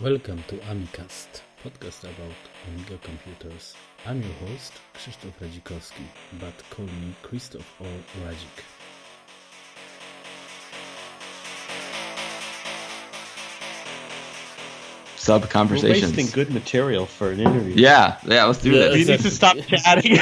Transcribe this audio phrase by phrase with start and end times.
[0.00, 2.34] Welcome to Amicast, podcast about
[2.68, 3.74] Amiga computers.
[4.06, 6.06] I'm your host, Krzysztof Radzikowski,
[6.40, 7.94] but call me Krzysztof or
[8.24, 8.64] Radzik.
[15.16, 16.02] Sub conversations.
[16.12, 17.74] We're wasting good material for an interview.
[17.76, 19.08] Yeah, yeah, let's do Yeah, You this.
[19.08, 20.18] need to stop chatting.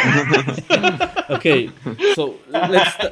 [1.30, 1.70] Okay,
[2.14, 3.11] so let's sta-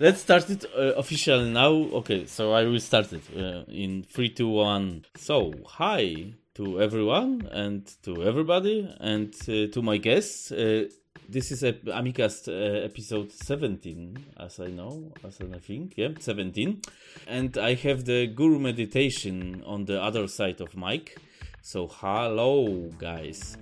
[0.00, 1.72] let's start it uh, officially now.
[1.72, 5.04] Okay, so I will start it uh, in three, two, one.
[5.16, 10.50] So hi to everyone and to everybody and uh, to my guests.
[10.50, 10.88] Uh,
[11.28, 16.80] this is a Amicast uh, episode 17, as I know, as I think, yeah, 17.
[17.28, 21.18] And I have the Guru Meditation on the other side of mic.
[21.62, 23.56] So hello, guys.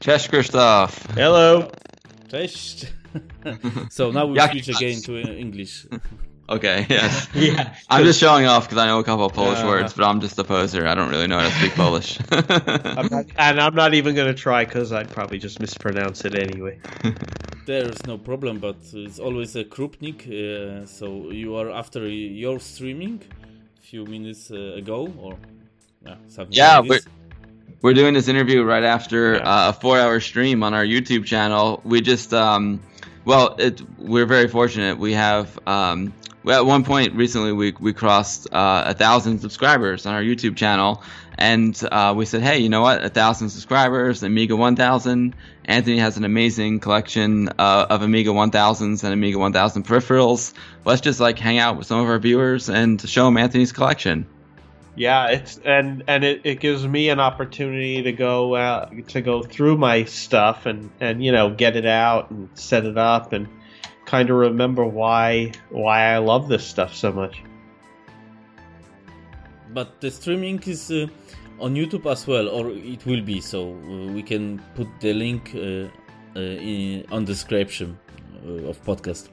[0.00, 1.08] Cześć Krzysztof.
[1.16, 1.70] Hello.
[2.30, 2.86] Cześć.
[3.90, 4.76] so now we Jak switch masz?
[4.76, 5.86] again to uh, English.
[6.50, 7.12] Okay, yeah.
[7.34, 7.74] Yeah.
[7.90, 10.18] I'm just showing off because I know a couple of Polish Uh, words, but I'm
[10.18, 10.86] just a poser.
[10.88, 12.18] I don't really know how to speak Polish.
[12.32, 16.34] I'm not, and I'm not even going to try because I'd probably just mispronounce it
[16.34, 16.78] anyway.
[17.66, 20.20] There's no problem, but it's always a Krupnik.
[20.26, 23.20] Uh, so you are after your streaming
[23.78, 25.36] a few minutes uh, ago, or
[26.06, 27.06] yeah, something Yeah, like this.
[27.82, 29.40] We're doing this interview right after Yeah.
[29.66, 31.82] uh, a four-hour stream on our YouTube channel.
[31.84, 32.80] We just, um,
[33.28, 34.98] well, it, we're very fortunate.
[34.98, 36.14] We have, um,
[36.48, 41.02] at one point recently, we we crossed uh, a thousand subscribers on our YouTube channel,
[41.36, 43.04] and uh, we said, hey, you know what?
[43.04, 45.36] A thousand subscribers, Amiga 1000.
[45.66, 50.54] Anthony has an amazing collection uh, of Amiga 1000s and Amiga 1000 peripherals.
[50.86, 54.26] Let's just like hang out with some of our viewers and show them Anthony's collection.
[54.98, 59.44] Yeah, it's and and it, it gives me an opportunity to go uh, to go
[59.44, 63.46] through my stuff and and you know get it out and set it up and
[64.06, 67.40] kind of remember why why I love this stuff so much.
[69.72, 71.06] But the streaming is uh,
[71.60, 73.40] on YouTube as well, or it will be.
[73.40, 75.60] So uh, we can put the link uh,
[76.34, 77.96] uh, in, on description
[78.44, 79.28] uh, of podcast.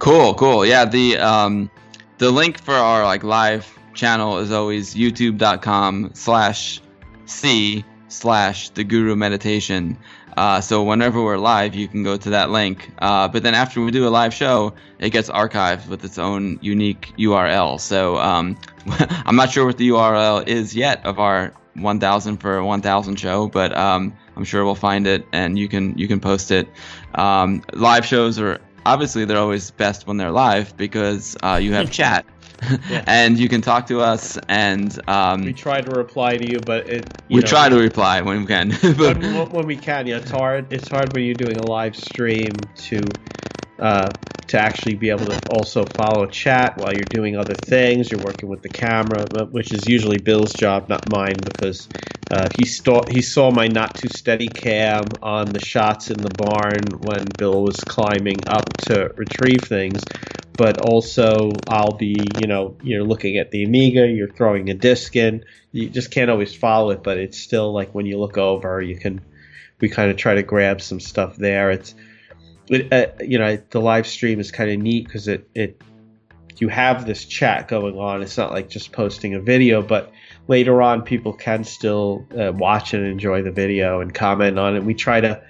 [0.00, 0.66] Cool, cool.
[0.66, 1.70] Yeah, the um
[2.18, 6.80] the link for our like live channel is always youtube.com slash
[7.24, 9.98] c slash the guru meditation.
[10.36, 12.90] Uh, so whenever we're live, you can go to that link.
[12.98, 16.58] Uh, but then after we do a live show, it gets archived with its own
[16.60, 17.80] unique URL.
[17.80, 23.16] So um, I'm not sure what the URL is yet of our 1000 for 1000
[23.16, 26.68] show, but um, I'm sure we'll find it and you can you can post it.
[27.14, 31.90] Um, live shows are obviously they're always best when they're live because uh, you have
[31.90, 32.26] chat
[33.06, 36.88] and you can talk to us and um, We try to reply to you, but
[36.88, 38.70] it you we know, try to reply when we can.
[38.96, 40.06] but when, when we can.
[40.06, 40.72] Yeah, it's hard.
[40.72, 43.18] It's hard when you're doing a live stream to
[43.78, 44.14] uh,
[44.48, 48.10] to actually be able to also follow chat while you're doing other things.
[48.10, 51.88] You're working with the camera, which is usually Bill's job, not mine, because
[52.30, 56.30] uh, he saw he saw my not too steady cam on the shots in the
[56.30, 60.06] barn when Bill was climbing up to retrieve things.
[60.56, 65.14] But also, I'll be, you know, you're looking at the Amiga, you're throwing a disc
[65.14, 65.44] in.
[65.72, 68.96] You just can't always follow it, but it's still like when you look over, you
[68.96, 69.20] can.
[69.78, 71.70] We kind of try to grab some stuff there.
[71.70, 71.94] It's,
[72.68, 75.80] it, uh, you know, the live stream is kind of neat because it it
[76.58, 78.22] you have this chat going on.
[78.22, 80.12] It's not like just posting a video, but
[80.48, 84.84] later on, people can still uh, watch and enjoy the video and comment on it.
[84.84, 85.42] We try to,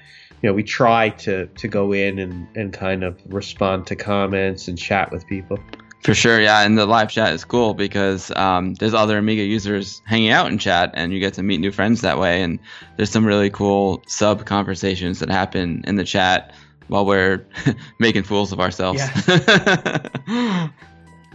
[0.43, 4.69] you know, we try to to go in and and kind of respond to comments
[4.69, 5.59] and chat with people.
[6.03, 10.03] For sure, yeah, and the live chat is cool because um, there's other Amiga users
[10.04, 12.43] hanging out in chat, and you get to meet new friends that way.
[12.43, 12.60] And
[12.97, 16.54] there's some really cool sub conversations that happen in the chat
[16.89, 17.47] while we're
[17.99, 19.03] making fools of ourselves.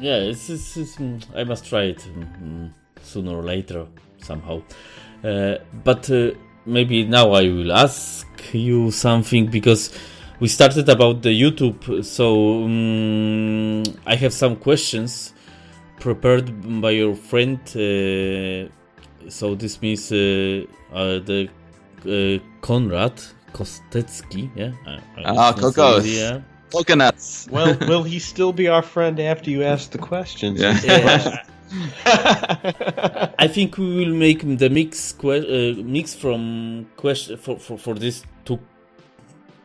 [0.02, 2.72] Yeah, it's, it's, it's, mm, I must try it mm,
[3.04, 3.86] sooner or later
[4.18, 4.64] somehow.
[5.24, 6.32] Uh, but uh,
[6.66, 9.96] maybe now I will ask you something because
[10.40, 12.04] we started about the YouTube.
[12.04, 15.36] So um, I have some questions
[16.00, 17.60] prepared by your friend.
[17.68, 18.72] Uh,
[19.30, 21.48] so this means uh, uh, the
[22.08, 22.44] uh,
[23.54, 24.50] Konrad Kostecki.
[24.56, 24.72] Yeah.
[24.86, 26.06] I- I Ah, was Kokos.
[26.06, 26.42] Yeah.
[26.72, 27.48] Coconuts.
[27.52, 30.60] Well, will he still be our friend after you ask the questions?
[30.62, 30.80] Yeah.
[30.84, 31.44] Yeah.
[33.40, 35.30] I think we will make the mix que-
[35.78, 38.60] uh, mix from question for, for for this two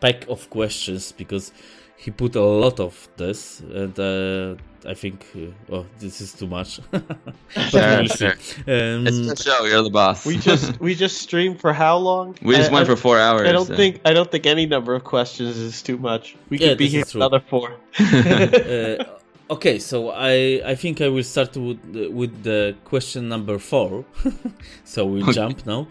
[0.00, 1.52] pack of questions because
[1.96, 4.54] he put a lot of this and uh,
[4.86, 6.80] I think uh, oh this is too much.
[6.92, 8.36] But Sure, we'll sure.
[8.74, 9.64] Um, It's the show.
[9.70, 10.24] You're the boss.
[10.26, 12.26] we just we just streamed for how long?
[12.42, 13.48] we just I- went I- for four hours.
[13.48, 13.76] I don't so.
[13.80, 16.24] think I don't think any number of questions is too much.
[16.50, 17.20] We Yeah, could be here here is true.
[17.20, 17.68] another four.
[18.00, 19.04] uh,
[19.48, 21.78] Okay, so I I think I will start with
[22.20, 24.04] with the question number four.
[24.92, 25.32] so we Okay.
[25.38, 25.86] jump now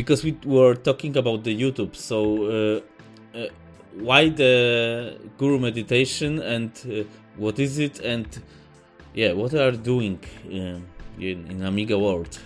[0.00, 1.92] because we were talking about the YouTube.
[1.96, 2.16] So
[2.46, 2.80] uh,
[3.34, 3.48] uh,
[4.08, 4.52] why the
[5.38, 7.02] Guru meditation and uh,
[7.40, 8.26] what is it and
[9.14, 10.78] yeah, what are you doing uh,
[11.18, 12.38] in, in Amiga world?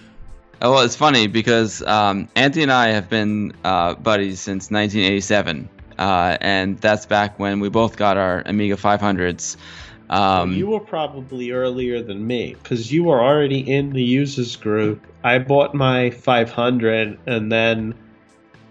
[0.63, 5.69] Oh, well, it's funny because um, Anthony and I have been uh, buddies since 1987,
[5.99, 9.57] uh, and that's back when we both got our Amiga 500s.
[10.09, 15.05] Um, you were probably earlier than me because you were already in the users group.
[15.25, 17.95] I bought my 500, and then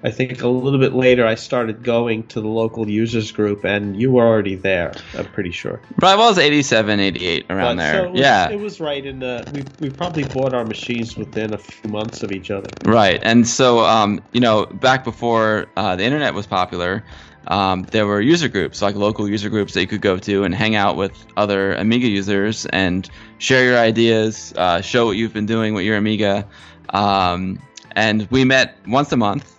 [0.06, 4.00] I think a little bit later I started going to the local users group, and
[4.00, 4.94] you were already there.
[5.18, 5.80] I'm pretty sure.
[5.98, 7.94] but I was 87, 88 around But, there.
[7.94, 9.50] so it was, yeah, it was right in the.
[9.80, 12.70] We, we probably bought our machines within a few months of each other.
[12.84, 17.02] Right, and so um, you know, back before uh, the internet was popular,
[17.48, 20.54] um, there were user groups, like local user groups that you could go to and
[20.54, 25.46] hang out with other Amiga users and share your ideas, uh, show what you've been
[25.46, 26.46] doing with your Amiga,
[26.90, 27.58] um,
[27.96, 29.50] and we met once a month,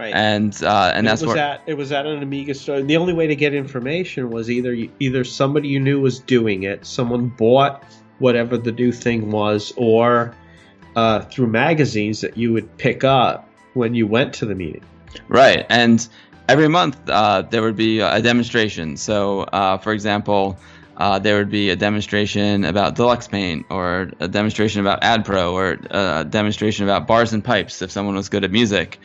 [0.00, 0.14] Right.
[0.14, 2.80] and uh, and that's it was where at it was at an Amiga store.
[2.80, 6.86] The only way to get information was either either somebody you knew was doing it,
[6.86, 7.84] someone bought
[8.18, 10.34] whatever the new thing was, or
[10.96, 14.82] uh, through magazines that you would pick up when you went to the meeting.
[15.28, 16.08] Right, and
[16.48, 18.96] every month uh, there would be a demonstration.
[18.96, 20.58] So, uh, for example,
[20.96, 25.78] uh, there would be a demonstration about Deluxe Paint, or a demonstration about AdPro, or
[25.90, 28.98] a demonstration about bars and pipes if someone was good at music.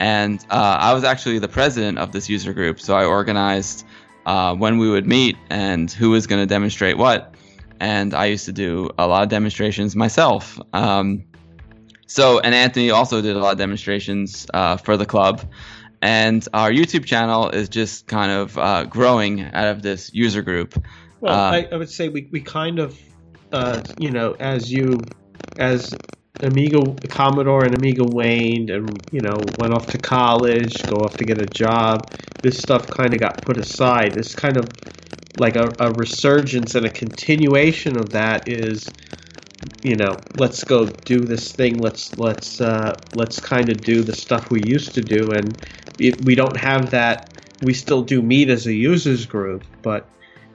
[0.00, 3.86] And uh, I was actually the president of this user group, so I organized
[4.24, 7.34] uh, when we would meet and who was going to demonstrate what.
[7.80, 10.58] And I used to do a lot of demonstrations myself.
[10.72, 11.24] Um,
[12.06, 15.42] so, and Anthony also did a lot of demonstrations uh, for the club.
[16.02, 20.82] And our YouTube channel is just kind of uh, growing out of this user group.
[21.20, 22.98] Well, Uh, I, I would say we, we kind of,
[23.52, 24.98] uh, you know, as you,
[25.58, 25.94] as
[26.42, 31.24] Amiga Commodore and Amiga waned, and you know, went off to college, go off to
[31.24, 32.12] get a job.
[32.42, 34.14] This stuff kind of got put aside.
[34.14, 34.68] This kind of
[35.36, 38.88] like a, a resurgence and a continuation of that is,
[39.82, 41.78] you know, let's go do this thing.
[41.78, 45.66] Let's let's uh, let's kind of do the stuff we used to do, and
[45.98, 47.30] it, we don't have that.
[47.62, 50.08] We still do meet as a users group, but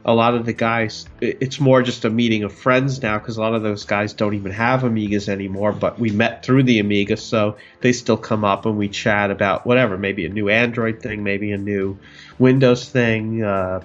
[0.07, 3.41] a lot of the guys it's more just a meeting of friends now because a
[3.41, 7.17] lot of those guys don't even have amigas anymore but we met through the amiga
[7.17, 11.23] so they still come up and we chat about whatever maybe a new android thing
[11.23, 11.97] maybe a new
[12.37, 13.81] windows thing uh,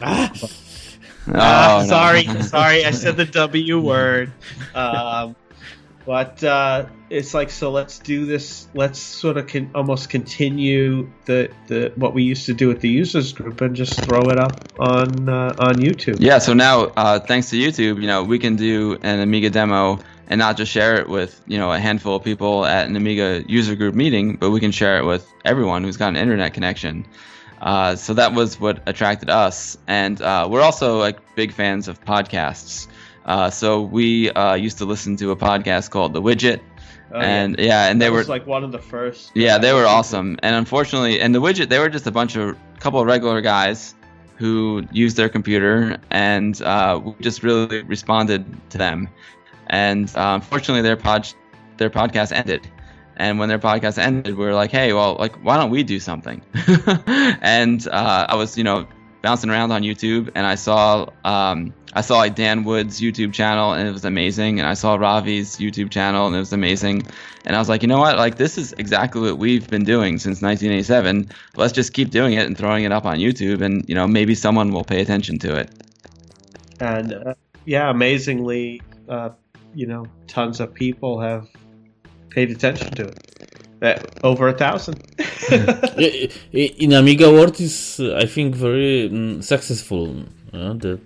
[0.00, 0.32] Ah,
[1.34, 1.86] ah, Oh, no.
[1.88, 4.32] sorry sorry i said the w word
[4.74, 5.34] um,
[6.06, 11.50] but uh, it's like so let's do this let's sort of con- almost continue the,
[11.68, 14.60] the what we used to do at the users group and just throw it up
[14.78, 18.56] on uh, on youtube Yeah, so now uh, thanks to YouTube, you know, we can
[18.56, 22.24] do an Amiga demo and not just share it with, you know, a handful of
[22.24, 25.96] people at an Amiga user group meeting, but we can share it with everyone who's
[25.96, 27.06] got an internet connection.
[27.60, 32.02] Uh, so that was what attracted us, and uh, we're also like big fans of
[32.04, 32.88] podcasts.
[33.24, 36.60] Uh, so we uh, used to listen to a podcast called The Widget,
[37.12, 39.30] Oh, and yeah, and they were like one of the first.
[39.34, 40.36] yeah, they were awesome.
[40.42, 43.94] And unfortunately, and the widget, they were just a bunch of couple of regular guys
[44.36, 49.08] who used their computer, and uh, we just really responded to them.
[49.68, 51.28] And uh, unfortunately, their pod,
[51.76, 52.66] their podcast ended.
[53.16, 56.00] And when their podcast ended, we were like, hey, well, like, why don't we do
[56.00, 56.42] something?
[57.06, 58.88] and uh, I was, you know,
[59.24, 63.72] bouncing around on YouTube, and I saw, um, I saw like Dan Wood's YouTube channel,
[63.72, 64.60] and it was amazing.
[64.60, 67.06] And I saw Ravi's YouTube channel, and it was amazing.
[67.46, 68.18] And I was like, you know what?
[68.18, 71.30] Like, this is exactly what we've been doing since 1987.
[71.56, 74.34] Let's just keep doing it and throwing it up on YouTube, and you know, maybe
[74.34, 75.70] someone will pay attention to it.
[76.80, 79.30] And uh, yeah, amazingly, uh,
[79.74, 81.48] you know, tons of people have
[82.28, 83.33] paid attention to it.
[83.84, 84.96] Uh, over a thousand.
[85.50, 86.28] I-
[86.62, 90.06] I- in Amiga world is uh, I think very mm, successful.
[90.52, 90.98] Uh, the,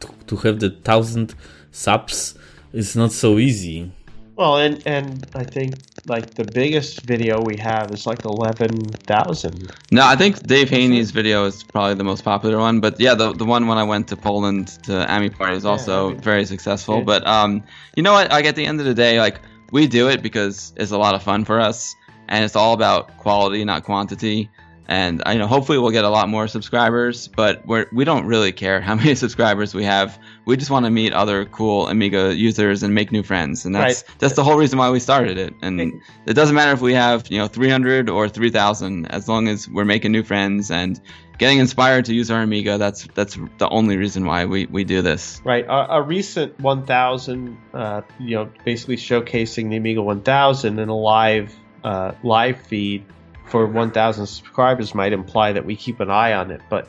[0.00, 1.34] to, to have the thousand
[1.70, 2.34] subs
[2.72, 3.90] is not so easy.
[4.36, 5.70] well, and and I think
[6.14, 8.74] like the biggest video we have is like eleven
[9.12, 9.72] thousand.
[9.90, 13.32] No, I think Dave Haynie's video is probably the most popular one, but yeah, the
[13.32, 16.18] the one when I went to Poland to Ami Party is also Ami.
[16.30, 16.98] very successful.
[16.98, 17.04] Yeah.
[17.12, 17.62] But um,
[17.96, 18.30] you know what?
[18.30, 19.40] Like at the end of the day, like
[19.72, 21.94] we do it because it's a lot of fun for us,
[22.28, 24.50] and it's all about quality, not quantity.
[24.88, 27.26] and I you know hopefully we'll get a lot more subscribers.
[27.28, 30.16] But we're we don't really care how many subscribers we have.
[30.44, 34.04] We just want to meet other cool Amiga users and make new friends, and that's
[34.04, 34.18] Right.
[34.20, 35.54] that's the whole reason why we started it.
[35.62, 35.80] And
[36.26, 39.84] it doesn't matter if we have you know 300 or 3,000, as long as we're
[39.84, 41.00] making new friends and
[41.38, 42.78] getting inspired to use our Amiga.
[42.78, 45.40] That's that's the only reason why we we do this.
[45.44, 45.66] Right.
[45.66, 51.52] A, a recent 1000, uh, you know, basically showcasing the Amiga 1000 in a live
[51.84, 53.04] uh, live feed
[53.46, 56.88] for 1000 subscribers might imply that we keep an eye on it, but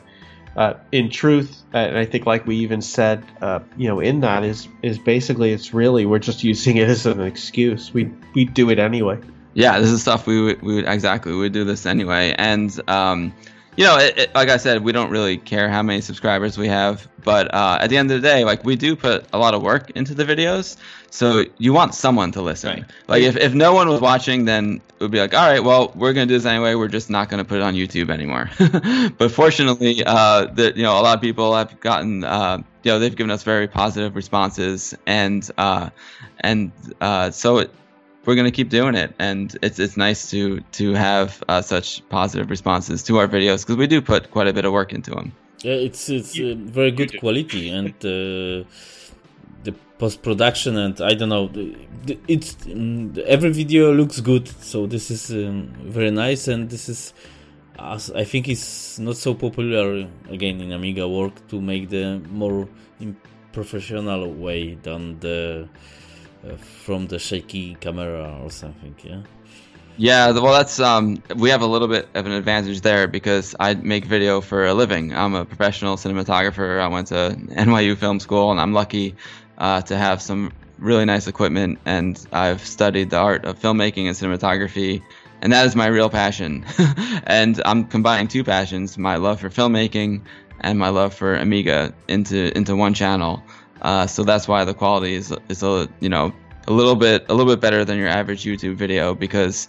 [0.56, 4.42] uh, in truth, and I think like we even said, uh, you know, in that
[4.42, 7.94] is is basically it's really we're just using it as an excuse.
[7.94, 9.20] We we do it anyway.
[9.54, 12.76] Yeah, this is stuff we would, we would exactly we would do this anyway, and
[12.88, 13.32] um,
[13.78, 16.66] you know, it, it, like I said, we don't really care how many subscribers we
[16.66, 19.54] have, but uh, at the end of the day, like we do put a lot
[19.54, 20.76] of work into the videos,
[21.10, 22.80] so you want someone to listen.
[22.80, 22.84] Right.
[23.06, 25.92] Like if, if no one was watching, then it would be like, all right, well,
[25.94, 26.74] we're gonna do this anyway.
[26.74, 28.50] We're just not gonna put it on YouTube anymore.
[29.16, 32.98] but fortunately, uh, that you know, a lot of people have gotten, uh, you know,
[32.98, 35.90] they've given us very positive responses, and uh,
[36.40, 37.70] and uh, so it
[38.24, 42.50] we're gonna keep doing it, and it's it's nice to to have uh, such positive
[42.50, 45.32] responses to our videos because we do put quite a bit of work into them.
[45.62, 48.64] Yeah, it's it's uh, very good quality and uh,
[49.64, 51.50] the post production and I don't know
[52.28, 57.12] it's mm, every video looks good so this is um, very nice and this is
[57.78, 62.68] I think it's not so popular again in Amiga work to make the more
[63.52, 65.68] professional way than the
[66.56, 69.22] from the shaky camera or something yeah
[70.00, 73.74] Yeah, well, that's um, we have a little bit of an advantage there because I
[73.74, 75.12] make video for a living.
[75.12, 76.80] I'm a professional cinematographer.
[76.80, 79.16] I went to NYU Film School, and I'm lucky
[79.58, 81.80] uh, to have some really nice equipment.
[81.84, 85.02] And I've studied the art of filmmaking and cinematography,
[85.42, 86.64] and that is my real passion.
[87.26, 90.22] and I'm combining two passions: my love for filmmaking
[90.60, 93.42] and my love for Amiga into into one channel.
[93.82, 96.32] Uh, so that's why the quality is is a you know
[96.66, 99.68] a little bit a little bit better than your average YouTube video because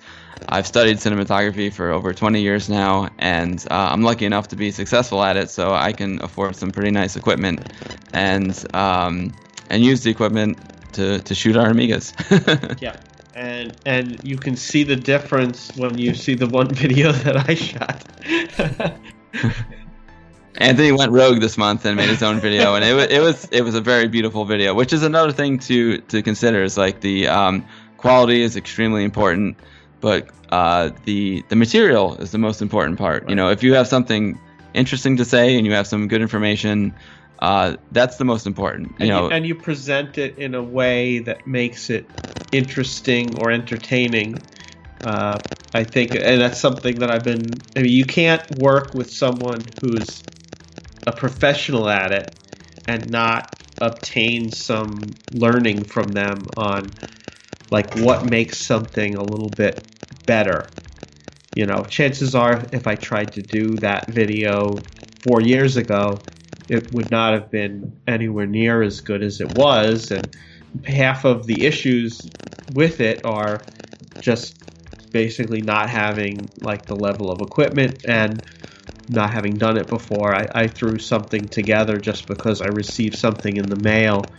[0.49, 4.71] I've studied cinematography for over 20 years now, and uh, I'm lucky enough to be
[4.71, 5.49] successful at it.
[5.49, 7.73] So I can afford some pretty nice equipment,
[8.13, 9.33] and um,
[9.69, 10.57] and use the equipment
[10.93, 12.13] to, to shoot our Amigas.
[12.81, 12.97] Yeah.
[13.35, 17.55] And and you can see the difference when you see the one video that I
[17.55, 18.03] shot.
[20.59, 23.45] Anthony went rogue this month and made his own video, and it was it was
[23.51, 24.73] it was a very beautiful video.
[24.73, 29.57] Which is another thing to to consider is like the um, quality is extremely important,
[30.01, 33.29] but uh, the the material is the most important part.
[33.29, 34.37] You know, if you have something
[34.73, 36.93] interesting to say and you have some good information,
[37.39, 38.89] uh, that's the most important.
[38.91, 42.05] You and, know, you, and you present it in a way that makes it
[42.51, 44.43] interesting or entertaining.
[45.03, 45.39] Uh,
[45.73, 47.63] I think, and that's something that I've been.
[47.77, 50.23] I mean, you can't work with someone who's
[51.09, 52.35] a professional at it
[52.87, 53.49] and not
[53.81, 56.95] obtain some learning from them on
[57.71, 59.83] like what makes something a little bit
[60.25, 60.71] better.
[61.55, 64.85] You know, chances are if I tried to do that video
[65.23, 66.27] four years ago,
[66.67, 70.11] it would not have been anywhere near as good as it was.
[70.11, 70.35] And
[70.85, 72.29] half of the issues
[72.71, 73.65] with it are
[74.19, 74.55] just
[75.09, 78.43] basically not having like the level of equipment and
[79.09, 80.33] not having done it before.
[80.33, 84.31] I, I threw something together just because I received something in the mail.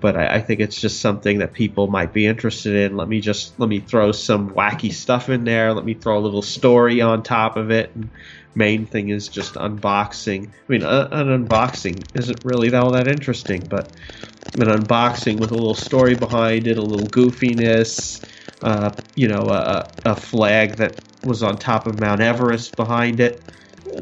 [0.00, 2.96] But I, I think it's just something that people might be interested in.
[2.96, 5.72] Let me just let me throw some wacky stuff in there.
[5.72, 7.90] Let me throw a little story on top of it.
[7.94, 8.10] And
[8.54, 10.48] main thing is just unboxing.
[10.48, 13.90] I mean, uh, an unboxing isn't really all that interesting, but
[14.54, 18.24] an unboxing with a little story behind it, a little goofiness,
[18.62, 23.42] uh, you know, a, a flag that was on top of Mount Everest behind it.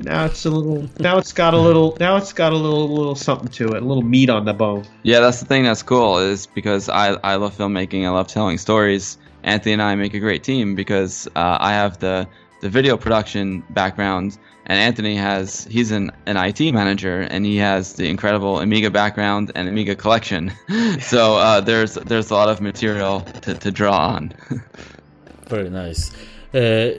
[0.02, 0.88] Now it's a little.
[0.98, 1.96] Now it's got a little.
[1.98, 3.82] Now it's got a little, little something to it.
[3.82, 4.84] A little meat on the bone.
[5.02, 8.58] Yeah, that's the thing that's cool is because I, I love filmmaking, I love telling
[8.58, 9.18] stories.
[9.44, 12.28] Anthony and I make a great team because uh, I have the,
[12.60, 17.94] the video production background, and Anthony has he's an, an IT manager and he has
[17.94, 20.52] the incredible Amiga background and Amiga collection.
[21.00, 24.32] so uh, there's there's a lot of material to, to draw on.
[25.48, 26.12] Very nice.
[26.54, 26.98] Uh,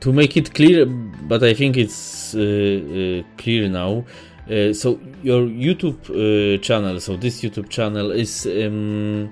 [0.00, 0.86] to make it clear,
[1.28, 4.04] but I think it's uh, uh, clear now.
[4.50, 9.30] Uh, so your YouTube channel, so this YouTube channel is um,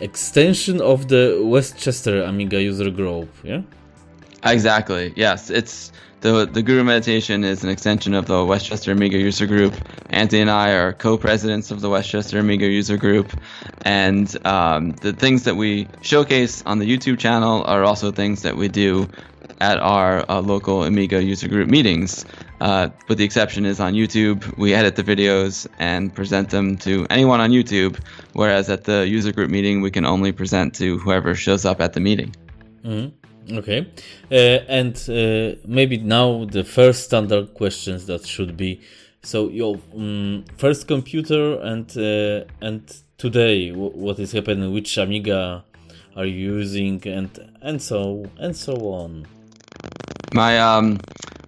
[0.00, 3.60] extension of the Westchester Amiga user group, yeah?
[4.44, 5.12] Exactly.
[5.16, 9.74] Yes, it's the the Guru Meditation is an extension of the Westchester Amiga user group.
[10.10, 13.32] Anthony and I are co-presidents of the Westchester Amiga user group,
[13.82, 18.56] and um, the things that we showcase on the YouTube channel are also things that
[18.56, 19.08] we do
[19.60, 22.24] at our uh, local Amiga user group meetings.
[22.60, 24.56] Uh, but the exception is on YouTube.
[24.56, 27.98] We edit the videos and present them to anyone on YouTube,
[28.32, 31.92] whereas at the user group meeting, we can only present to whoever shows up at
[31.92, 32.34] the meeting.
[32.84, 33.58] Mm-hmm.
[33.58, 33.86] Okay.
[34.30, 38.80] Uh, and uh, maybe now the first standard questions that should be
[39.26, 45.64] so your um, first computer and uh, and today what is happening which amiga
[46.16, 49.26] are you using and and so and so on
[50.32, 50.98] my um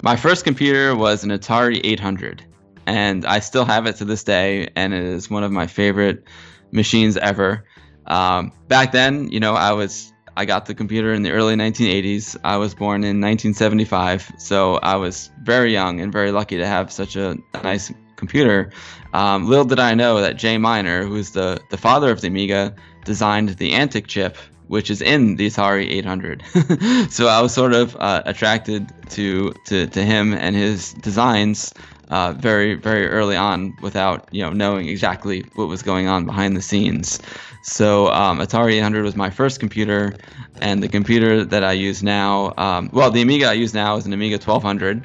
[0.02, 2.44] my first computer was an Atari 800,
[2.86, 6.24] and I still have it to this day, and it is one of my favorite
[6.70, 7.64] machines ever.
[8.06, 12.36] Um, back then, you know, I was I got the computer in the early 1980s.
[12.44, 16.92] I was born in 1975, so I was very young and very lucky to have
[16.92, 18.70] such a, nice computer.
[19.14, 22.74] Um, little did I know that Jay Miner, who's the, the father of the Amiga,
[23.04, 24.36] designed the Antic chip
[24.68, 26.42] which is in the Atari 800.
[27.10, 31.74] so I was sort of uh, attracted to, to to him and his designs
[32.10, 36.56] uh, very very early on, without you know knowing exactly what was going on behind
[36.56, 37.20] the scenes.
[37.62, 40.14] So um, Atari 800 was my first computer,
[40.60, 44.06] and the computer that I use now, um, well, the Amiga I use now is
[44.06, 45.04] an Amiga 1200.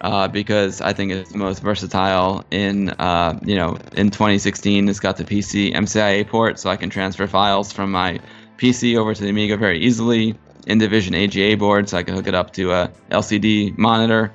[0.00, 5.00] Uh, because I think it's the most versatile in uh, you know in 2016 it's
[5.00, 8.20] got the PCMCIA port so I can transfer files from my
[8.58, 10.36] PC over to the Amiga very easily.
[10.66, 14.32] Indivision AGA board, so I can hook it up to a LCD monitor.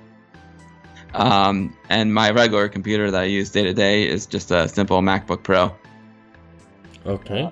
[1.14, 5.00] Um, and my regular computer that I use day to day is just a simple
[5.02, 5.76] MacBook Pro.
[7.06, 7.52] Okay.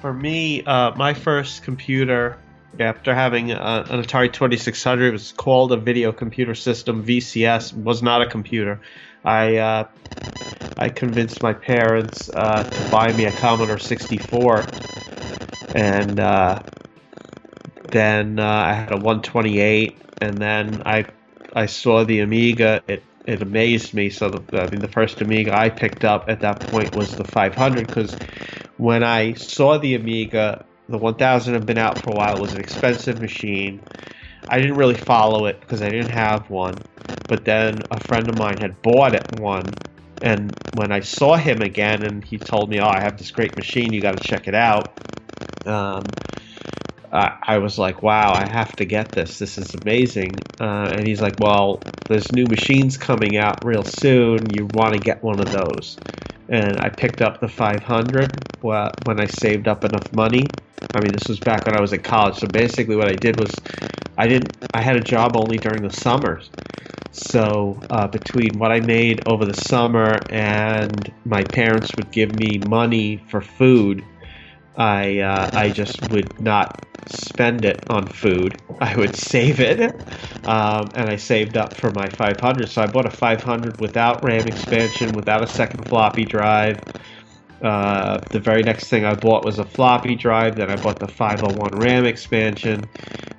[0.00, 2.38] For me, uh, my first computer,
[2.80, 7.74] after having a, an Atari 2600, it was called a Video Computer System (VCS).
[7.74, 8.80] Was not a computer.
[9.24, 9.88] I uh,
[10.78, 14.64] I convinced my parents uh, to buy me a Commodore 64
[15.74, 16.62] and uh,
[17.90, 21.06] then uh, I had a 128, and then I
[21.54, 22.82] I saw the Amiga.
[22.86, 24.08] It it amazed me.
[24.10, 27.24] So the, I mean, the first Amiga I picked up at that point was the
[27.24, 28.14] 500 because
[28.76, 32.36] when I saw the Amiga, the 1000 had been out for a while.
[32.36, 33.80] It was an expensive machine.
[34.46, 36.74] I didn't really follow it because I didn't have one.
[37.28, 39.74] But then a friend of mine had bought it one.
[40.22, 43.56] And when I saw him again and he told me, Oh, I have this great
[43.56, 44.92] machine, you got to check it out
[45.66, 46.04] um,
[47.12, 49.38] I, I, was like, wow, I have to get this.
[49.38, 50.32] This is amazing.
[50.60, 54.50] Uh, and he's like, well, there's new machines coming out real soon.
[54.50, 55.96] You want to get one of those.
[56.48, 60.46] And I picked up the 500 when I saved up enough money.
[60.94, 62.36] I mean, this was back when I was at college.
[62.36, 63.54] So basically, what I did was,
[64.18, 64.56] I didn't.
[64.74, 66.50] I had a job only during the summers.
[67.14, 72.60] So uh, between what I made over the summer and my parents would give me
[72.68, 74.04] money for food,
[74.76, 78.60] I uh, I just would not spend it on food.
[78.80, 79.80] I would save it,
[80.46, 82.68] um, and I saved up for my 500.
[82.68, 86.80] So I bought a 500 without RAM expansion, without a second floppy drive.
[87.62, 90.56] Uh, the very next thing I bought was a floppy drive.
[90.56, 92.88] Then I bought the 501 RAM expansion,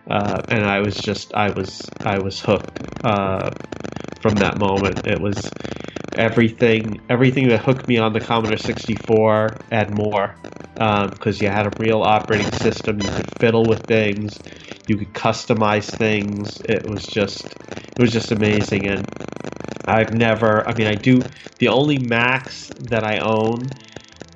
[0.10, 3.52] uh, and I was just I was I was hooked uh,
[4.22, 5.06] from that moment.
[5.06, 5.36] It was
[6.18, 10.36] everything everything that hooked me on the Commodore 64 and more
[10.74, 13.00] because um, you had a real operating system.
[13.02, 14.40] You could fiddle with things,
[14.88, 16.62] you could customize things.
[16.62, 19.08] It was just it was just amazing, and
[19.88, 20.68] I've never.
[20.68, 21.22] I mean, I do
[21.60, 23.72] the only Macs that I own.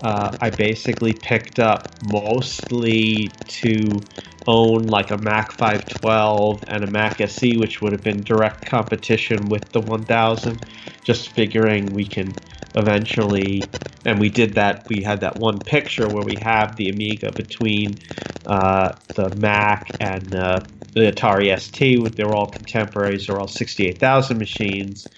[0.01, 4.07] Uh, I basically picked up mostly to
[4.47, 9.49] own like a Mac 512 and a Mac SE, which would have been direct competition
[9.49, 10.59] with the 1000.
[11.03, 12.35] Just figuring we can
[12.75, 13.69] eventually,
[14.05, 14.85] and we did that.
[14.89, 18.01] We had that one picture where we have the Amiga between
[18.45, 20.61] uh, the Mac and uh,
[20.93, 22.15] the Atari ST.
[22.15, 23.27] They're all contemporaries.
[23.27, 25.09] They're all 68,000 machines.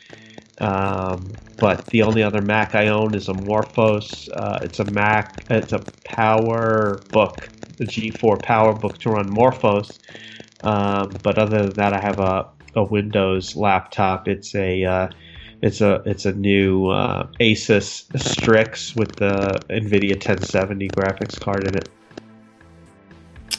[0.60, 4.30] Um, but the only other Mac I own is a Morphos.
[4.36, 5.46] Uh, it's a Mac.
[5.50, 7.50] It's a Power Book,
[7.82, 9.98] the G4 PowerBook to run Morphos.
[10.64, 14.28] Um, but other than that, I have a, a Windows laptop.
[14.28, 15.10] It's a uh,
[15.64, 21.76] it's a it's a new uh, Asus Strix with the NVIDIA 1070 graphics card in
[21.76, 21.90] it.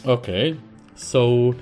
[0.07, 0.57] Okay,
[0.95, 1.55] so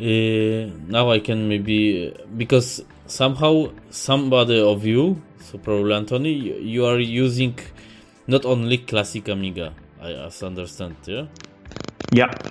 [0.00, 0.62] uh,
[0.96, 7.56] now I can maybe because somehow somebody of you, so probably Anthony, you are using
[8.26, 9.74] not only classic Amiga.
[10.02, 11.26] I understand, yeah.
[12.12, 12.48] Yep.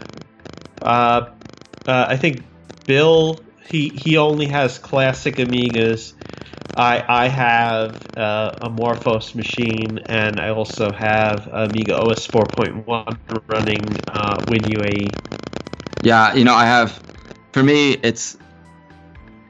[0.81, 2.43] Uh, uh, I think
[2.85, 6.13] Bill he he only has classic Amigas.
[6.75, 13.17] I I have uh, a Morphos machine, and I also have Amiga OS 4.1
[13.47, 15.13] running uh, WinUAE.
[16.03, 17.01] Yeah, you know I have
[17.51, 18.37] for me, it's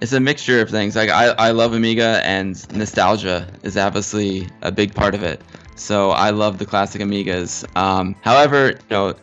[0.02, 0.95] it's a mixture of things.
[0.95, 5.41] Like I, I love Amiga, and nostalgia is obviously a big part of it.
[5.76, 7.65] So I love the classic Amigas.
[7.78, 9.13] Um, however, you know,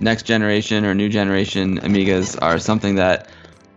[0.00, 3.28] next generation or new generation Amigas are something that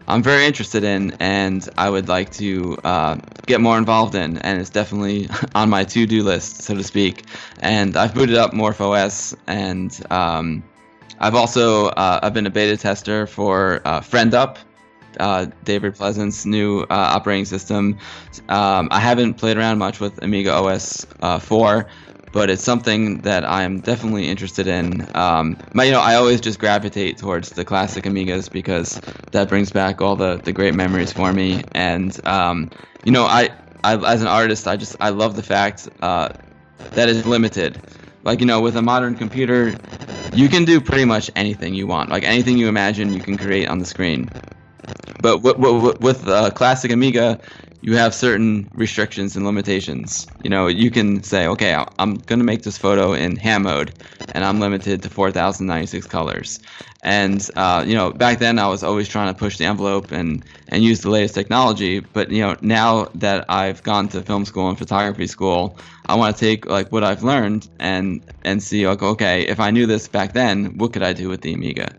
[0.08, 4.40] I'm very interested in, and I would like to uh, get more involved in.
[4.40, 7.26] And it's definitely on my to-do list, so to speak.
[7.60, 10.64] And I've booted up MorphOS, and um,
[11.20, 14.58] I've also uh, I've been a beta tester for uh, FriendUp,
[15.20, 17.98] uh, David Pleasance's new uh, operating system.
[18.50, 21.88] Um, I haven't played around much with Amiga OS uh, 4,
[22.32, 25.08] but it's something that I'm definitely interested in.
[25.16, 29.00] Um, you know, I always just gravitate towards the classic Amigas because
[29.32, 31.64] that brings back all the, the great memories for me.
[31.74, 32.70] And um,
[33.06, 33.50] you know, I,
[33.84, 36.30] I as an artist, I just I love the fact uh,
[36.94, 37.82] that it's limited.
[38.24, 39.76] Like you know, with a modern computer,
[40.34, 42.10] you can do pretty much anything you want.
[42.10, 44.30] Like anything you imagine, you can create on the screen.
[45.22, 47.40] But w- w- with uh, classic Amiga,
[47.82, 50.28] you have certain restrictions and limitations.
[50.44, 53.94] You know, you can say, okay, I'm going to make this photo in ham mode,
[54.34, 56.60] and I'm limited to 4,096 colors.
[57.02, 60.44] And uh, you know, back then I was always trying to push the envelope and
[60.68, 62.02] and use the latest technology.
[62.02, 66.36] But you know, now that I've gone to film school and photography school, I want
[66.36, 70.10] to take like what I've learned and and see like, okay, if I knew this
[70.10, 71.96] back then, what could I do with the Amiga?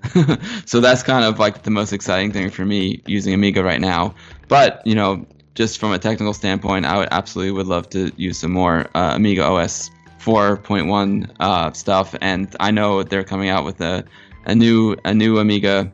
[0.66, 4.14] so that's kind of like the most exciting thing for me using Amiga right now.
[4.48, 8.38] But you know, just from a technical standpoint, I would absolutely would love to use
[8.38, 13.80] some more uh, Amiga OS 4.1 uh, stuff, and I know they're coming out with
[13.80, 14.04] a,
[14.44, 15.92] a new a new Amiga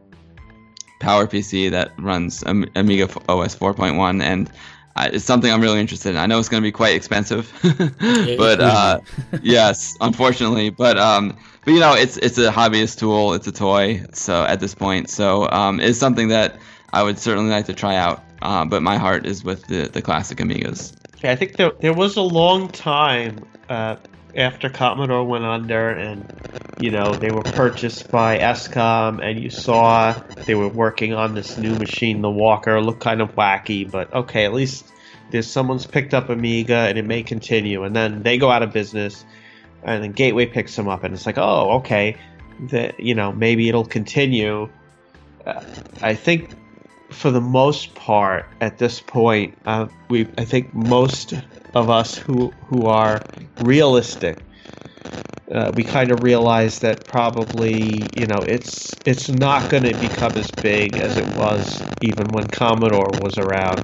[1.00, 4.50] Power PC that runs Amiga OS 4.1, and
[4.98, 6.16] it's something I'm really interested in.
[6.16, 7.52] I know it's going to be quite expensive,
[8.38, 9.00] but uh,
[9.42, 14.04] yes, unfortunately, but um, but you know, it's it's a hobbyist tool, it's a toy,
[14.12, 16.58] so at this point, so um, it's something that
[16.92, 18.22] I would certainly like to try out.
[18.46, 20.92] Uh, but my heart is with the, the classic Amigas.
[21.20, 23.96] Yeah, I think there, there was a long time uh,
[24.36, 26.32] after Commodore went under and,
[26.78, 30.12] you know, they were purchased by Escom and you saw
[30.44, 34.44] they were working on this new machine, the Walker, looked kind of wacky, but okay,
[34.44, 34.92] at least
[35.32, 37.82] there's someone's picked up Amiga and it may continue.
[37.82, 39.24] And then they go out of business
[39.82, 42.16] and then Gateway picks them up and it's like, oh, okay,
[42.70, 44.68] that you know, maybe it'll continue.
[45.44, 45.64] Uh,
[46.00, 46.50] I think
[47.16, 51.32] for the most part, at this point, uh, we I think most
[51.74, 53.22] of us who who are
[53.62, 54.38] realistic,
[55.50, 60.32] uh, we kind of realize that probably you know it's it's not going to become
[60.36, 63.82] as big as it was even when Commodore was around.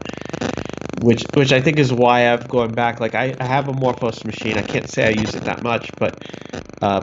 [1.01, 3.01] Which, which I think is why I've gone back.
[3.01, 4.57] Like I, I have a MorphOS machine.
[4.57, 6.17] I can't say I use it that much, but
[6.81, 7.01] uh,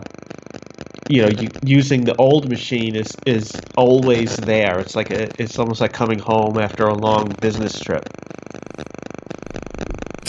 [1.09, 4.79] you know, you, using the old machine is is always there.
[4.79, 8.07] It's like a, it's almost like coming home after a long business trip.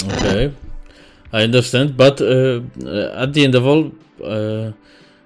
[0.04, 0.54] Okay,
[1.32, 2.60] I understand, but uh,
[3.22, 3.92] at the end of all,
[4.24, 4.72] uh,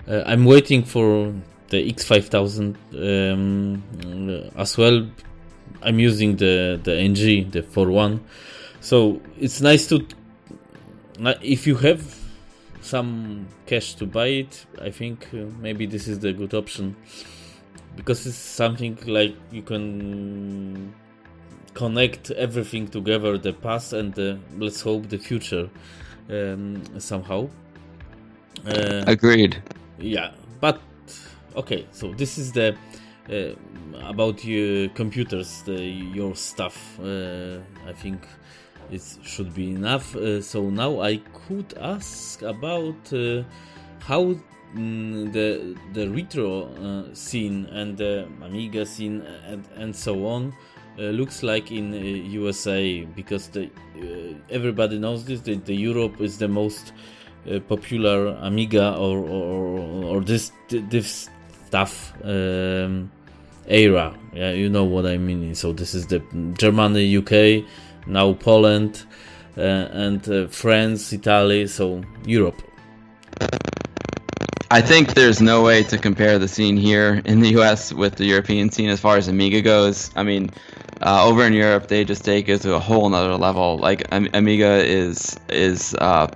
[0.09, 1.33] uh I'm waiting for
[1.69, 3.83] the X5000 um,
[4.57, 5.07] as well.
[5.83, 8.21] I'm using the the NG, the 41,
[8.81, 10.05] so it's nice to
[11.43, 12.24] if you have
[12.85, 16.97] some cash to buy it, I think uh, maybe this is the good option.
[17.97, 20.93] Because it's something like you can
[21.75, 25.69] connect everything together the past and the, let's hope the future
[26.31, 27.49] um, somehow.
[28.67, 29.63] Uh, agreed.
[29.99, 30.31] Yeah
[30.65, 30.81] but
[31.57, 32.75] okay so this is the
[33.31, 33.55] uh,
[34.09, 35.79] about your computers the,
[36.19, 36.99] your stuff.
[37.01, 38.21] Uh, i think
[38.91, 40.15] it should be enough.
[40.15, 43.43] Uh, so now I could ask about uh,
[44.01, 44.35] how
[44.75, 50.53] mm, the the retro uh, scene and the Amiga scene and, and so on
[50.99, 55.41] uh, looks like in USA uh, because the uh, everybody knows this.
[55.41, 56.93] The, the Europe is the most
[57.69, 61.29] popular Amiga or or, or this this
[61.67, 62.13] stuff.
[62.25, 63.11] Um,
[63.67, 66.23] era yeah you know what i mean so this is the
[66.59, 67.65] germany uk
[68.07, 72.63] now Poland uh, and uh, France, Italy, so Europe.
[74.71, 78.25] I think there's no way to compare the scene here in the US with the
[78.25, 80.11] European scene as far as Amiga goes.
[80.17, 80.51] I mean,
[81.03, 83.79] uh, over in Europe, they just take it to a whole nother level.
[83.79, 86.27] Like Amiga is is uh,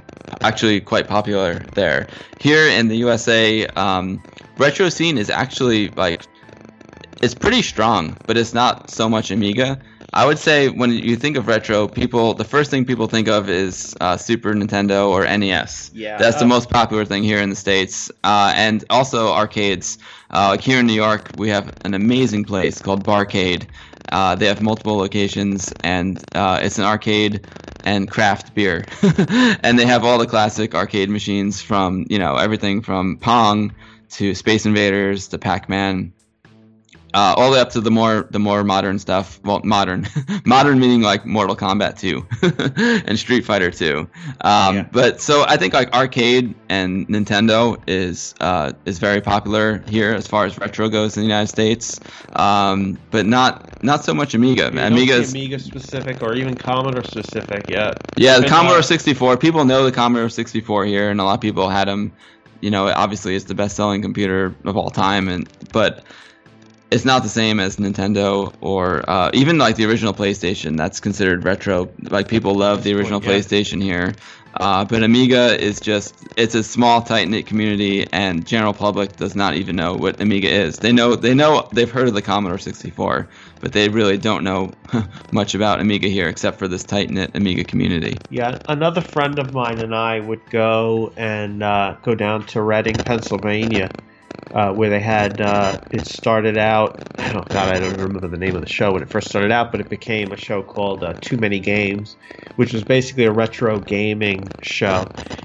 [0.40, 2.07] actually quite popular there.
[2.38, 4.22] Here in the USA, um,
[4.59, 6.22] retro scene is actually like
[7.22, 9.81] it's pretty strong, but it's not so much Amiga
[10.12, 13.50] I would say when you think of retro, people the first thing people think of
[13.50, 15.90] is uh, Super Nintendo or NES.
[15.92, 16.16] Yeah.
[16.16, 19.98] that's the most popular thing here in the states, uh, and also arcades.
[20.30, 23.66] Uh, like here in New York, we have an amazing place called Barcade.
[24.10, 27.46] Uh, they have multiple locations, and uh, it's an arcade
[27.84, 28.86] and craft beer,
[29.62, 33.74] and they have all the classic arcade machines from you know everything from Pong
[34.10, 36.12] to Space Invaders to Pac-Man
[37.14, 39.40] uh, all the way up to the more the more modern stuff.
[39.44, 40.06] Well, modern,
[40.44, 44.08] modern meaning like Mortal Kombat 2 and Street Fighter 2.
[44.42, 44.82] Um, Yeah.
[44.92, 50.26] But so I think like arcade and Nintendo is uh, is very popular here as
[50.26, 51.98] far as retro goes in the United States.
[52.34, 54.64] Um, but not not so much Amiga.
[54.64, 57.96] You don't see Amiga's Amiga specific or even Commodore specific yet.
[58.16, 59.36] yeah, the Commodore uh, 64.
[59.38, 62.12] People know the Commodore 64 here, and a lot of people had them.
[62.60, 66.04] You know, obviously it's the best-selling computer of all time, and but
[66.90, 70.77] it's not the same as Nintendo or uh, even like the original PlayStation.
[70.77, 71.90] That's considered retro.
[72.03, 73.31] Like people love the original yeah.
[73.31, 74.14] PlayStation here.
[74.55, 79.37] Uh, but Amiga is just it's a small tight knit community and general public does
[79.37, 80.79] not even know what Amiga is.
[80.79, 83.29] They know they know they've heard of the Commodore 64,
[83.61, 84.72] but they really don't know
[85.33, 88.16] much about Amiga here except for this tight knit Amiga community.
[88.31, 92.94] Yeah, another friend of mine and I would go and uh, go down to Reading,
[92.94, 93.90] Pennsylvania,
[94.52, 97.02] uh, where they had uh, it started out.
[97.18, 99.70] Oh God, I don't remember the name of the show when it first started out,
[99.70, 102.16] but it became a show called uh, Too Many Games,
[102.56, 105.04] which was basically a retro gaming show.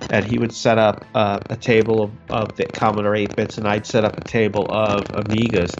[0.09, 3.67] And he would set up uh, a table of, of the Commodore 8 bits, and
[3.67, 5.75] I'd set up a table of Amigas.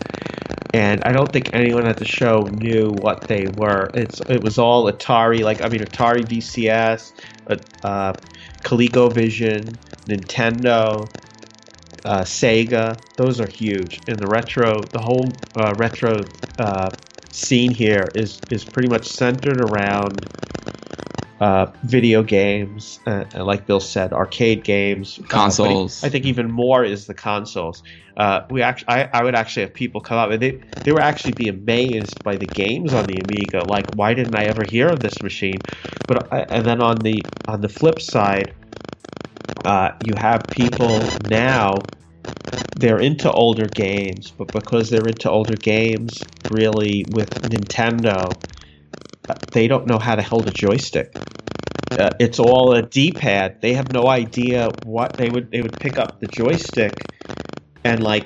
[0.74, 3.92] And I don't think anyone at the show knew what they were.
[3.94, 7.14] It's it was all Atari, like I mean Atari VCS,
[7.48, 7.58] uh,
[7.88, 8.14] uh,
[8.64, 9.76] ColecoVision,
[10.08, 11.08] Nintendo,
[12.06, 13.00] uh, Sega.
[13.18, 14.02] Those are huge.
[14.08, 16.26] And the retro, the whole uh, retro
[16.58, 16.92] uh,
[17.32, 20.28] scene here is is pretty much centered around
[21.40, 26.04] uh, video games, uh, and like Bill said, arcade games, Consoles.
[26.04, 27.84] I think even more is the consoles.
[28.16, 31.02] Uh, we actually, I, I would actually have people come up and they they would
[31.02, 33.64] actually be amazed by the games on the Amiga.
[33.64, 35.60] Like, why didn't I ever hear of this machine?
[36.08, 38.54] But I, and then on the on the flip side,
[39.66, 41.80] uh, you have people now
[42.76, 48.34] they're into older games, but because they're into older games, really with Nintendo,
[49.52, 51.16] they don't know how to hold a joystick.
[51.92, 53.62] Uh, it's all a D-pad.
[53.62, 55.52] They have no idea what they would.
[55.52, 56.94] They would pick up the joystick
[57.84, 58.26] and like,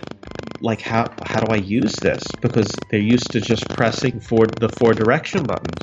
[0.62, 2.24] like how how do I use this?
[2.42, 5.82] Because they're used to just pressing for the four direction buttons.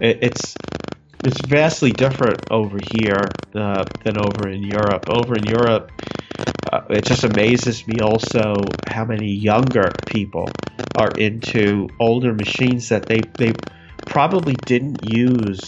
[0.00, 0.56] It, it's
[1.24, 5.08] it's vastly different over here uh, than over in Europe.
[5.10, 5.90] Over in Europe,
[6.72, 8.54] uh, it just amazes me also
[8.86, 10.48] how many younger people
[10.96, 13.52] are into older machines that they they
[14.06, 15.60] probably didn't use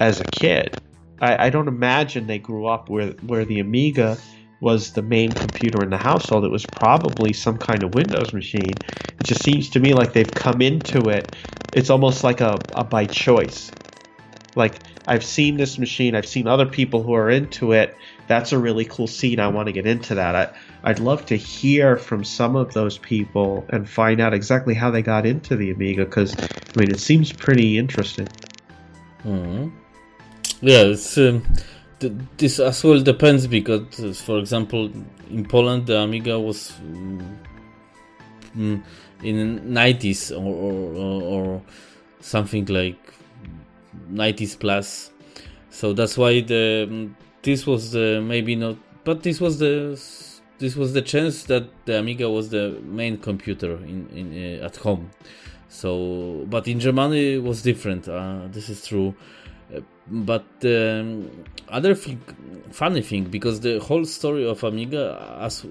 [0.00, 0.76] as a kid.
[1.20, 4.16] I, I don't imagine they grew up where where the Amiga
[4.60, 6.44] was the main computer in the household.
[6.44, 8.72] It was probably some kind of Windows machine.
[8.72, 11.28] It just seems to me like they've come into it.
[11.72, 13.72] It's almost like a, a by choice.
[14.56, 17.96] Like I've seen this machine, I've seen other people who are into it.
[18.26, 19.40] That's a really cool scene.
[19.40, 20.34] I want to get into that.
[20.34, 20.50] I,
[20.84, 25.02] I'd love to hear from some of those people and find out exactly how they
[25.02, 28.28] got into the Amiga because I mean it seems pretty interesting.
[29.24, 29.72] Mhm.
[30.60, 31.42] Yeah, it's, um,
[32.00, 34.90] th- this as well depends because, for example,
[35.30, 37.36] in Poland the Amiga was mm,
[38.56, 38.82] mm,
[39.22, 41.62] in 90s or, or, or, or
[42.20, 43.13] something like
[44.10, 45.10] 90s plus.
[45.70, 50.00] So that's why the mm, this was the maybe not, but this was the
[50.58, 54.76] this was the chance that the Amiga was the main computer in, in uh, at
[54.76, 55.10] home.
[55.68, 58.08] So, but in Germany it was different.
[58.08, 59.14] Uh, this is true.
[59.74, 61.30] Uh, but um,
[61.68, 62.20] other thing,
[62.70, 65.64] funny thing, because the whole story of Amiga as,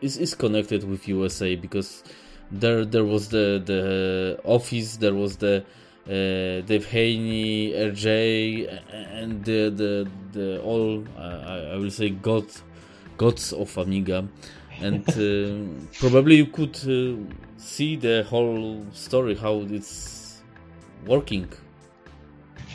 [0.00, 2.04] is, is connected with USA because
[2.50, 5.64] there there was the the office, there was the
[6.08, 12.46] uh, Dave Haynie, RJ, and the the the all uh, I, I will say god
[13.18, 14.26] gods of Amiga,
[14.80, 17.16] and uh, probably you could uh,
[17.58, 20.42] see the whole story how it's
[21.06, 21.52] working.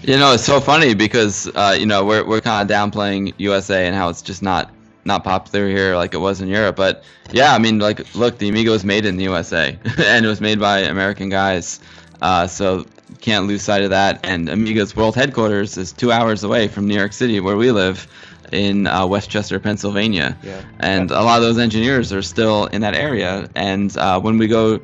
[0.03, 3.87] You know, it's so funny because uh, you know we're we're kind of downplaying USA
[3.87, 4.69] and how it's just not
[5.05, 6.75] not popular here like it was in Europe.
[6.75, 10.29] But yeah, I mean, like, look, the Amiga was made in the USA and it
[10.29, 11.79] was made by American guys.
[12.21, 12.85] Uh, so
[13.21, 14.19] can't lose sight of that.
[14.23, 18.07] And Amiga's world headquarters is two hours away from New York City, where we live,
[18.51, 20.37] in uh, West Chester, Pennsylvania.
[20.43, 20.61] Yeah.
[20.79, 23.49] And a lot of those engineers are still in that area.
[23.55, 24.79] And uh, when we go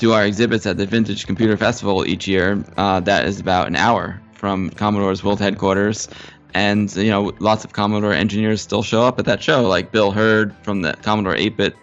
[0.00, 2.64] do our exhibits at the Vintage Computer Festival each year.
[2.78, 6.08] Uh, that is about an hour from Commodore's world headquarters.
[6.54, 10.10] And, you know, lots of Commodore engineers still show up at that show, like Bil
[10.10, 11.76] Herd from the Commodore 8 bit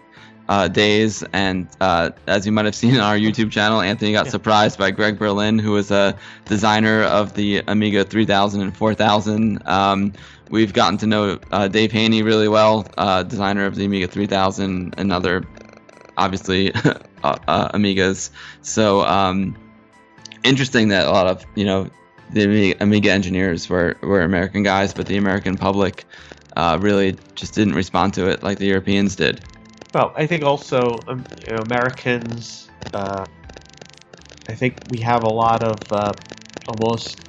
[0.49, 1.23] uh, days.
[1.33, 4.91] And uh, as you might have seen on our YouTube channel, Anthony got surprised by
[4.91, 9.67] Greg Berlin, who was a designer of the Amiga 3000 and 4000.
[9.67, 10.13] Um,
[10.49, 14.95] we've gotten to know uh, Dave Haynie really well, uh, designer of the Amiga 3000
[14.97, 15.43] and other,
[16.17, 18.29] obviously, uh, uh, Amigas.
[18.61, 19.55] So um,
[20.43, 21.89] interesting that a lot of you know
[22.31, 26.05] the Amiga engineers were were American guys, but the American public
[26.55, 29.41] uh, really just didn't respond to it like the Europeans did.
[29.93, 32.69] Well, I think also um, you know, Americans.
[32.93, 33.27] Uh,
[34.47, 36.15] I think we have a lot of uh,
[36.67, 37.23] almost.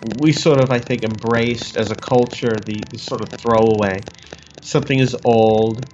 [0.00, 4.06] We sort of, I think, embraced as a culture the, the sort of throwaway.
[4.60, 5.86] Something is old.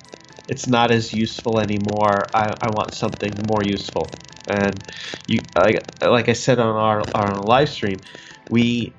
[0.49, 2.31] It's not as useful anymore.
[2.35, 4.17] I, I want something more useful.
[4.47, 4.85] And
[5.27, 8.03] you, like, like I said on our, our live stream,
[8.49, 8.98] we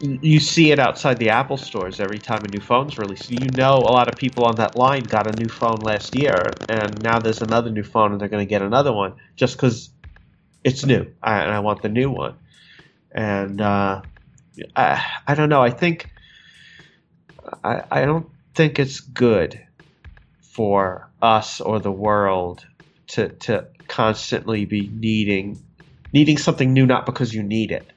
[0.00, 3.30] you see it outside the Apple stores every time a new phone's released.
[3.30, 6.58] You know, a lot of people on that line got a new phone last year,
[6.68, 9.90] and now there's another new phone, and they're going to get another one just because
[10.64, 12.36] it's new, I, and I want the new one.
[13.12, 14.02] And uh,
[14.74, 15.62] I, I don't know.
[15.62, 16.10] I think
[17.62, 19.64] I, I don't think it's good
[20.40, 22.66] for us or the world
[23.08, 25.62] to to constantly be needing
[26.12, 27.93] needing something new, not because you need it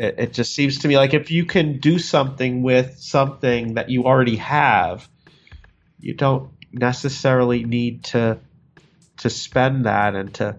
[0.00, 3.90] it, it just seems to me like if you can do something with something that
[3.90, 5.06] you already have,
[6.00, 8.38] you don't necessarily need to
[9.18, 10.56] to spend that and to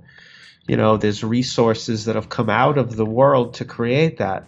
[0.68, 4.46] you know there's resources that have come out of the world to create that.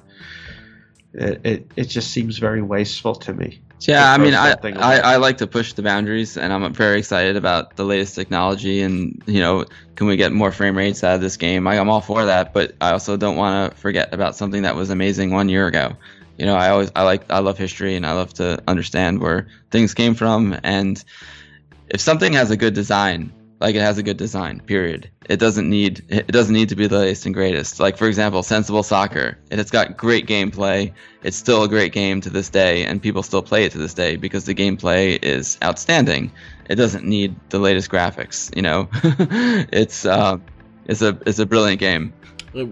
[1.11, 5.15] It, it, it just seems very wasteful to me yeah, I mean, I, I, I,
[5.17, 8.81] like to push the boundaries, and I'm very excited about the latest technology.
[8.81, 9.65] And you know,
[9.95, 11.67] can we get more frame rates out of this game?
[11.67, 14.75] I, I'm all for that, but I also don't want to forget about something that
[14.75, 15.95] was amazing one year ago.
[16.37, 19.47] You know, I always I like I love history, and I love to understand where
[19.71, 20.57] things came from.
[20.63, 21.03] And
[21.89, 24.59] if something has a good design, like it has a good design.
[24.61, 25.09] Period.
[25.29, 27.79] It doesn't need it doesn't need to be the latest and greatest.
[27.79, 29.37] Like for example, Sensible Soccer.
[29.51, 30.91] It has got great gameplay.
[31.23, 33.93] It's still a great game to this day, and people still play it to this
[33.93, 36.31] day because the gameplay is outstanding.
[36.69, 38.53] It doesn't need the latest graphics.
[38.55, 38.89] You know,
[39.71, 40.37] it's uh,
[40.85, 42.13] it's a it's a brilliant game.
[42.55, 42.65] Uh,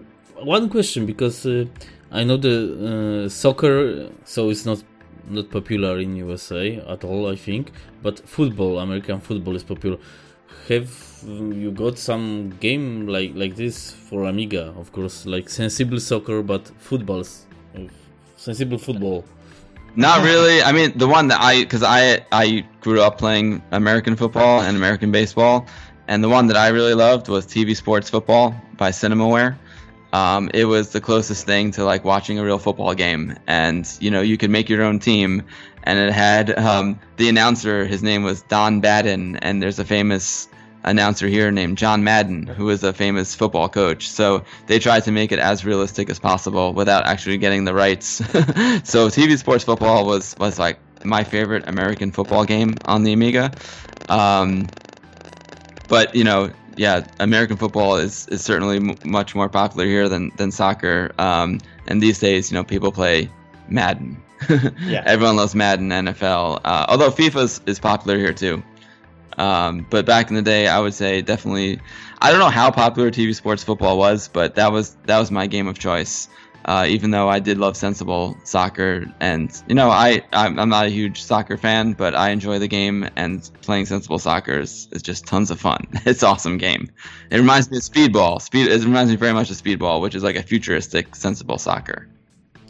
[0.43, 1.65] one question because uh,
[2.11, 4.83] I know the uh, soccer, so it's not
[5.29, 7.31] not popular in USA at all.
[7.31, 9.97] I think, but football, American football, is popular
[10.67, 10.89] have
[11.25, 14.73] you got some game like like this for Amiga?
[14.77, 17.45] Of course, like sensible soccer, but footballs,
[18.37, 19.23] sensible football.
[19.95, 20.61] Not really.
[20.63, 24.77] I mean, the one that I because I I grew up playing American football and
[24.77, 25.67] American baseball,
[26.07, 29.57] and the one that I really loved was TV Sports Football by Cinemaware.
[30.13, 34.11] Um, it was the closest thing to like watching a real football game, and you
[34.11, 35.43] know you could make your own team,
[35.83, 37.85] and it had um, the announcer.
[37.85, 40.47] His name was Don Badin, and there's a famous
[40.83, 44.09] announcer here named John Madden, who is a famous football coach.
[44.09, 48.07] So they tried to make it as realistic as possible without actually getting the rights.
[48.83, 53.53] so TV Sports Football was was like my favorite American football game on the Amiga.
[54.09, 54.71] Um,
[55.87, 60.31] but you know, yeah, American football is is certainly m- much more popular here than
[60.37, 61.11] than soccer.
[61.17, 63.29] Um, and these days, you know, people play
[63.71, 64.21] Madden.
[64.49, 65.03] yeah.
[65.05, 66.61] Everyone loves Madden NFL.
[66.63, 68.61] Uh, although FIFA is, is popular here too.
[69.37, 71.79] Um, but back in the day, I would say definitely.
[72.19, 75.47] I don't know how popular TV sports football was, but that was that was my
[75.47, 76.27] game of choice.
[76.65, 80.85] Uh, even though I did love sensible soccer, and you know, I I'm, I'm, not
[80.85, 85.01] a huge soccer fan, but I enjoy the game, and playing sensible soccer is, is
[85.01, 85.87] just tons of fun.
[86.05, 86.89] It's awesome game.
[87.31, 88.41] It reminds me of Speedball.
[88.41, 92.07] Speed it reminds me very much of Speedball, which is like a futuristic sensible soccer.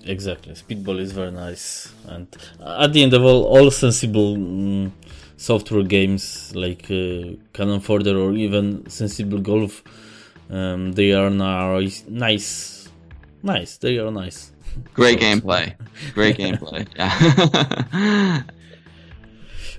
[0.06, 2.28] Exactly, Speedball is very nice, and
[2.66, 4.36] at the end of all, all sensible.
[4.36, 4.92] Mm,
[5.42, 9.84] software games like uh, Cannon Fodder or even Sensible Golf,
[10.52, 12.90] um, they are nice, nice,
[13.42, 13.78] nice.
[13.78, 14.52] They are nice.
[14.94, 15.76] Great gameplay.
[16.14, 16.88] Great gameplay.
[16.96, 18.44] Yeah.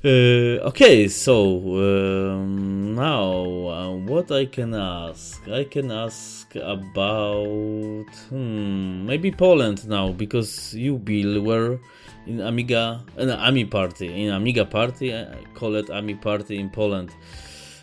[0.05, 5.47] uh, okay, so um, now uh, what I can ask?
[5.49, 11.79] I can ask about hmm, maybe Poland now because you, Bill, were
[12.27, 17.11] in Amiga, an Ami party, in Amiga party, I call it Ami party in Poland.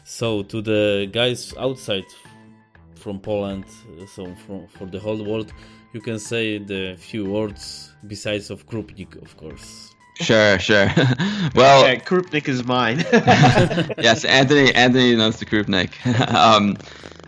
[0.04, 2.06] So to the guys outside
[2.96, 3.66] from Poland,
[4.14, 5.54] so from for the whole world,
[5.94, 9.89] you can say the few words besides of Krupnik, of course.
[10.20, 10.92] Sure, sure.
[11.56, 13.00] well, Okay, Krupnik is mine.
[14.00, 14.74] yes, Anthony.
[14.76, 15.92] Anthony knows the Krupnik.
[16.34, 16.78] um,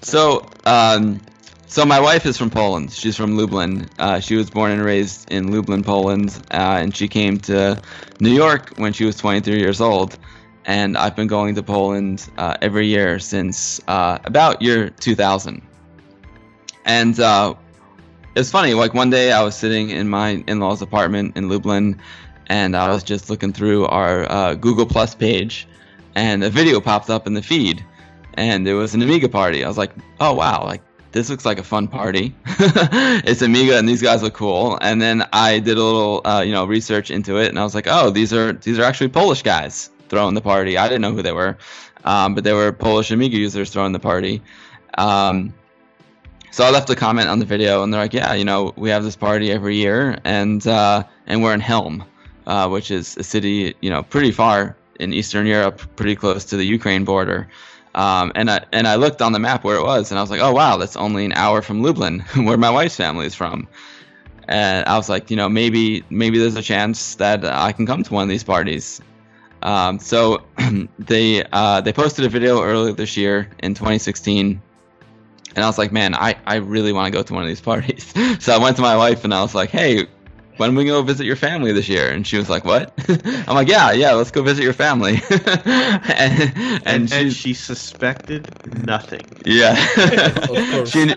[0.02, 1.22] so, um,
[1.68, 2.92] so my wife is from Poland.
[2.92, 3.90] She's from Lublin.
[3.98, 7.82] Uh, she was born and raised in Lublin, Poland, uh, and she came to
[8.20, 10.18] New York when she was 23 years old.
[10.66, 15.62] And I've been going to Poland uh, every year since uh, about year 2000.
[16.86, 17.56] And uh,
[18.36, 18.74] it's funny.
[18.74, 22.00] Like one day, I was sitting in my in-laws' apartment in Lublin,
[22.52, 25.70] and I was just looking through our uh, Google Plus page,
[26.16, 27.84] and a video popped up in the feed,
[28.34, 29.64] and it was an Amiga party.
[29.64, 30.82] I was like, oh wow, like
[31.14, 32.36] this looks like a fun party.
[32.46, 34.78] it's Amiga, and these guys look cool.
[34.82, 37.74] And then I did a little, uh, you know, research into it, and I was
[37.74, 40.78] like, oh, these are these are actually Polish guys throwing the party.
[40.78, 41.58] I didn't know who they were,
[42.04, 44.42] um, but they were Polish Amiga users throwing the party.
[44.98, 45.54] Um,
[46.52, 48.90] so I left a comment on the video, and they're like, "Yeah, you know, we
[48.90, 52.06] have this party every year, and uh, and we're in Chełm,
[52.48, 56.58] uh, which is a city, you know, pretty far in Eastern Europe, pretty close to
[56.58, 57.48] the Ukraine border."
[57.94, 60.32] Um, and I and I looked on the map where it was, and I was
[60.32, 63.68] like, "Oh wow, that's only an hour from Lublin, where my wife's family is from."
[64.48, 68.04] And I was like, you know, maybe maybe there's a chance that I can come
[68.04, 69.02] to one of these parties.
[69.62, 70.44] Um, so
[71.00, 74.62] they uh, they posted a video earlier this year in 2016
[75.56, 77.62] and I was like, man, I, I really want to go to one of these
[77.62, 78.14] parties.
[78.40, 80.08] so I went to my wife and I was like, hey,
[80.58, 82.10] when we go visit your family this year?
[82.10, 82.94] And she was like, what?
[83.48, 85.22] I'm like, yeah, yeah, let's go visit your family.
[85.30, 88.54] and, and, and, she, and she suspected
[88.86, 89.42] nothing.
[89.46, 89.76] yeah.
[90.86, 91.14] she,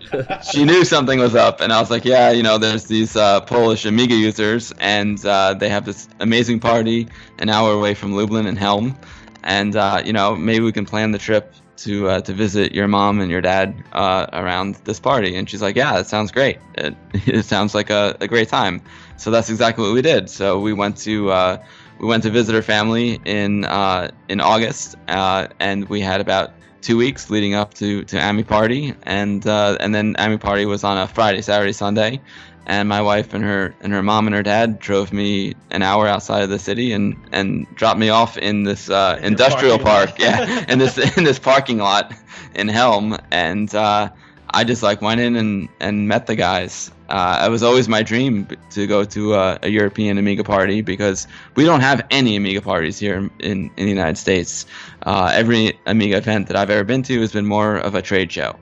[0.51, 1.61] she knew something was up.
[1.61, 5.55] And I was like, yeah, you know, there's these uh, Polish Amiga users and uh,
[5.55, 7.09] they have this amazing party
[7.39, 8.97] an hour away from Lublin and Chełm.
[9.43, 12.89] And, uh, you know, maybe we can plan the trip to uh, to visit your
[12.89, 15.37] mom and your dad uh, around this party.
[15.37, 16.59] And she's like, yeah, that sounds great.
[16.75, 18.83] It, it sounds like a, a great time.
[19.17, 20.29] So that's exactly what we did.
[20.29, 21.65] So we went to uh,
[21.99, 26.53] we went to visit her family in uh, in August, uh, and we had about
[26.83, 30.85] two weeks leading up to to Ami Party, and uh, and then Ami Party was
[30.85, 32.21] on a Friday, Saturday, Sunday.
[32.67, 36.09] And my wife and her and her mom and her dad drove me an hour
[36.09, 40.65] outside of the city and, and dropped me off in this uh, industrial park, yeah,
[40.67, 42.15] in this in this parking lot
[42.55, 44.09] in Chełm, and uh,
[44.55, 46.93] I just like went in and, and met the guys.
[47.09, 51.27] Uh, it was always my dream to go to a, a European Amiga party because
[51.57, 54.65] we don't have any Amiga parties here in, in, in the United States.
[55.03, 58.31] Uh, every Amiga event that I've ever been to has been more of a trade
[58.31, 58.57] show.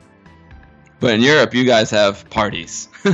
[0.99, 2.89] But in Europe, you guys have parties.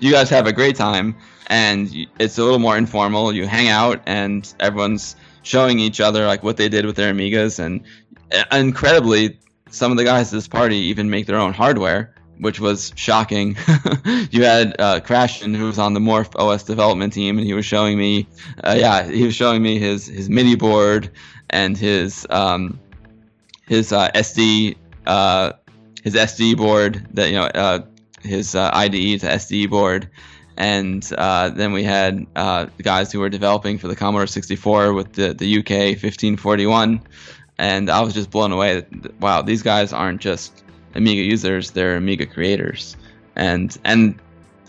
[0.00, 1.14] you guys have a great time,
[1.48, 3.32] and it's a little more informal.
[3.32, 7.58] You hang out, and everyone's showing each other like what they did with their Amigas,
[7.58, 7.82] and
[8.32, 9.38] uh, incredibly,
[9.70, 13.56] some of the guys at this party even make their own hardware, which was shocking.
[14.30, 17.64] you had uh, Crashton, who was on the Morph OS development team, and he was
[17.64, 18.26] showing me,
[18.64, 21.10] uh, yeah, he was showing me his his MIDI board
[21.50, 22.80] and his um,
[23.68, 24.76] his uh, SD
[25.06, 25.52] uh,
[26.02, 27.80] his SD board that you know uh,
[28.22, 30.08] his uh, IDE to SD board,
[30.56, 35.32] and uh, then we had guys who were developing for the Commodore 64 with the
[35.34, 35.70] the UK
[36.02, 37.00] 1541,
[37.58, 38.80] and I was just blown away.
[38.80, 40.61] that, Wow, these guys aren't just
[40.94, 42.96] Amiga users; they're Amiga creators,
[43.36, 44.18] and and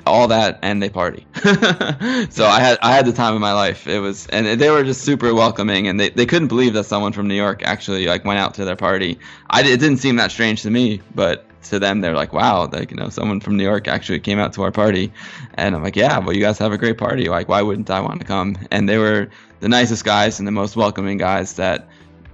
[0.06, 1.26] all that and they party.
[1.44, 3.88] so I had I had the time of my life.
[3.88, 7.14] It was and they were just super welcoming and they, they couldn't believe that someone
[7.14, 9.20] from New York actually like went out to their party.
[9.50, 12.92] I it didn't seem that strange to me, but to them they're like, "Wow, like
[12.92, 15.12] you know, someone from New York actually came out to our party."
[15.56, 17.30] And I'm like, "Yeah, well you guys have a great party.
[17.30, 19.30] Like why wouldn't I want to come?" And they were
[19.62, 21.88] the nicest guys and the most welcoming guys that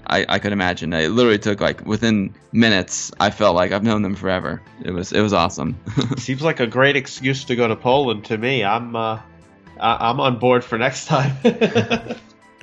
[0.10, 0.92] I, I could imagine.
[0.94, 3.12] It literally took like within minutes.
[3.20, 4.62] I felt like I've known them forever.
[4.84, 5.76] It was it was awesome.
[6.18, 8.64] Seems like a great excuse to go to Poland to me.
[8.64, 9.20] I'm uh,
[9.80, 11.32] I- I'm on board for next time.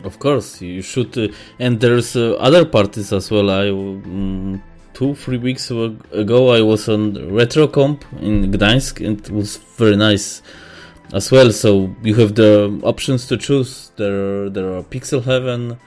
[0.04, 1.16] Of course, you should.
[1.16, 1.28] Uh,
[1.58, 3.50] and there's uh, other parties as well.
[3.50, 9.56] I um, two three weeks ago I was on Retrokomp in Gdańsk, and it was
[9.78, 10.42] very nice
[11.14, 11.50] as well.
[11.50, 13.90] So you have the options to choose.
[13.96, 15.78] There there are Pixel Heaven,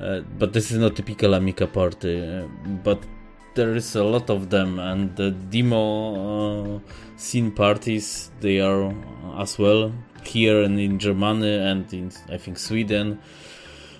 [0.00, 2.20] uh, but this is not typical Amiga party.
[2.20, 2.46] Uh,
[2.84, 3.02] but
[3.54, 6.80] there is a lot of them, and the demo uh,
[7.16, 8.94] scene parties they are
[9.38, 9.92] as well
[10.24, 13.20] here and in Germany and in I think Sweden.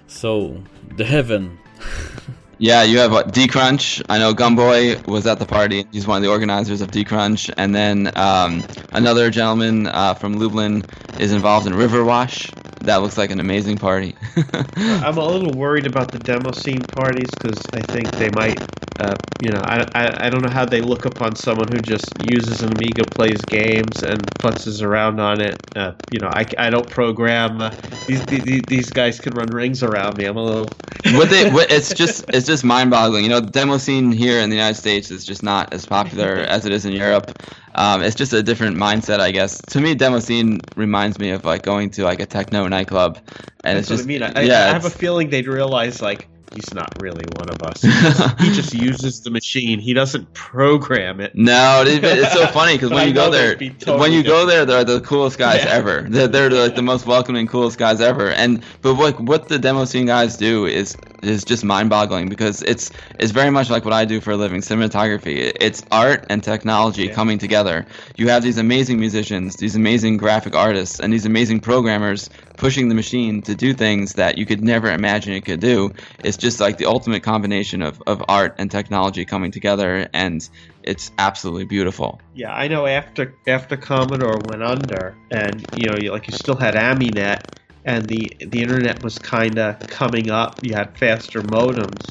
[0.07, 0.63] So
[0.97, 1.59] the heaven.
[2.59, 4.03] Yeah, you have what, Decrunch.
[4.09, 5.87] I know Gumboy was at the party.
[5.93, 7.53] He's one of the organizers of Decrunch.
[7.59, 10.83] And then um, another gentleman uh, from Lublin
[11.21, 12.51] is involved in Riverwash.
[12.87, 14.15] That looks like an amazing party.
[14.77, 18.61] I'm a little worried about the demo scene parties because I think they might
[18.99, 22.07] uh, you know, I, I, I don't know how they look upon someone who just
[22.27, 25.57] uses an Amiga, plays games, and futzes around on it.
[25.75, 27.61] Uh, you know, I, I don't program.
[27.61, 27.71] Uh,
[28.07, 30.25] these, these these guys can run rings around me.
[30.25, 30.69] I'm a little.
[31.19, 33.25] what they, what, it's just it's just mind-boggling.
[33.25, 36.37] You know, the demo scene here in the United States is just not as popular
[36.37, 37.39] as it is in Europe.
[37.77, 39.61] Um, it's just a different mindset, I guess.
[39.61, 43.19] To me, demo scene reminds me of like going to like a techno nightclub,
[43.65, 44.23] and That's it's just I mean.
[44.23, 46.27] I, yeah, I have a feeling they'd realize like
[46.57, 47.81] he's not really one of us.
[48.41, 49.79] he just uses the machine.
[49.79, 51.35] He doesn't program it.
[51.35, 54.47] No, it's so funny because when you go there, they'd be totally when you go
[54.47, 55.71] there, they're the coolest guys Yeah.
[55.71, 56.07] ever.
[56.09, 58.31] They're, they're like the most welcoming, coolest guys ever.
[58.31, 62.63] And but what what the demo scene guys do is is just mind boggling because
[62.63, 65.53] it's it's very much like what I do for a living, cinematography.
[65.61, 67.15] It's art and technology Yeah.
[67.15, 67.87] coming together.
[68.17, 72.95] You have these amazing musicians, these amazing graphic artists, and these amazing programmers pushing the
[72.95, 75.93] machine to do things that you could never imagine it could do.
[76.25, 80.49] It's just like the ultimate combination of, of art and technology coming together, and
[80.83, 82.21] it's absolutely beautiful.
[82.35, 82.87] Yeah, I know.
[82.87, 87.43] After after Commodore went under, and you know, you, like you still had Aminet,
[87.85, 90.61] and the the internet was kind of coming up.
[90.63, 92.05] You had faster modems.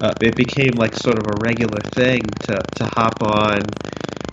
[0.00, 3.60] Uh, it became like sort of a regular thing to to hop on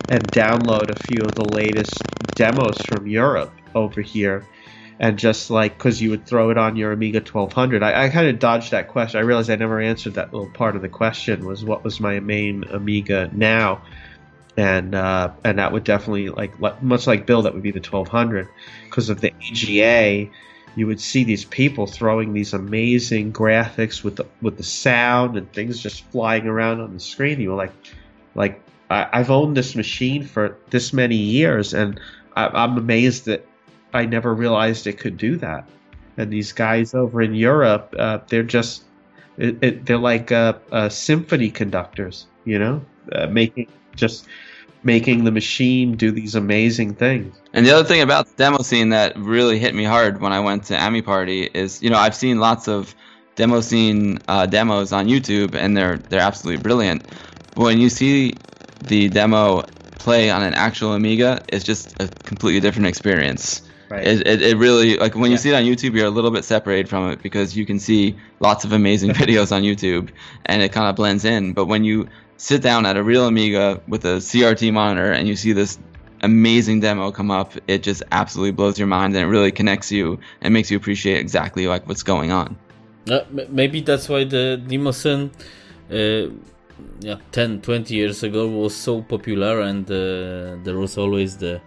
[0.08, 2.02] and download a few of the latest
[2.34, 4.46] demos from Europe over here.
[4.98, 8.28] And just like, because you would throw it on your Amiga 1200, I, I kind
[8.28, 9.18] of dodged that question.
[9.18, 12.20] I realized I never answered that little part of the question was what was my
[12.20, 13.82] main Amiga now?
[14.56, 18.48] and uh, and that would definitely like much like Bill, that would be the 1200
[18.84, 20.30] because of the AGA.
[20.74, 25.50] You would see these people throwing these amazing graphics with the with the sound and
[25.52, 27.40] things just flying around on the screen.
[27.40, 27.72] You were like,
[28.34, 32.00] like I, I've owned this machine for this many years, and
[32.36, 33.46] I, I'm amazed that
[33.92, 35.68] I never realized it could do that.
[36.16, 38.84] And these guys over in Europe, uh, they're just
[39.38, 44.26] it, it, they're like uh, uh, symphony conductors, you know, uh, making just
[44.84, 47.34] making the machine do these amazing things.
[47.52, 50.40] And the other thing about the demo scene that really hit me hard when I
[50.40, 52.94] went to Ami Party is, you know, I've seen lots of
[53.36, 57.04] demo scene uh, demos on YouTube, and they're they're absolutely brilliant.
[57.54, 58.34] But when you see
[58.84, 59.62] the demo
[59.98, 63.62] play on an actual Amiga, it's just a completely different experience.
[63.92, 64.06] Right.
[64.06, 65.42] It, it, it really like when you Yeah.
[65.42, 68.16] see it on YouTube, you're a little bit separated from it because you can see
[68.40, 70.08] lots of amazing videos on YouTube,
[70.46, 71.52] and it kind of blends in.
[71.52, 75.36] But when you sit down at a real Amiga with a CRT monitor and you
[75.36, 75.78] see this
[76.22, 80.18] amazing demo come up, it just absolutely blows your mind and it really connects you
[80.40, 82.56] and makes you appreciate exactly like what's going on.
[83.10, 83.20] Uh,
[83.50, 85.30] maybe that's why the demoscene,
[85.90, 86.32] uh,
[87.00, 91.60] yeah, 10, 20 years ago was so popular, and uh, there was always the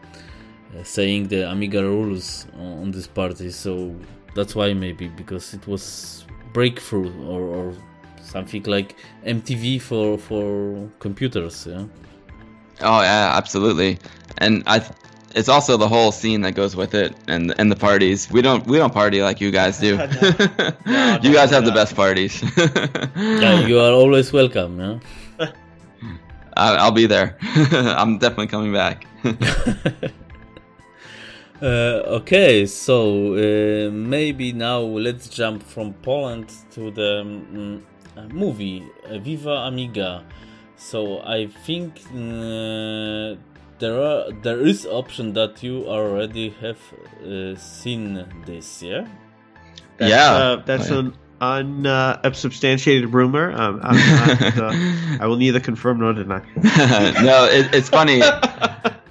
[0.76, 3.51] Uh, saying the Amiga rules on, on this party.
[3.51, 3.95] So
[4.34, 7.73] that's why maybe because it was breakthrough or, or
[8.21, 8.95] something like
[9.26, 11.67] MTV for for computers.
[11.69, 11.86] Yeah.
[12.82, 13.99] Oh yeah, absolutely.
[14.39, 14.82] And I
[15.36, 18.30] it's also the whole scene that goes with it and and the parties.
[18.32, 19.97] We don't we don't party like you guys do.
[20.86, 21.19] No.
[21.23, 22.43] you no, guys have the best parties.
[23.15, 24.80] Yeah, you are always welcome.
[24.80, 25.49] Yeah.
[26.57, 27.38] I- I'll be there.
[28.01, 29.05] I'm definitely coming back.
[31.61, 31.65] Uh,
[32.19, 37.79] okay, so uh, maybe now let's jump from Poland to the
[38.17, 38.83] uh, movie
[39.21, 40.23] Viva Amiga.
[40.75, 43.35] So I think uh,
[43.79, 46.77] there are there is option that you already have
[47.25, 49.07] uh, seen this, yeah.
[49.97, 50.33] That's, Yeah.
[50.35, 50.99] uh, that's Oh, yeah.
[50.99, 53.53] an un uh, unsubstantiated rumor.
[53.53, 56.41] Um, I'm, I'm, uh, I will neither confirm nor deny.
[57.23, 58.21] no, it, it's funny.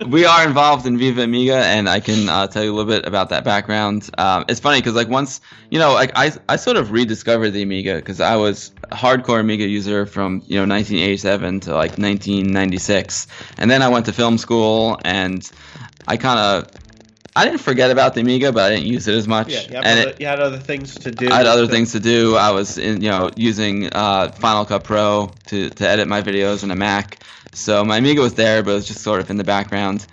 [0.06, 3.06] we are involved in Viva Amiga, and I can uh, tell you a little bit
[3.06, 4.08] about that background.
[4.18, 5.40] Um, it's funny because, like, once
[5.70, 9.40] you know, like I, I sort of rediscovered the Amiga because I was a hardcore
[9.40, 13.26] Amiga user from you know 1987 to like 1996,
[13.58, 15.50] and then I went to film school, and
[16.08, 16.70] I kind of
[17.36, 19.48] I didn't forget about the Amiga, but I didn't use it as much.
[19.48, 21.30] Yeah, you, and other, it, you had other things to do.
[21.30, 22.36] I had other so- things to do.
[22.36, 26.64] I was, in, you know, using uh, Final Cut Pro to, to edit my videos
[26.64, 27.22] on a Mac.
[27.52, 30.06] So my Amiga was there, but it was just sort of in the background.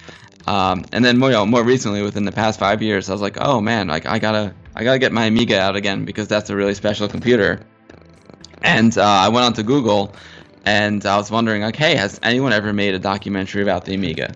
[0.48, 3.22] Um, and then more, you know, more recently, within the past five years, I was
[3.22, 6.50] like, oh man, like I gotta, I gotta get my Amiga out again because that's
[6.50, 7.66] a really special computer.
[8.64, 10.16] And uh, I went onto Google,
[10.66, 14.34] and I was wondering, like, hey, has anyone ever made a documentary about the Amiga?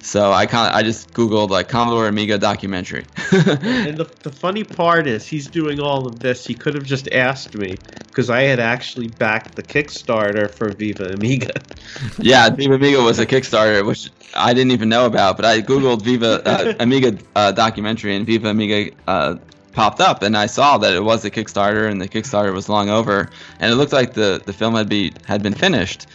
[0.00, 3.04] So I kind I just Googled like Commodore Amiga documentary.
[3.34, 6.46] And the, the funny part is, he's doing all of this.
[6.46, 11.12] He could have just asked me because I had actually backed the Kickstarter for Viva
[11.12, 11.52] Amiga.
[12.18, 15.36] yeah, Viva Amiga was a Kickstarter, which I didn't even know about.
[15.36, 19.36] But I googled Viva uh, Amiga uh, documentary, and Viva Amiga uh,
[19.74, 22.88] popped up, and I saw that it was a Kickstarter, and the Kickstarter was long
[22.88, 26.06] over, and it looked like the the film had be had been finished.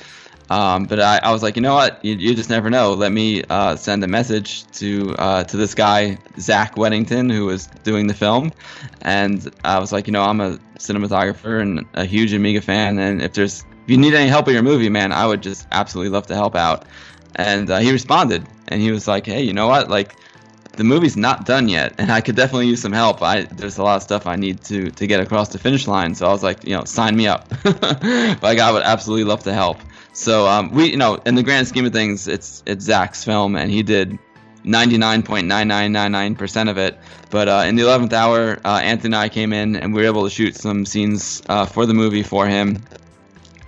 [0.49, 2.03] Um, but I, I was like, you know what?
[2.03, 2.93] You, you just never know.
[2.93, 7.67] Let me uh, send a message to uh, to this guy Zach Weddington who was
[7.83, 8.51] doing the film,
[9.03, 13.21] and I was like, you know, I'm a cinematographer and a huge Amiga fan, and
[13.21, 16.09] if there's if you need any help with your movie, man, I would just absolutely
[16.09, 16.85] love to help out.
[17.35, 19.89] And uh, he responded, and he was like, hey, you know what?
[19.89, 20.15] Like,
[20.79, 23.21] the movie's not done yet, and I could definitely use some help.
[23.21, 26.15] I there's a lot of stuff I need to to get across the finish line.
[26.15, 27.51] So I was like, you know, sign me up.
[27.65, 29.77] I would absolutely love to help.
[30.13, 33.57] So um, we, you know, in the grand scheme of things, it's it's Zach's film,
[33.57, 34.17] and he did
[34.63, 36.97] 99.9999% of it.
[37.29, 40.07] But uh, in the 11th hour, uh, Anthony and I came in, and we were
[40.07, 42.81] able to shoot some scenes uh, for the movie for him.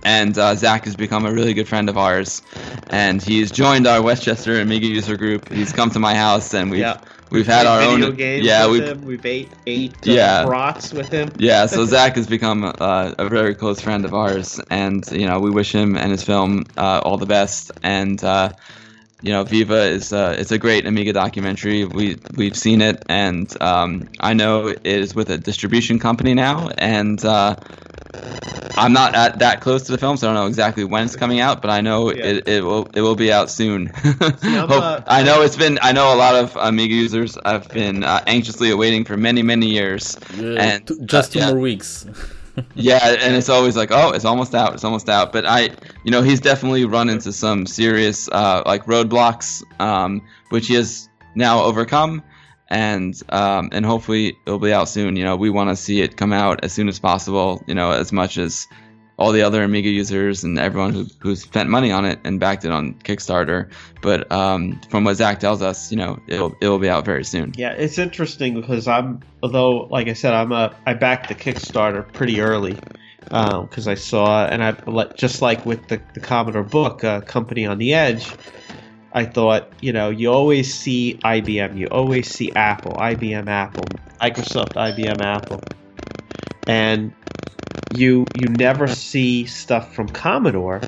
[0.04, 2.42] And uh, Zach has become a really good friend of ours,
[2.90, 5.50] and he's joined our Westchester Amiga user group.
[5.50, 7.00] He's come to my house, and we've Yeah.
[7.30, 9.04] we've had our video own games yeah with we've him.
[9.06, 10.42] We've ate ate uh, Yeah.
[10.42, 11.32] brats with him.
[11.38, 15.40] yeah, so Zach has become uh, a very close friend of ours, and you know
[15.40, 17.72] we wish him and his film uh, all the best.
[17.84, 18.54] And uh,
[19.22, 21.86] you know, Viva is uh, it's a great Amiga documentary.
[21.86, 26.70] We we've seen it, and um, I know it is with a distribution company now,
[26.78, 27.24] and.
[27.24, 27.56] Uh,
[28.78, 31.16] I'm not at that close to the film, so I don't know exactly when it's
[31.16, 32.26] coming out, but I know Yeah.
[32.26, 33.92] it, it will it will be out soon.
[34.44, 38.04] I'm, uh, I know it's been I know a lot of Amiga users have been
[38.04, 40.18] uh, anxiously awaiting for many many years.
[40.40, 41.52] And, two- just uh, two yeah.
[41.52, 42.06] more weeks.
[42.76, 45.32] Yeah, and it's always like, oh, it's almost out, it's almost out.
[45.32, 45.70] But I,
[46.04, 51.10] you know, he's definitely run into some serious uh, like roadblocks, um, which he has
[51.36, 52.24] now overcome,
[52.70, 55.16] and um, and hopefully it'll be out soon.
[55.16, 57.64] You know, we want to see it come out as soon as possible.
[57.68, 58.68] You know, as much as
[59.22, 62.66] all the other Amiga users and everyone who, who's spent money on it and backed
[62.66, 63.72] it on Kickstarter.
[64.02, 67.54] But um, from what Zach tells us, you know, it'll it'll be out very soon.
[67.56, 72.12] Yeah, it's interesting because I'm, although, like I said, I'm a, I backed the Kickstarter
[72.12, 72.80] pretty early
[73.26, 74.72] because I saw, and I
[75.16, 78.28] just like with the, the Commodore book, uh, Company on the Edge,
[79.14, 83.84] I thought, you know, you always see IBM, you always see Apple, IBM, Apple,
[84.20, 85.62] Microsoft, IBM, Apple,
[86.68, 87.14] and
[87.96, 90.82] you you never see stuff from Commodore.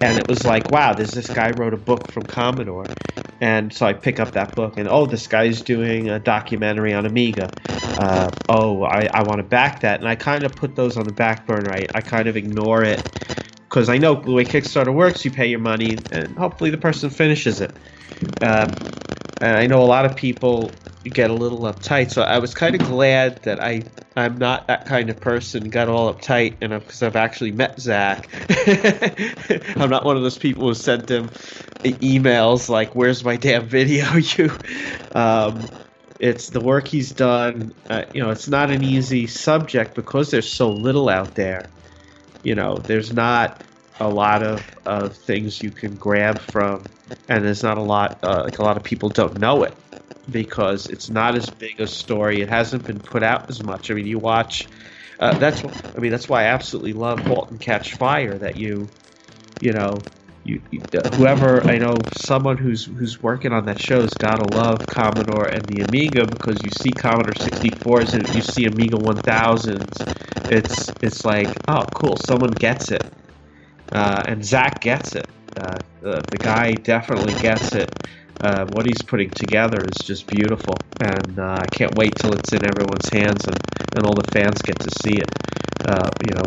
[0.00, 2.86] And it was like, wow, there's this guy wrote a book from Commodore,
[3.40, 7.06] and so I pick up that book, and oh, this guy's doing a documentary on
[7.06, 7.50] Amiga.
[7.68, 11.06] Uh, oh, I, I want to back that, and I kind of put those on
[11.06, 11.72] the back burner.
[11.72, 13.00] I, I kind of ignore it
[13.68, 17.10] because I know the way Kickstarter works, you pay your money, and hopefully the person
[17.10, 17.70] finishes it.
[18.40, 18.74] Um,
[19.40, 20.70] and I know a lot of people
[21.04, 23.84] get a little uptight, so I was kind of glad that I
[24.16, 25.70] I'm not that kind of person.
[25.70, 28.28] Got all uptight, and because I've actually met Zach,
[29.76, 31.30] I'm not one of those people who sent him
[31.84, 34.06] emails like, "Where's my damn video?"
[34.36, 34.50] You,
[35.14, 35.68] um,
[36.20, 37.74] it's the work he's done.
[37.90, 41.68] Uh, you know, it's not an easy subject because there's so little out there.
[42.42, 43.60] You know, there's not
[44.00, 46.84] a lot of, of things you can grab from,
[47.28, 49.74] and there's not a lot uh, like a lot of people don't know it
[50.30, 52.40] because it's not as big a story.
[52.40, 53.90] It hasn't been put out as much.
[53.90, 54.68] I mean, you watch.
[55.18, 58.36] Uh, that's I mean that's why I absolutely love *Halt and Catch Fire*.
[58.36, 58.88] That you,
[59.60, 60.02] you know,
[60.44, 64.36] you, you uh, whoever I know someone who's who's working on that show has got
[64.36, 68.96] to love Commodore and the Amiga because you see Commodore 64s and you see Amiga
[68.96, 70.52] 1000s.
[70.52, 73.04] It's it's like oh cool, someone gets it,
[73.92, 75.26] uh, and Zach gets it.
[75.56, 77.90] Uh, the, the guy definitely gets it.
[78.40, 82.52] Uh, what he's putting together is just beautiful, and uh, I can't wait till it's
[82.52, 83.56] in everyone's hands and,
[83.96, 85.30] and all the fans get to see it.
[85.88, 86.44] Uh, you know,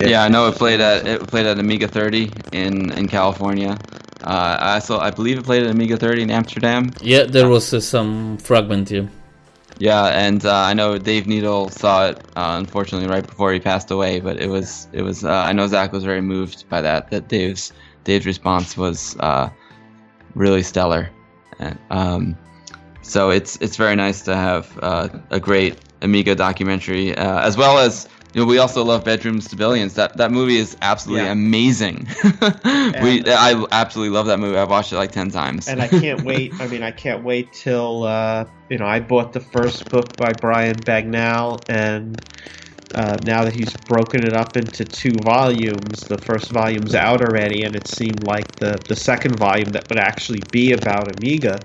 [0.00, 3.78] It- Yeah, I know it played at it played at Amiga 30 in in California.
[4.22, 6.90] Uh, I saw, I believe it played at Amiga 30 in Amsterdam.
[7.02, 9.08] Yeah, there was uh, some fragment here.
[9.78, 13.90] Yeah, and uh, I know Dave Needle saw it uh, unfortunately right before he passed
[13.90, 17.10] away, but it was it was uh, I know Zach was very moved by that.
[17.10, 17.72] That Dave's
[18.04, 19.50] Dave's response was uh,
[20.34, 21.10] really stellar,
[21.58, 22.36] and, um,
[23.02, 27.78] so it's it's very nice to have uh, a great Amiga documentary uh, as well
[27.78, 28.08] as.
[28.34, 29.94] You know, we also love Bedrooms to Billions.
[29.94, 31.30] That that movie is absolutely Yeah.
[31.30, 32.08] amazing.
[32.64, 34.58] we, I absolutely love that movie.
[34.58, 35.68] I've watched it like ten times.
[35.68, 36.52] and I can't wait.
[36.58, 38.86] I mean, I can't wait till uh, you know.
[38.86, 42.20] I bought the first book by Brian Bagnall, and
[42.94, 47.62] uh, now that he's broken it up into two volumes, the first volume's out already,
[47.62, 51.64] and it seemed like the the second volume that would actually be about Amiga.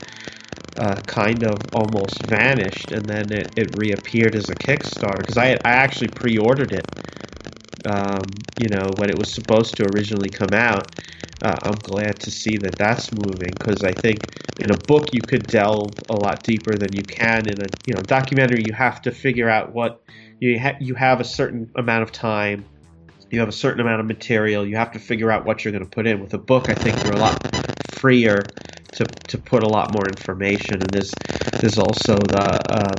[0.78, 5.53] Uh, kind of almost vanished, and then it, it reappeared as a Kickstarter because I
[5.65, 6.86] I actually pre-ordered it
[7.86, 10.99] um, you know, when it was supposed to originally come out.
[11.41, 15.22] Uh, I'm glad to see that that's moving because I think in a book you
[15.22, 18.63] could delve a lot deeper than you can in a you know documentary.
[18.65, 20.03] You have to figure out what
[20.39, 22.65] you ha- you have a certain amount of time,
[23.29, 24.65] you have a certain amount of material.
[24.65, 26.19] You have to figure out what you're going to put in.
[26.19, 27.37] With a book, I think you're a lot
[27.91, 28.41] freer
[28.93, 30.75] to to put a lot more information.
[30.75, 31.13] And there's
[31.59, 32.95] there's also the uh,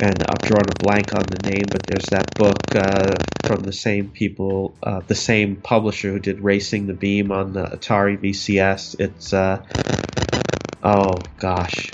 [0.00, 3.14] and I've drawn a blank on the name, but there's that book uh,
[3.44, 7.64] from the same people, uh, the same publisher who did Racing the Beam on the
[7.64, 8.98] Atari VCS.
[8.98, 9.62] It's uh,
[10.82, 11.90] oh gosh,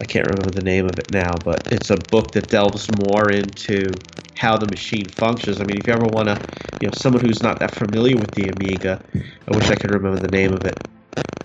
[0.00, 3.30] I can't remember the name of it now, but it's a book that delves more
[3.30, 3.90] into
[4.36, 5.60] how the machine functions.
[5.60, 6.40] I mean, if you ever want to,
[6.80, 10.18] you know, someone who's not that familiar with the Amiga, I wish I could remember
[10.18, 10.78] the name of it.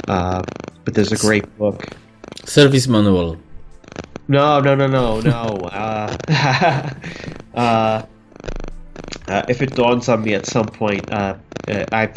[0.08, 0.42] Uh,
[0.86, 1.86] but there's a great book.
[2.46, 3.38] Service manual.
[4.28, 5.32] No, no, no, no, no.
[5.72, 6.18] uh,
[7.54, 8.06] uh,
[9.28, 11.36] uh, if it dawns on me at some point, uh,
[11.68, 12.16] uh, I've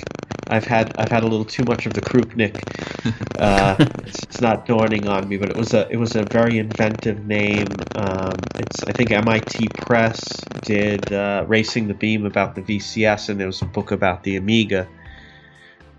[0.49, 2.63] I've had I've had a little too much of the Krupnik.
[3.39, 6.59] Uh, it's, it's not dawning on me, but it was a it was a very
[6.59, 7.69] inventive name.
[7.95, 10.21] Um, it's I think MIT Press
[10.63, 14.35] did uh, Racing the Beam about the VCS, and there was a book about the
[14.35, 14.89] Amiga,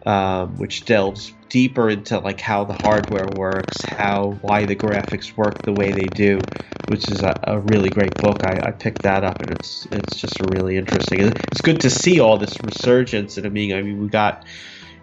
[0.10, 5.62] um, which delves deeper into like how the hardware works, how why the graphics work
[5.62, 6.39] the way they do,
[6.88, 8.43] which is a, a really great book.
[8.43, 11.20] I, I, picked that up and it's it's just really interesting.
[11.51, 13.78] It's good to see all this resurgence in Amiga.
[13.78, 14.47] I mean, we got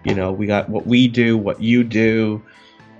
[0.05, 2.43] you know we got what we do, what you do.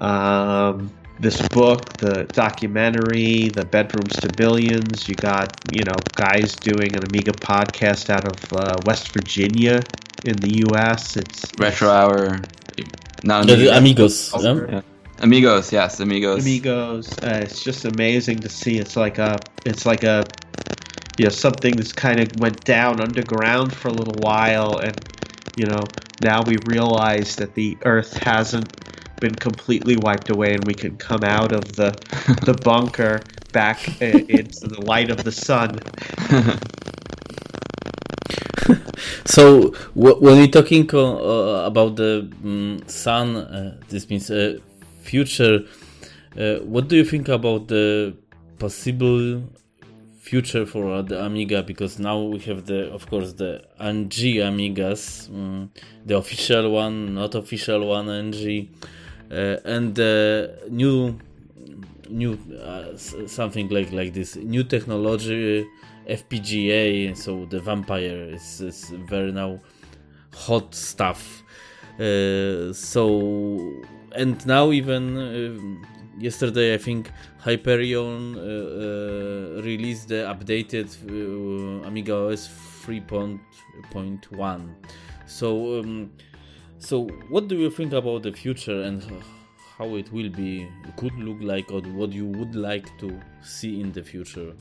[0.01, 5.09] Um, this book, the documentary, the bedrooms to billions.
[5.09, 9.83] You got you know guys doing an Amiga podcast out of uh, West Virginia
[10.25, 11.17] in the U.S.
[11.17, 12.41] It's retro hour.
[13.23, 14.33] Not amigos.
[14.33, 14.35] amigos.
[14.43, 14.67] Yeah.
[14.71, 14.81] Yeah.
[15.21, 16.45] Amigos, yes, amigos.
[16.45, 17.11] Amigos.
[17.23, 18.79] Uh, it's just amazing to see.
[18.79, 20.25] It's like a, it's like a,
[21.17, 24.95] you know, something that's kind of went down underground for a little while, and
[25.57, 25.83] you know,
[26.23, 28.71] now we realize that the Earth hasn't
[29.19, 31.93] been completely wiped away, and we can come out of the
[32.45, 35.81] the bunker back into the light of the sun.
[39.25, 44.59] so when we're talking uh, about the um, sun, uh, this means uh,
[45.03, 45.65] future.
[46.39, 48.15] Uh, what do you think about the
[48.59, 49.43] possible
[50.19, 51.63] future for the Amiga?
[51.63, 55.71] Because now we have the, of course, the NG Amigas, um,
[56.05, 58.69] the official one, not official one, NG,
[59.31, 61.19] uh, and the new,
[62.09, 65.67] new uh, something like like this new technology
[66.09, 69.61] FPGA, so the Vampire is, is very now
[70.35, 71.43] hot stuff.
[71.99, 73.83] Uh, so
[74.13, 75.59] and now even uh,
[76.19, 82.49] yesterday I think Hyperion uh, uh released the updated uh, Amiga OS
[82.85, 84.75] 3.1.
[85.27, 86.13] So um,
[86.79, 89.03] so what do you think about the future and
[89.79, 93.91] how it will be could look like or what you would like to see in
[93.93, 94.55] the future?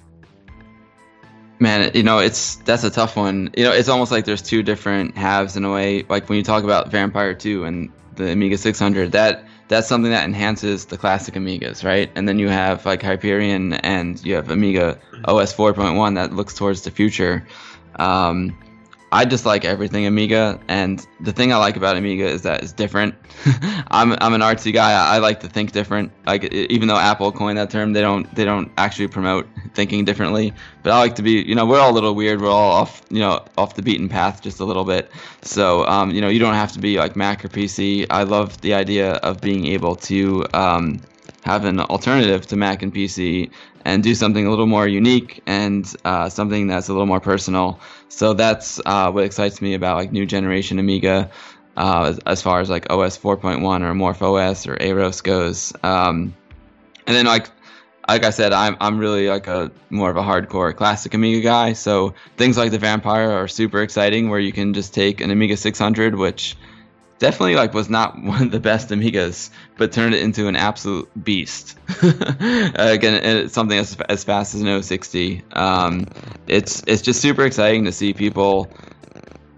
[1.60, 3.52] Man, you know, it's that's a tough one.
[3.56, 6.04] You know, it's almost like there's two different halves in a way.
[6.04, 10.26] Like when you talk about Vampire 2 and the Amiga 600, that that's something that
[10.26, 12.12] enhances the classic Amigas, right?
[12.16, 16.82] And then you have like Hyperion and you have Amiga OS 4.1 that looks towards
[16.82, 17.48] the future.
[17.96, 18.58] Um,
[19.16, 22.74] I just like everything Amiga, and the thing I like about Amiga is that it's
[22.74, 23.16] different.
[23.88, 24.92] I'm I'm an artsy guy.
[24.92, 26.12] I, I, like to think different.
[26.26, 30.52] Like even though Apple coined that term, they don't they don't actually promote thinking differently.
[30.84, 32.42] But I like to be, you know, we're all a little weird.
[32.42, 35.10] We're all off, you know, off the beaten path just a little bit.
[35.44, 38.06] So um, you know, you don't have to be like Mac or PC.
[38.10, 41.00] I love the idea of being able to um,
[41.46, 43.50] have an alternative to Mac and PC
[43.86, 47.80] and do something a little more unique and uh, something that's a little more personal.
[48.10, 51.30] So that's uh, what excites me about like new generation Amiga,
[51.78, 55.72] uh, as, as, far as like OS 4.1 or Morph OS or Aros goes.
[55.84, 56.36] Um,
[57.06, 57.50] and then like
[58.08, 61.74] like I said, I'm I'm really like a more of a hardcore classic Amiga guy.
[61.74, 65.58] So things like the Vampire are super exciting, where you can just take an Amiga
[65.58, 66.56] 600, which
[67.20, 71.10] definitely like was not one of the best Amigas, but turned it into an absolute
[71.24, 71.78] beast.
[72.02, 75.44] Again, it's something as, as fast as an 060.
[75.54, 76.08] Um,
[76.48, 78.70] it's it's just super exciting to see people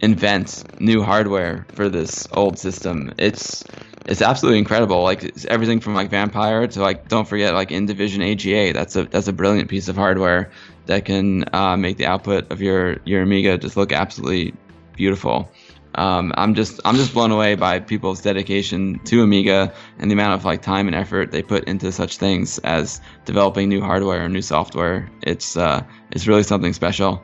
[0.01, 3.13] invent new hardware for this old system.
[3.17, 3.63] It's
[4.05, 5.03] it's absolutely incredible.
[5.03, 8.73] Like everything from like Vampire to like don't forget like Indivision AGA.
[8.73, 10.51] That's a that's a brilliant piece of hardware
[10.85, 14.53] that can uh, make the output of your your Amiga just look absolutely
[14.95, 15.51] beautiful
[15.97, 20.33] um, I'm just I'm just blown away by people's dedication to Amiga and the amount
[20.33, 24.29] of like time and effort they put into such things as developing new hardware or
[24.29, 25.09] new software.
[25.23, 27.23] It's uh, it's really something special.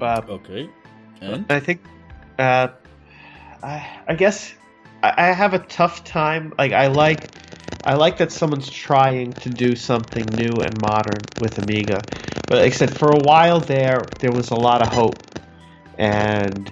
[0.00, 0.68] Uh, Okay.
[1.20, 1.80] And I think,
[2.40, 2.68] uh,
[3.62, 4.52] I, I guess
[5.04, 6.52] I, I have a tough time.
[6.58, 7.30] Like I like,
[7.84, 12.04] I like that someone's trying to do something new and modern with Amiga.
[12.48, 15.24] But like I said, for a while there, there was a lot of hope,
[15.98, 16.70] and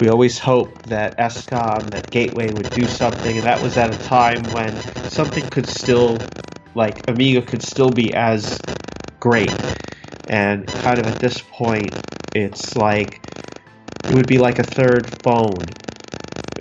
[0.00, 3.98] we always hoped that ESCOM, that Gateway would do something, and that was at a
[4.04, 4.76] time when
[5.10, 6.18] something could still,
[6.74, 8.60] like Amiga, could still be as
[9.20, 9.54] great.
[10.28, 11.94] And kind of at this point,
[12.34, 13.20] it's like
[14.04, 15.58] it would be like a third phone.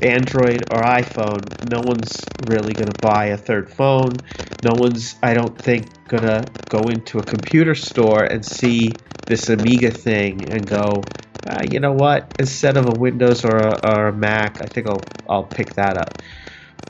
[0.03, 4.17] Android or iPhone, no one's really going to buy a third phone.
[4.63, 5.87] No one's, I don't think,
[6.19, 8.97] to go into a computer store and see
[9.27, 11.05] this Amiga thing and go,
[11.47, 12.27] ah, you know what?
[12.39, 15.97] Instead of a Windows or a, or a Mac, I think I'll, I'll pick that
[15.97, 16.13] up.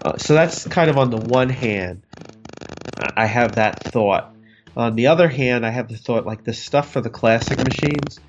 [0.04, 2.02] Uh, so that's kind of on the one hand,
[2.98, 4.34] I have that thought.
[4.76, 8.20] On the other hand, I have the thought like the stuff for the classic machines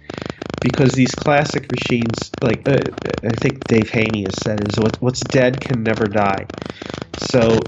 [0.61, 2.79] because these classic machines, like uh,
[3.23, 6.47] I think Dave Haynie has said, is what, what's dead can never die.
[7.19, 7.61] So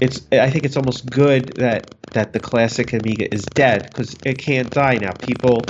[0.00, 4.38] it's I think it's almost good that that the classic Amiga is dead because it
[4.38, 5.12] can't die now.
[5.12, 5.62] People,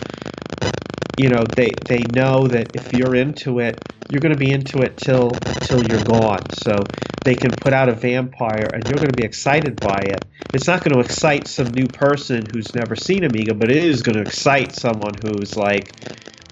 [1.18, 3.79] you know, they they know that if you're into it,
[4.11, 5.31] you're going to be into it till
[5.62, 6.51] till you're gone.
[6.55, 6.79] So
[7.25, 10.25] they can put out a vampire, and you're going to be excited by it.
[10.53, 14.03] It's not going to excite some new person who's never seen Amiga, but it is
[14.03, 15.95] going to excite someone who's like,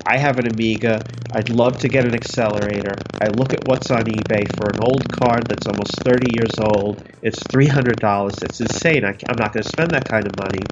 [0.07, 1.03] I have an Amiga.
[1.32, 2.94] I'd love to get an accelerator.
[3.20, 7.05] I look at what's on eBay for an old card that's almost 30 years old.
[7.22, 8.42] It's $300.
[8.42, 9.05] It's insane.
[9.05, 10.64] I, am not going to spend that kind of money.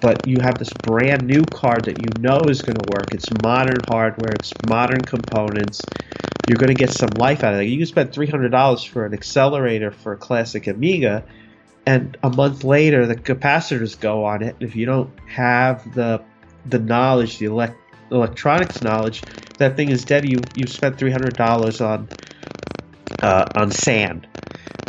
[0.00, 3.12] But you have this brand new card that you know is going to work.
[3.12, 4.32] It's modern hardware.
[4.34, 5.82] It's modern components.
[6.48, 7.64] You're going to get some life out of it.
[7.64, 11.24] You can spend $300 for an accelerator for a classic Amiga,
[11.86, 14.56] and a month later the capacitors go on it.
[14.60, 16.22] If you don't have the
[16.66, 17.76] the knowledge, the elect
[18.10, 19.24] electronics knowledge,
[19.58, 20.26] that thing is dead.
[20.26, 22.08] You you spent three hundred dollars on
[23.20, 24.26] uh, on sand.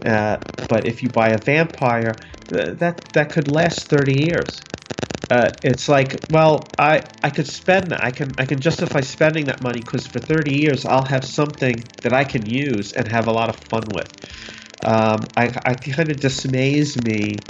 [0.04, 0.38] Uh,
[0.68, 4.64] but if you buy a vampire, th- that that could last thirty years.
[5.30, 7.94] Uh, it's like, well, I I could spend.
[7.94, 11.90] I can I can justify spending that money because for thirty years I'll have something
[12.04, 14.12] that I can use and have a lot of fun with.
[14.82, 17.46] Um, I I kind of dismays me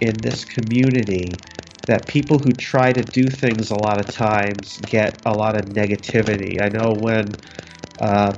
[0.00, 1.42] in this community
[1.86, 5.66] that people who try to do things a lot of times get a lot of
[5.66, 6.60] negativity.
[6.60, 7.36] I know when,
[7.98, 8.34] uh,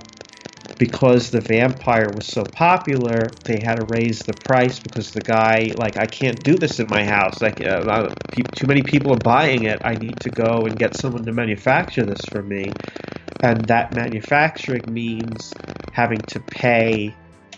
[0.78, 5.72] because the vampire was so popular, they had to raise the price because the guy,
[5.76, 7.40] like, I can't do this in my house.
[7.40, 8.10] Like, uh,
[8.54, 9.80] too many people are buying it.
[9.84, 12.70] I need to go and get someone to manufacture this for me.
[13.42, 15.54] And that manufacturing means
[15.92, 17.14] having to pay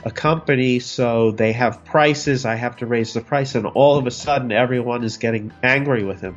[0.08, 2.44] a company, so they have prices.
[2.44, 6.02] I have to raise the price, and all of a sudden, everyone is getting angry
[6.02, 6.36] with him.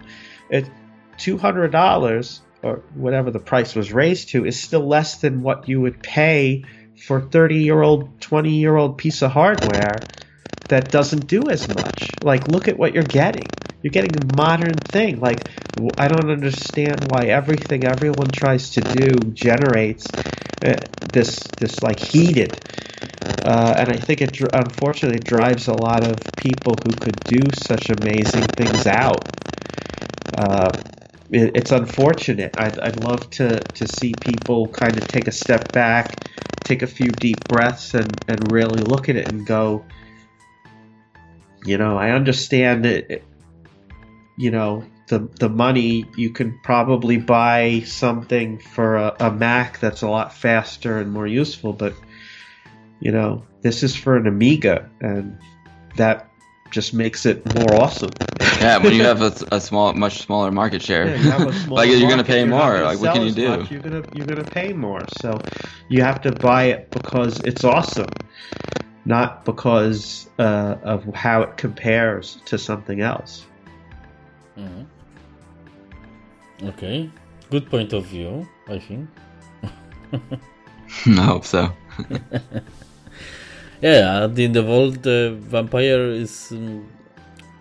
[0.49, 0.69] It
[1.17, 5.67] two hundred dollars or whatever the price was raised to is still less than what
[5.67, 6.65] you would pay
[7.07, 10.07] for thirty year old, twenty year old piece of hardware
[10.67, 12.17] that doesn't do as much.
[12.21, 13.51] Like, look at what you're getting.
[13.81, 15.19] You're getting a modern thing.
[15.19, 15.45] Like,
[15.97, 20.11] I don't understand why everything everyone tries to do generates
[20.63, 20.75] uh,
[21.11, 22.59] this this like heated
[23.21, 27.89] uh, and I think it unfortunately drives a lot of people who could do such
[27.89, 29.27] amazing things out.
[30.37, 30.71] Uh,
[31.31, 32.53] it, it's unfortunate.
[32.57, 36.23] I'd, I'd love to, to see people kind of take a step back,
[36.63, 39.85] take a few deep breaths, and, and really look at it and go,
[41.65, 43.23] you know, I understand it.
[44.37, 50.01] you know, the, the money, you can probably buy something for a, a Mac that's
[50.01, 51.93] a lot faster and more useful, but
[53.01, 55.37] you know, this is for an Amiga, and
[55.97, 56.29] that
[56.71, 58.15] just makes it more awesome.
[58.39, 61.99] yeah, when you have a, a small, much smaller market share, yeah, you like you're
[61.99, 62.81] going to pay more.
[62.81, 63.57] Like what can you do?
[63.57, 65.05] Much, you're gonna you're gonna pay more.
[65.09, 65.41] So
[65.89, 68.15] you have to buy it because it's awesome,
[69.03, 73.45] not because uh, of how it compares to something else.
[74.57, 74.83] Mm-hmm.
[76.63, 77.09] Okay,
[77.49, 78.47] good point of view.
[78.67, 79.09] I think.
[81.07, 81.71] I hope so.
[83.81, 86.87] yeah, at the all, the vampire is um,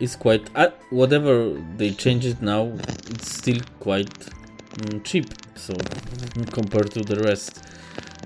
[0.01, 2.72] is quite uh, whatever they change it now.
[3.09, 4.28] It's still quite
[4.82, 5.26] um, cheap.
[5.55, 5.74] So
[6.53, 7.64] compared to the rest.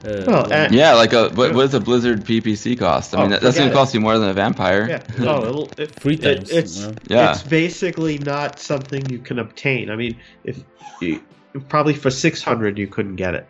[0.05, 3.15] Uh, well, uh, yeah, like a what, what does a Blizzard PPC cost?
[3.15, 4.89] I mean, oh, that's gonna cost you more than a vampire.
[4.89, 5.03] Yeah.
[5.27, 6.51] Oh, it'll, it, three times.
[6.51, 7.33] It, it's yeah.
[7.33, 9.91] It's basically not something you can obtain.
[9.91, 10.63] I mean, if
[11.01, 11.23] you,
[11.69, 13.49] probably for six hundred you couldn't get it.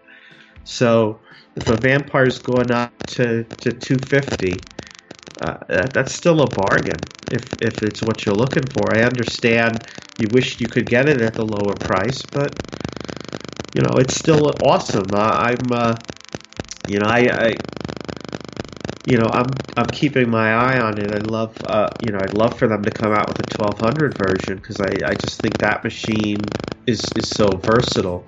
[0.63, 1.19] So
[1.57, 4.55] if a vampire's going up to, to 250
[5.41, 6.99] uh, that's still a bargain
[7.31, 8.95] if, if it's what you're looking for.
[8.95, 9.85] I understand
[10.19, 12.55] you wish you could get it at the lower price, but
[13.75, 15.13] you know, it's still awesome.
[15.13, 15.97] Uh, I'm, uh,
[16.89, 17.55] you know, I, I,
[19.07, 21.12] you know, I'm I'm keeping my eye on it.
[21.12, 24.16] I love, uh, you know, I'd love for them to come out with a 1200
[24.16, 26.41] version because I, I just think that machine
[26.87, 28.24] is is so versatile.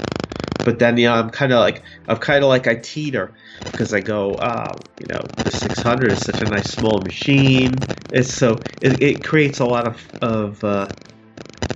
[0.64, 3.32] But then, yeah, I'm kind of like I'm kind of like I teeter
[3.64, 7.74] because I go, oh, you know, the 600 is such a nice small machine.
[8.10, 10.88] It's so it, it creates a lot of of uh,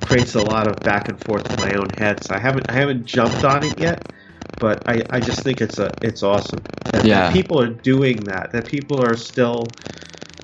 [0.03, 2.25] creates a lot of back and forth in my own head.
[2.25, 4.03] So I haven't I haven't jumped on it yet,
[4.61, 6.63] but I, I just think it's a it's awesome.
[6.93, 7.23] That, Yeah.
[7.23, 8.53] that people are doing that.
[8.53, 9.75] That people are still,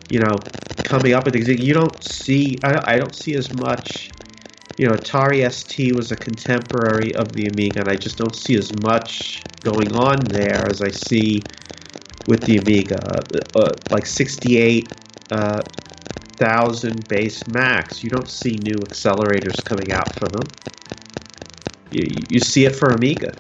[0.09, 0.43] you know,
[0.83, 1.49] coming up with things.
[1.49, 4.11] You don't see I I don't see as much.
[4.79, 8.57] You know, Atari ST was a contemporary of the Amiga, and I just don't see
[8.57, 11.47] as much going on there as I see
[12.27, 13.27] with the Amiga.
[13.55, 14.87] Uh, uh, like 68
[15.31, 15.63] uh,
[16.39, 20.53] thousand base Macs, you don't see new accelerators coming out for them.
[21.91, 23.35] You, you see it for Amiga.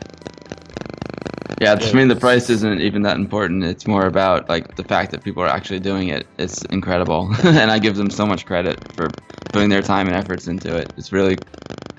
[1.60, 3.64] Yeah, to me the price isn't even that important.
[3.64, 6.26] It's more about like the fact that people are actually doing it.
[6.38, 9.08] It's incredible, and I give them so much credit for
[9.52, 10.92] putting their time and efforts into it.
[10.96, 11.38] It's really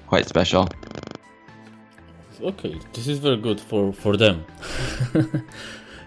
[0.08, 0.68] quite special.
[2.42, 4.46] Okay, this is very good for for them.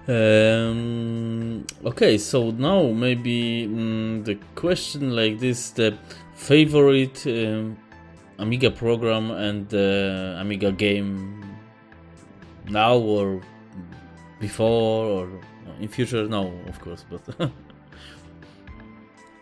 [0.09, 5.99] um, okay, so now maybe mm, the question like this: the
[6.34, 7.76] favorite um,
[8.38, 11.39] Amiga program and uh, Amiga game
[12.71, 13.41] now or
[14.39, 15.29] before or
[15.81, 16.27] in future?
[16.27, 17.51] No, of course, but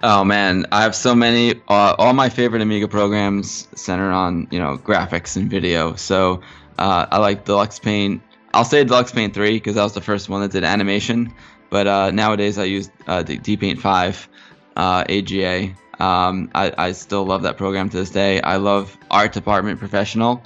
[0.03, 1.61] Oh man, I have so many.
[1.66, 5.97] Uh, all my favorite Amiga programs center on you know graphics and video.
[5.97, 6.41] So
[6.79, 8.22] uh, I like Deluxe Paint.
[8.55, 11.35] I'll say Deluxe Paint 3 because that was the first one that did animation.
[11.68, 14.29] But uh, nowadays I use uh, D-Paint 5
[14.76, 15.74] uh, AGA.
[15.99, 18.41] Um, I, I still love that program to this day.
[18.41, 20.43] I love Art Department Professional.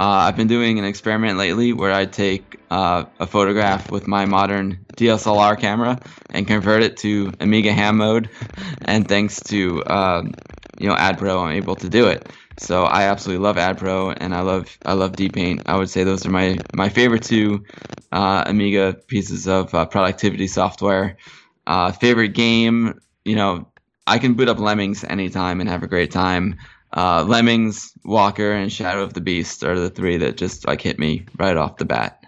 [0.00, 4.24] Uh, I've been doing an experiment lately where I take uh, a photograph with my
[4.24, 8.30] modern DSLR camera and convert it to Amiga ham mode,
[8.86, 10.32] and thanks to um,
[10.78, 12.26] you know AdPro, I'm able to do it.
[12.58, 15.64] So I absolutely love AdPro, and I love I love DPaint.
[15.66, 17.66] I would say those are my my favorite two
[18.10, 21.18] uh, Amiga pieces of uh, productivity software.
[21.66, 23.68] Uh, favorite game, you know,
[24.06, 26.56] I can boot up Lemmings anytime and have a great time.
[26.92, 30.98] Uh, Lemmings, Walker, and Shadow of the Beast are the three that just like hit
[30.98, 32.24] me right off the bat.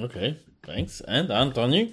[0.00, 1.00] okay, thanks.
[1.06, 1.88] And Antonio,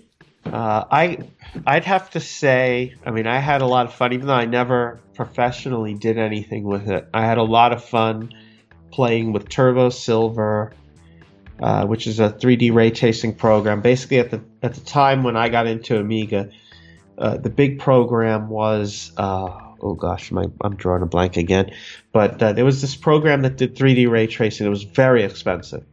[0.45, 1.19] Uh, I,
[1.65, 4.45] I'd have to say, I mean, I had a lot of fun, even though I
[4.45, 7.07] never professionally did anything with it.
[7.13, 8.33] I had a lot of fun
[8.91, 10.73] playing with Turbo Silver,
[11.61, 13.81] uh, which is a 3D ray tracing program.
[13.81, 16.49] Basically, at the at the time when I got into Amiga,
[17.17, 21.71] uh, the big program was uh, oh gosh, my, I'm drawing a blank again.
[22.11, 24.65] But uh, there was this program that did 3D ray tracing.
[24.65, 25.85] It was very expensive.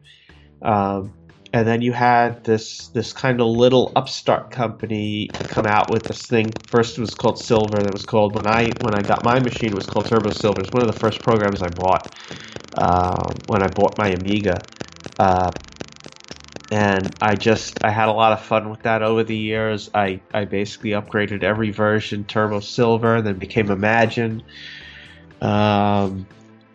[0.62, 1.12] Um,
[1.53, 6.22] and then you had this this kind of little upstart company come out with this
[6.26, 6.53] thing.
[6.68, 7.82] First it was called Silver.
[7.82, 10.61] That was called when I when I got my machine it was called Turbo Silver.
[10.61, 12.14] It's one of the first programs I bought
[12.78, 14.62] um, when I bought my Amiga.
[15.18, 15.51] Uh,
[16.71, 19.91] and I just I had a lot of fun with that over the years.
[19.95, 24.43] I, I basically upgraded every version Turbo Silver, then became Imagine,
[25.41, 26.27] um,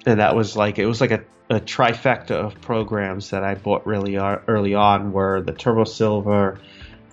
[0.06, 3.88] and that was like it was like a, a trifecta of programs that I bought
[3.88, 5.14] really ar- early on.
[5.14, 6.60] Were the Turbo Silver,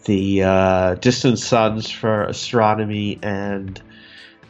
[0.05, 3.81] the uh, Distant Suns for astronomy, and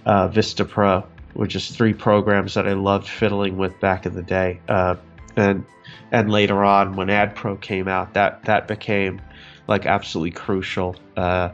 [0.07, 1.05] uh, Vista Pro
[1.35, 4.61] were just three programs that I loved fiddling with back in the day.
[4.69, 4.97] Uh,
[5.37, 5.65] and
[6.13, 9.21] and later on when AdPro came out, that that became
[9.67, 10.95] like absolutely crucial.
[11.17, 11.51] Uh,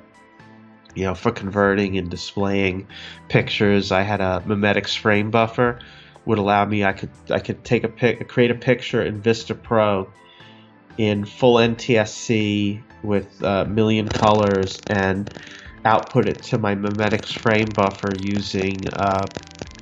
[0.95, 2.89] you know, for converting and displaying
[3.29, 5.79] pictures, I had a Mimetics frame buffer
[6.25, 6.85] would allow me.
[6.85, 10.11] I could I could take a pic, create a picture in Vista Pro
[10.99, 15.31] in full NTSC with a million colors and
[15.85, 19.29] output it to my Mimetics frame buffer using uh,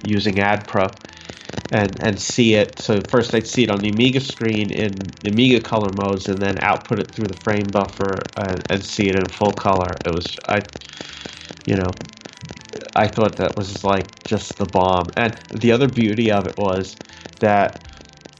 [0.02, 0.94] using AdPro
[1.70, 2.78] and and see it.
[2.78, 6.58] So first I'd see it on the Amiga screen in Amiga color modes, and then
[6.58, 10.00] output it through the frame buffer and, and see it in full color.
[10.04, 10.66] It was I,
[11.64, 11.96] you know,
[12.94, 15.12] I thought that was like just the bomb.
[15.16, 16.98] And the other beauty of it was
[17.40, 17.80] that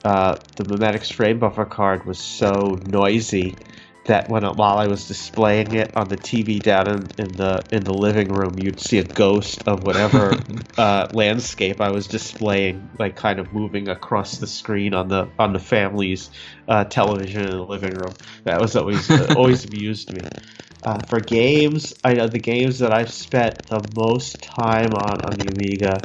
[0.05, 3.59] uh, the Mimetics frame buffer card was so noisy
[4.07, 7.85] that when while I was displaying it on the TV down in, in the in
[7.85, 10.45] the living room, you'd see a ghost of whatever
[10.79, 15.53] uh, landscape I was displaying, like kind of moving across the screen on the on
[15.53, 16.31] the family's
[16.69, 18.17] uh, television in the living room.
[18.45, 20.31] That was always uh, always amused me.
[20.83, 25.37] Uh, for games, I know the games that I've spent the most time on on
[25.37, 26.03] the Amiga.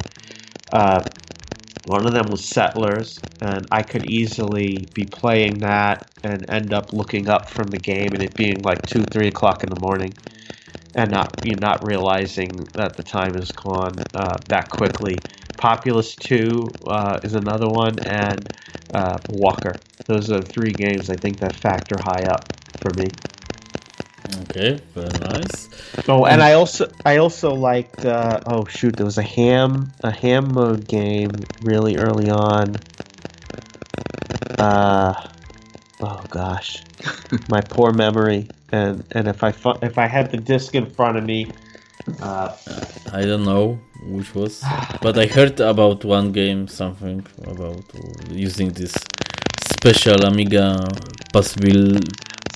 [1.84, 6.92] One of them was Settlers, and I could easily be playing that and end up
[6.92, 10.16] looking up from the game and it being like two, three o'clock in the morning,
[10.94, 15.24] and not you not realizing that the time has gone uh, that quickly.
[15.58, 18.48] Populous Two uh, is another one, and
[18.94, 19.82] uh, Walker.
[20.06, 23.16] Those are three games I think that factor high up for me.
[24.42, 25.68] Okay, very nice.
[26.08, 30.10] Oh, and I also I also liked uh, oh shoot there was a ham a
[30.10, 31.30] ham mode game
[31.62, 32.76] really early on.
[34.58, 35.14] Uh
[36.00, 36.82] oh gosh,
[37.48, 41.18] my poor memory and and if I fu- if I had the disc in front
[41.18, 41.50] of me,
[42.20, 42.56] uh,
[43.12, 44.64] I don't know which was,
[45.00, 47.84] but I heard about one game, something about
[48.30, 48.94] using this
[49.72, 50.88] special Amiga
[51.32, 52.00] possible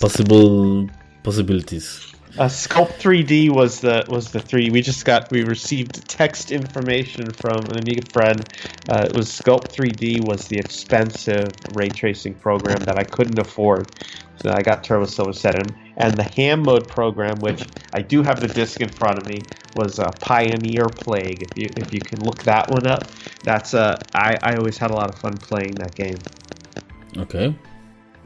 [0.00, 0.88] possible
[1.26, 2.12] possibilities.
[2.38, 4.68] Uh, Sculpt 3D was the was the three.
[4.68, 8.46] We just got we received text information from an Amiga friend.
[8.90, 13.90] Uh, it was Sculpt 3D was the expensive ray tracing program that I couldn't afford,
[14.42, 15.66] so I got Turbo Silver set in.
[15.96, 17.62] And the Ham Mode program, which
[17.94, 19.40] I do have the disc in front of me,
[19.74, 21.42] was uh, Pioneer Plague.
[21.42, 23.04] If you if you can look that one up,
[23.44, 26.18] that's uh I I always had a lot of fun playing that game.
[27.16, 27.56] Okay.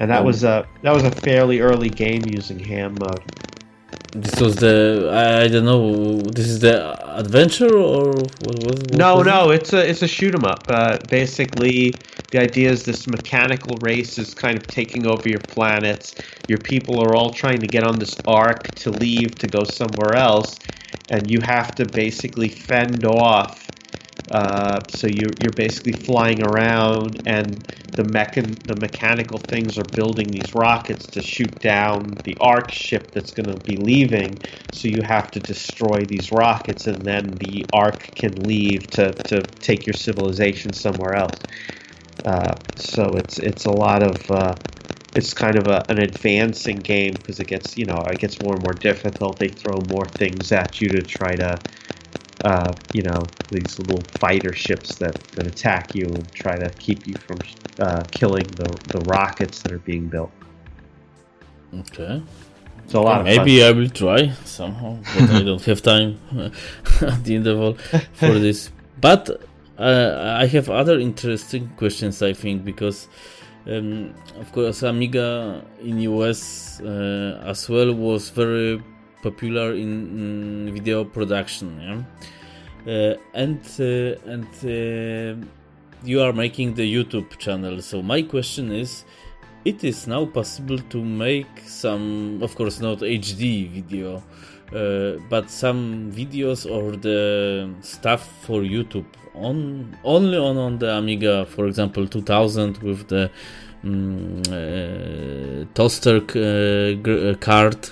[0.00, 3.22] And that was a that was a fairly early game using Ham Mode.
[4.14, 6.20] This was the I, don't know.
[6.22, 8.82] This is the adventure or what was?
[8.86, 10.64] What No, was no, it's a it's a shoot 'em up.
[10.68, 16.14] Uh, basically, the idea is this mechanical race is kind of taking over your planets.
[16.48, 20.14] Your people are all trying to get on this arc to leave to go somewhere
[20.16, 20.58] else,
[21.10, 23.69] and you have to basically fend off.
[24.30, 27.64] Uh, so you you're basically flying around, and
[27.94, 33.12] the mechan the mechanical things are building these rockets to shoot down the arc ship
[33.12, 34.40] that's going to be leaving.
[34.70, 39.48] So you have to destroy these rockets, and then the arc can leave to, to
[39.60, 41.44] take your civilization somewhere else.
[42.24, 44.54] Uh, so it's it's a lot of uh,
[45.14, 48.54] it's kind of a, an advancing game because it gets you know it gets more
[48.54, 49.38] and more difficult.
[49.38, 51.60] They throw more things at you to try to
[52.44, 57.06] uh, you know these little fighter ships that, that attack you and try to keep
[57.06, 57.38] you from
[57.78, 60.32] uh, killing the the rockets that are being built.
[61.74, 62.22] Okay.
[62.84, 63.62] It's a lot of Maybe.
[63.62, 66.18] I will try somehow, but I don't have time
[67.00, 67.74] at the interval
[68.14, 68.70] for this.
[69.00, 69.30] But
[69.78, 73.08] uh, I have other interesting questions, I think, because
[73.66, 78.82] um, of course Amiga in US uh, as well was very
[79.22, 82.06] popular in, in video production,
[82.86, 85.46] yeah, uh, and uh, and uh,
[86.04, 87.82] you are making the YouTube channel.
[87.82, 89.04] So my question is
[89.64, 94.22] it is now possible to make some of course not hd video
[94.74, 99.04] uh, but some videos or the stuff for youtube
[99.34, 103.30] on only on on the amiga for example 2000 with the
[103.84, 107.90] mm, uh, toaster uh, uh, card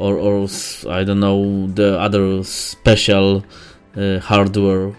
[0.00, 3.44] or or s- i don't know the other special
[3.96, 4.92] uh, hardware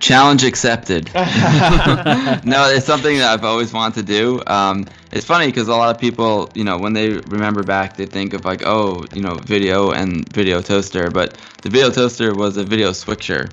[0.00, 1.06] Challenge accepted.
[1.14, 4.42] no, it's something that I've always wanted to do.
[4.48, 8.06] Um, it's funny because a lot of people, you know, when they remember back, they
[8.06, 11.08] think of like, oh, you know, video and video toaster.
[11.08, 13.48] But the video toaster was a video switcher,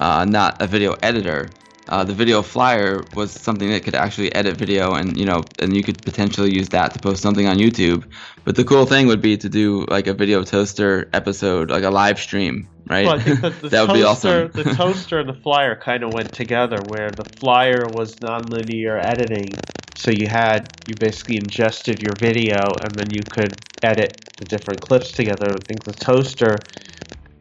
[0.00, 1.50] uh, not a video editor.
[1.88, 5.74] Uh, the video flyer was something that could actually edit video, and you know, and
[5.74, 8.04] you could potentially use that to post something on YouTube.
[8.44, 11.90] But the cool thing would be to do like a video toaster episode, like a
[11.90, 13.06] live stream, right?
[13.06, 14.64] Well, that the that would be toaster, awesome.
[14.64, 19.52] the toaster and the flyer kind of went together, where the flyer was nonlinear editing,
[19.96, 24.80] so you had you basically ingested your video, and then you could edit the different
[24.80, 25.52] clips together.
[25.52, 26.64] I think the toaster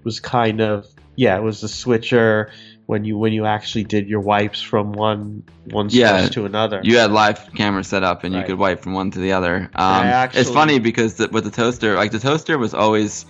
[0.04, 2.52] was kind of yeah, it was the switcher
[2.92, 6.82] when you when you actually did your wipes from one one source Yeah, to another.
[6.84, 9.70] you had live camera set up and you could wipe from one to the other.
[9.76, 13.26] Um, I it's funny because the, with the toaster, like the toaster was always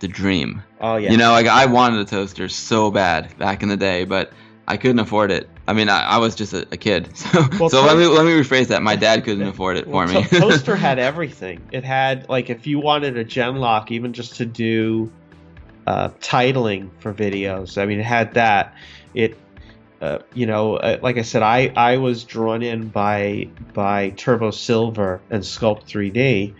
[0.00, 0.60] the dream.
[0.80, 4.04] oh yeah, You know, like I wanted a toaster so bad back in the day,
[4.04, 4.32] but
[4.66, 5.48] I couldn't afford it.
[5.68, 7.10] I mean, I, I was just a, a kid.
[7.16, 8.82] So, Well, so let me let me rephrase that.
[8.82, 10.24] My dad couldn't afford it for Well, me.
[10.24, 11.60] to- Toaster had everything.
[11.70, 15.12] It had like if you wanted a Genlock, even just to do
[15.86, 17.80] uh, titling for videos.
[17.80, 18.74] I mean, it had that.
[19.14, 19.38] It,
[20.00, 24.50] uh, you know, uh, like I said, I I was drawn in by by Turbo
[24.50, 26.54] Silver and Sculpt 3D.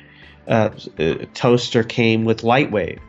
[0.46, 3.00] Uh, uh, Toaster came with Lightwave.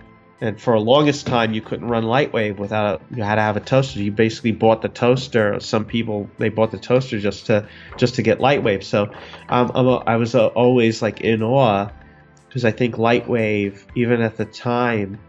[0.41, 3.61] And for a longest time, you couldn't run Lightwave without you had to have a
[3.61, 4.01] toaster.
[4.01, 5.59] You basically bought the toaster.
[5.61, 7.67] Some people they bought the toaster just to
[7.97, 8.83] just to get Lightwave.
[8.83, 9.05] So
[9.47, 11.89] um, I'm a, I was uh, always like in awe
[12.47, 15.19] because I think Lightwave, even at the time,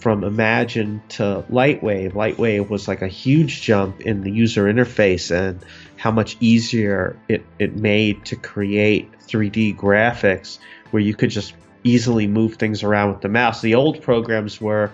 [0.00, 2.12] from Imagine to Lightwave.
[2.12, 5.64] Lightwave was like a huge jump in the user interface and
[5.96, 10.58] how much easier it, it made to create 3D graphics
[10.90, 13.60] where you could just easily move things around with the mouse.
[13.62, 14.92] The old programs were,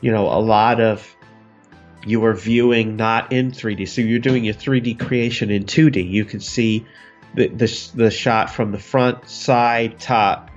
[0.00, 1.14] you know, a lot of
[2.04, 3.88] you were viewing not in 3D.
[3.88, 6.08] So you're doing your 3D creation in 2D.
[6.08, 6.86] You could see
[7.34, 10.50] the, the, the shot from the front, side, top,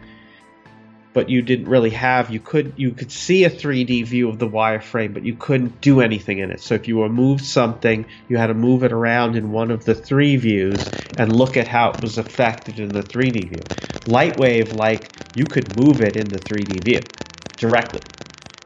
[1.16, 4.48] but you didn't really have you could you could see a 3D view of the
[4.48, 6.60] wireframe, but you couldn't do anything in it.
[6.60, 9.96] So if you removed something, you had to move it around in one of the
[9.96, 13.66] three views and look at how it was affected in the 3D view.
[14.06, 17.10] Lightwave, like you could move it in the 3D view
[17.58, 18.02] directly.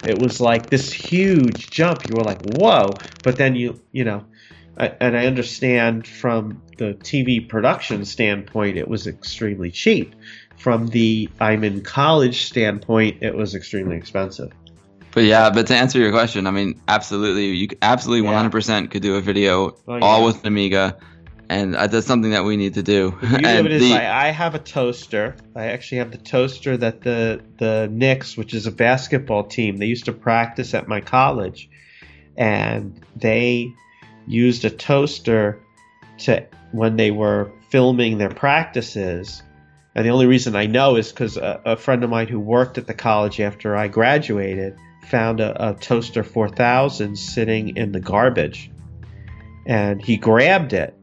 [0.03, 2.07] It was like this huge jump.
[2.07, 2.99] You were like, whoa!
[3.21, 4.25] But then you you know,
[4.75, 10.15] and I understand from the TV production standpoint, it was extremely cheap
[10.59, 14.51] from the I'm in college standpoint, it was extremely expensive.
[15.11, 19.15] But yeah, but to answer your question, I mean, absolutely, you absolutely 100% could do
[19.15, 19.99] a video oh, yeah.
[20.01, 20.99] all with Amiga,
[21.49, 23.17] and uh, that's something that we need to do.
[23.21, 25.35] The of the, I, I, have a toaster.
[25.55, 29.87] I actually have the toaster that the the Knicks, which is a basketball team, they
[29.87, 31.69] used to practice at my college,
[32.37, 33.73] and they
[34.27, 35.59] used a toaster
[36.19, 39.41] to when they were filming their practices
[39.99, 42.77] and the only reason I know is because a, a, friend of mine who worked
[42.77, 44.77] at the college after I graduated
[45.09, 48.71] found a, a Toaster 4000 sitting in the garbage.
[49.65, 50.97] And he grabbed it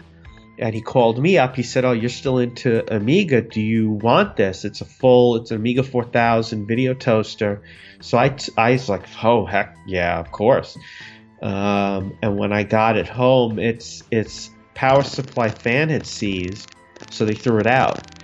[0.59, 1.57] and he called me up.
[1.57, 3.43] He said, "Oh, you're still into Amiga?
[3.43, 4.65] Do you want this?
[4.65, 7.61] It's a full, it's an Amiga 4000 video toaster."
[8.01, 8.31] So I,
[8.71, 10.79] was like, "Oh heck yeah, of course."
[11.43, 16.75] Um, and when I got it home, its its power supply fan had seized,
[17.11, 18.16] so they threw it out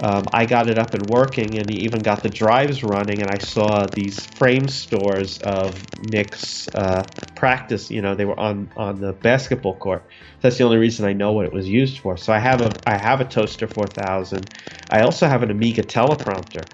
[0.00, 3.38] um, I got it up and working and even got the drives running, and I
[3.38, 7.04] saw these frame stores of Knicks' uh,
[7.34, 7.90] practice.
[7.90, 10.04] You know, they were on on the basketball court.
[10.42, 12.18] That's the only reason I know what it was used for.
[12.18, 14.46] So I have a I have a Toaster 4000.
[14.90, 16.66] I also have an Amiga teleprompter,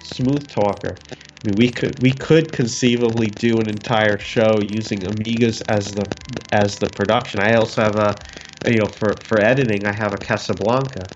[0.00, 0.96] Smooth Talker.
[1.10, 6.06] I mean, we could we could conceivably do an entire show using Amigas as the
[6.52, 7.40] as the production.
[7.40, 8.24] I also have a
[8.64, 11.10] you know for for editing I have a Casablanca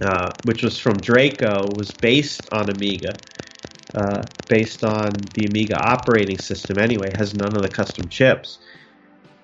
[0.00, 3.18] uh, which was from Draco, was based on Amiga,
[3.94, 8.58] uh, based on the Amiga operating system anyway, has none of the custom chips.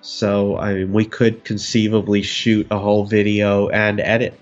[0.01, 4.39] So I mean, we could conceivably shoot a whole video and edit.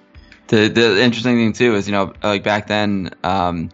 [0.48, 3.69] The the interesting thing too is you know like back then um,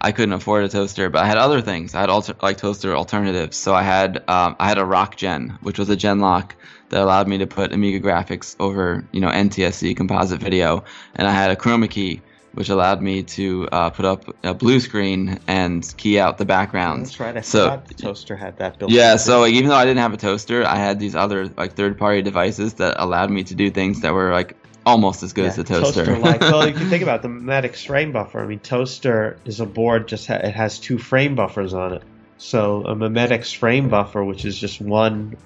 [0.00, 1.94] I couldn't afford a toaster, but I had other things.
[1.94, 3.56] I had alter, like toaster alternatives.
[3.56, 6.52] So I had um, I had a RocGen, which was a Genlock
[6.90, 10.84] that allowed me to put Amiga graphics over you know NTSC composite video,
[11.14, 12.22] and I had a chroma key
[12.56, 17.04] which allowed me to uh, put up a blue screen and key out the background.
[17.04, 17.36] That's right.
[17.36, 18.90] I so, forgot the toaster had that built.
[18.90, 19.16] Yeah.
[19.16, 22.22] So like, even though I didn't have a toaster, I had these other like third-party
[22.22, 24.56] devices that allowed me to do things that were like
[24.86, 26.06] almost as good yeah, as the toaster.
[26.06, 29.60] toaster like, well, if you think about the Mimetics frame buffer, I mean, toaster is
[29.60, 32.02] a board just ha- it has two frame buffers on it.
[32.38, 35.36] So a Mimetics frame buffer, which is just one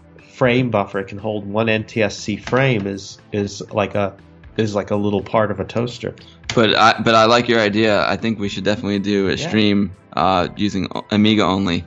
[0.41, 4.17] frame buffer, it can hold one NTSC frame, is is like a
[4.57, 6.15] is like a little part of a toaster.
[6.55, 8.09] But I but I like your idea.
[8.09, 11.85] I think we should definitely do a stream uh, using Amiga only.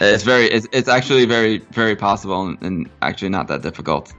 [0.00, 4.14] It's very it's, it's actually very very possible and, and actually not that difficult.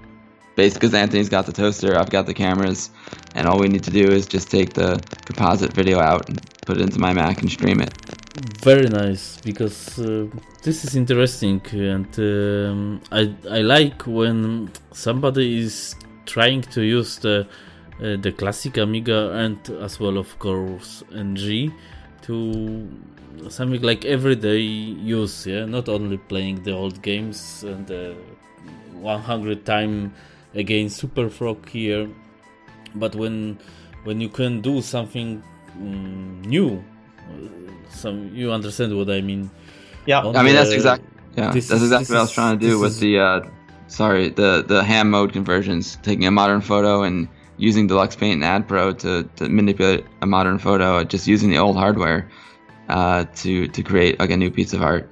[0.58, 2.90] Basically, because Anthony's got the toaster, I've got the cameras,
[3.36, 6.76] and all we need to do is just take the composite video out and put
[6.78, 7.94] it into my Mac and stream it.
[8.38, 10.28] Very nice, because uh,
[10.62, 15.96] this is interesting, and um, I I like when somebody is
[16.28, 17.48] trying to use the
[18.00, 21.74] uh, the classic Amiga and as well, of course, NG
[22.28, 22.88] to
[23.50, 25.48] something like everyday use.
[25.48, 28.16] Yeah, not only playing the old games and the
[28.94, 30.14] 100 time
[30.54, 32.08] again Superfrog here,
[32.94, 33.58] but when
[34.04, 35.42] when you can do something
[35.82, 36.84] um, new
[37.90, 39.50] some you understand what I mean.
[40.06, 42.80] Yeah, I mean that's exactly yeah that's is, exactly what I was trying to do
[42.80, 43.42] with is, the uh,
[43.88, 47.28] sorry the the ham mode conversions, taking a modern photo and
[47.58, 51.58] using Deluxe Paint and Ad Pro to, to manipulate a modern photo, just using the
[51.58, 52.30] old hardware
[52.90, 55.10] uh, to to create like a new piece of art.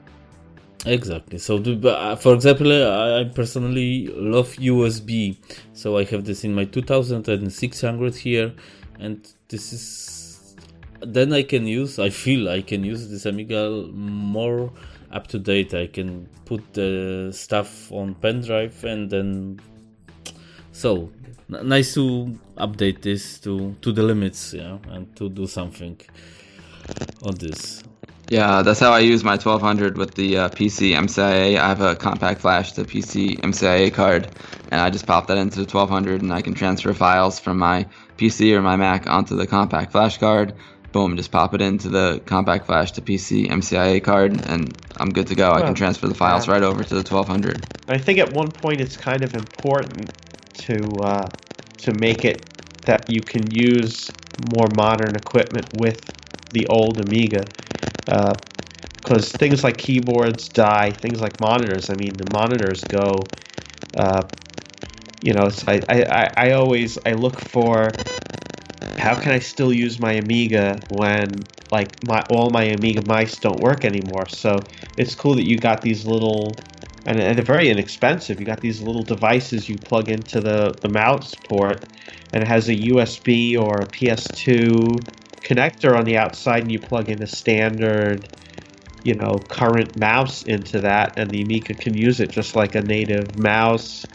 [0.86, 1.40] Exactly.
[1.40, 5.36] So, uh, for example, I personally love USB.
[5.74, 8.54] So I have this in my 2600 here,
[9.00, 10.15] and this is
[11.02, 14.72] then I can use, I feel I can use this Amiga more
[15.12, 15.74] up to date.
[15.74, 19.60] I can put the stuff on pen drive and then.
[20.72, 21.10] So
[21.48, 26.00] nice to update this to to the limits, yeah, and to do something
[27.24, 27.84] on this.
[28.30, 31.60] Yeah, that's how I use my 1200 with the uh, PCMCIA.
[31.60, 34.28] I have a compact flash, the PCMCIA card,
[34.72, 37.86] and I just pop that into the 1200 and I can transfer files from my
[38.18, 40.56] PC or my Mac onto the compact flash card.
[40.96, 45.36] Boom, just pop it into the compact flash to PCMCIA card, and I'm good to
[45.36, 45.52] go.
[45.52, 47.62] I can transfer the files right over to the 1200.
[47.90, 50.14] I think at one point it's kind of important
[50.54, 51.32] to uh,
[51.80, 52.48] to make it
[52.86, 56.14] that you can use more modern equipment with
[56.54, 57.46] the old Amiga
[58.06, 61.90] because uh, things like keyboards die, things like monitors.
[61.90, 63.28] I mean, the monitors go.
[63.94, 64.24] Uh,
[65.22, 67.92] you know, I, I, I always I look for
[68.98, 73.60] how can I still use my Amiga when like my all my Amiga mice don't
[73.60, 74.28] work anymore.
[74.28, 74.66] So
[74.98, 76.58] it's cool that you got these little
[77.06, 78.40] and, and they're very inexpensive.
[78.40, 81.86] You got these little devices you plug into the the mouse port,
[82.34, 85.06] and it has a USB or a PS2
[85.42, 88.28] connector on the outside and you plug in a standard
[89.04, 92.82] you know current mouse into that and the amiga can use it just like a
[92.82, 94.08] native mouse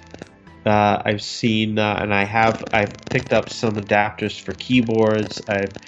[0.67, 5.79] uh, i've seen uh, and i have i've picked up some adapters for keyboards i've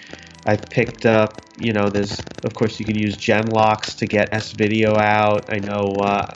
[0.46, 4.52] i've picked up you know there's of course you can use genlocks to get s
[4.52, 6.34] video out i know uh,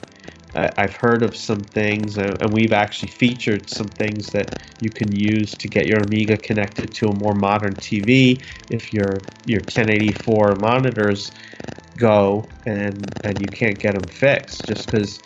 [0.77, 5.11] I've heard of some things, uh, and we've actually featured some things that you can
[5.13, 8.41] use to get your Amiga connected to a more modern TV.
[8.69, 11.31] If your your 1084 monitors
[11.97, 15.21] go and and you can't get them fixed, just because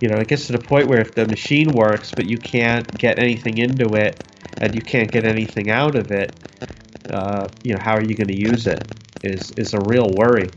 [0.00, 2.96] you know it gets to the point where if the machine works but you can't
[2.96, 4.20] get anything into it
[4.60, 6.34] and you can't get anything out of it,
[7.10, 8.82] uh, you know how are you going to use it?
[9.22, 10.52] Is is a real worry.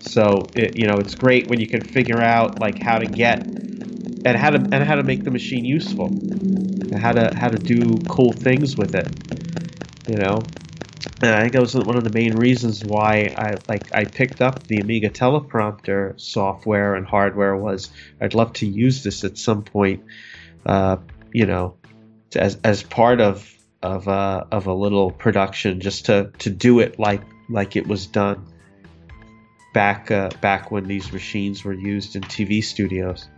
[0.00, 3.40] So it, you know it's great when you can figure out like how to get
[4.24, 7.58] and how to and how to make the machine useful, and how to how to
[7.58, 9.06] do cool things with it.
[10.06, 10.50] You know,
[11.24, 14.40] and I think that was one of the main reasons why I like I picked
[14.40, 17.90] up the Amiga teleprompter software and hardware was
[18.20, 20.04] I'd love to use this at some point.
[20.66, 20.98] Uh,
[21.32, 21.76] you know,
[22.36, 23.50] as as part of
[23.82, 28.06] of a, of a little production, just to to do it like like it was
[28.06, 28.46] done
[29.72, 33.28] back uh, back when these machines were used in TV studios.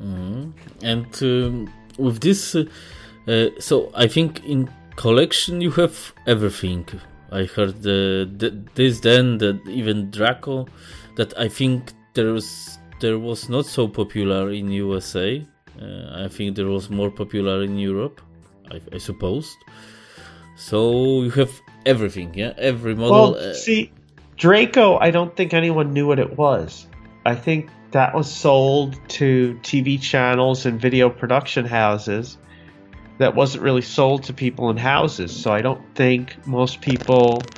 [0.00, 0.50] Mm-hmm.
[0.82, 2.64] And um, with this, uh,
[3.26, 6.86] uh, so I think in collection you have everything.
[7.30, 10.66] I heard the, the, this then that even Draco,
[11.16, 15.46] that I think there was there was not so popular in USA.
[15.80, 18.20] Uh, I think there was more popular in Europe,
[18.70, 19.56] I, I suppose.
[20.56, 21.52] So you have
[21.84, 23.32] everything, yeah, every model.
[23.32, 23.92] Well, uh, see,
[24.36, 26.86] Draco, I don't think anyone knew what it was.
[27.26, 32.38] I think that was sold to TV channels and video production houses.
[33.18, 35.34] That wasn't really sold to people in houses.
[35.34, 37.52] So I don't think most people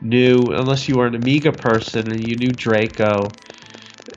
[0.00, 3.34] knew, unless you were an Amiga person and you knew Draco.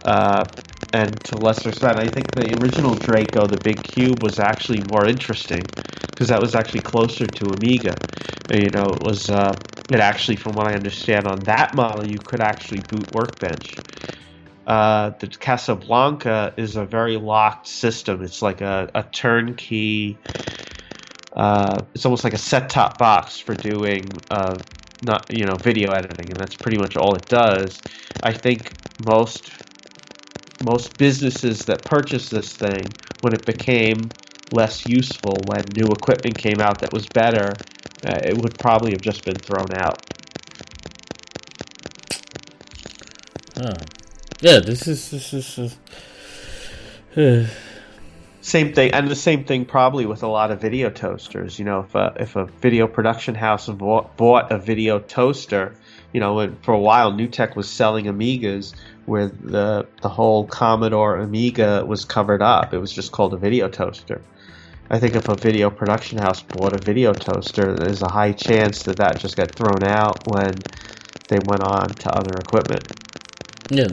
[0.04, 0.46] Uh,
[0.94, 5.08] and to lesser extent, I think the original Draco, the big cube, was actually more
[5.08, 5.72] interesting
[6.14, 8.00] because that was actually closer to Amiga.
[8.50, 9.58] You know, it was uh,
[9.90, 13.82] it actually, from what I understand, on that model you could actually boot Workbench.
[14.68, 18.24] Uh, the Casablanca is a very locked system.
[18.24, 20.18] It's like a, a turnkey.
[21.36, 24.58] Uh, it's almost like a set-top box for doing uh,
[25.02, 27.80] not you know video editing, and that's pretty much all it does.
[28.22, 28.74] I think
[29.06, 29.52] most
[30.64, 32.86] most businesses that purchased this thing,
[33.22, 34.00] when it became
[34.52, 37.54] less useful, when new equipment came out that was better,
[38.06, 40.02] uh, it would probably have just been thrown out.
[44.44, 45.78] Yeah, this is this is.
[47.16, 47.46] Uh,
[48.44, 51.58] same thing, and the same thing probably with a lot of video toasters.
[51.58, 55.74] You know, if a if a video production house bought, bought a video toaster,
[56.12, 58.76] you know, for a while, NewTek was selling Amigas
[59.06, 62.74] where the the whole Commodore Amiga was covered up.
[62.74, 64.22] It was just called a video toaster.
[64.90, 68.84] I think if a video production house bought a video toaster, there's a high chance
[68.84, 70.52] that that just got thrown out when
[71.30, 72.84] they went on to other equipment.
[73.70, 73.88] Yeah,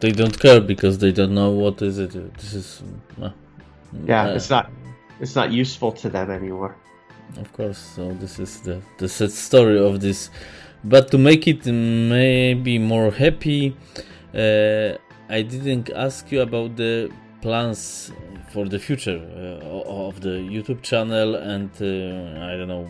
[0.00, 2.12] they don't care because they don't know what is it.
[2.34, 2.82] This is.
[3.20, 3.30] Uh,
[4.06, 4.70] yeah, uh, it's not.
[5.20, 6.76] It's not useful to them anymore.
[7.38, 7.78] Of course.
[7.78, 10.30] So this is the the sad story of this.
[10.82, 13.74] But to make it maybe more happy,
[14.34, 14.98] uh,
[15.28, 17.10] I didn't ask you about the
[17.40, 18.12] plans
[18.52, 22.88] for the future uh, of the YouTube channel and uh, I don't know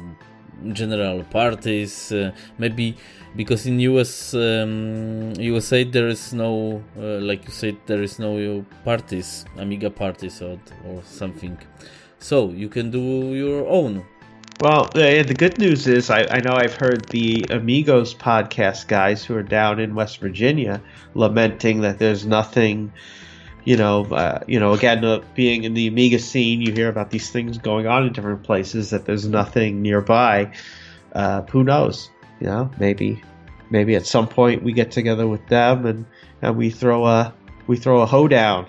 [0.72, 2.96] general parties uh, maybe
[3.36, 8.64] because in US um, USA there is no uh, like you said there is no
[8.84, 11.58] parties Amiga parties or, or something.
[12.18, 14.04] So you can do your own.
[14.60, 19.24] Well, the, the good news is I, I know I've heard the Amigos podcast guys
[19.24, 20.80] who are down in West Virginia
[21.14, 22.92] lamenting that there's nothing,
[23.64, 27.10] you know, uh, you know, again, uh, being in the Amiga scene, you hear about
[27.10, 30.52] these things going on in different places that there's nothing nearby.
[31.12, 32.10] Uh, who knows?
[32.40, 33.22] You know, maybe,
[33.70, 36.04] maybe at some point we get together with them and,
[36.42, 37.32] and we throw a
[37.66, 38.66] we throw a hoedown,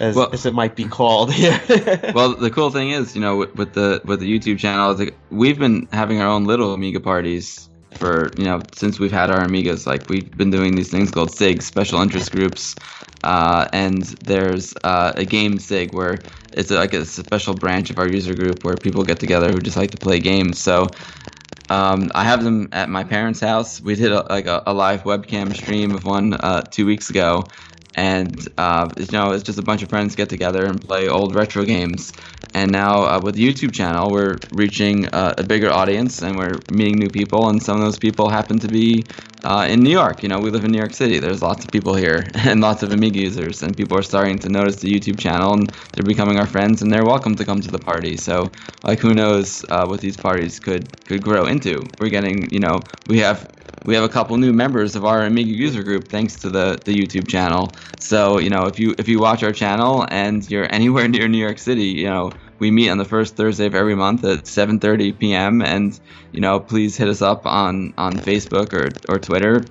[0.00, 1.60] as, Well- as it might be called here.
[2.14, 5.14] well, the cool thing is, you know, with, with the with the YouTube channel, like,
[5.30, 9.46] we've been having our own little Amiga parties for you know since we've had our
[9.46, 9.86] Amigas.
[9.86, 12.76] Like we've been doing these things called SIG, special interest groups,
[13.24, 18.06] uh, and there's uh, a game SIG where it's like a special branch of our
[18.08, 20.58] user group where people get together who just like to play games.
[20.58, 20.94] So.
[21.70, 23.78] Um, I have them at my parents' house.
[23.82, 27.50] We did a, like a, a live webcam stream of one uh, two weeks ago,
[27.94, 31.34] and uh, you know it's just a bunch of friends get together and play old
[31.34, 32.12] retro games.
[32.54, 36.62] And now uh, with the YouTube channel, we're reaching uh, a bigger audience and we're
[36.70, 37.48] meeting new people.
[37.48, 39.06] And some of those people happen to be
[39.44, 40.22] uh, in New York.
[40.22, 41.18] You know, we live in New York City.
[41.18, 44.48] There's lots of people here and lots of Amiga users, and people are starting to
[44.48, 47.70] notice the YouTube channel and they're becoming our friends and they're welcome to come to
[47.70, 48.16] the party.
[48.16, 48.50] So,
[48.82, 51.92] like, who knows uh, what these parties could could grow into?
[51.98, 53.48] We're getting, you know, we have
[53.84, 56.94] we have a couple new members of our Amiga user group thanks to the, the
[56.94, 57.72] YouTube channel.
[57.98, 61.38] So you know if you if you watch our channel and you're anywhere near New
[61.38, 65.18] York City, you know we meet on the first Thursday of every month at 7:30
[65.18, 65.62] p.m.
[65.62, 65.98] and
[66.32, 69.64] you know please hit us up on on Facebook or or Twitter.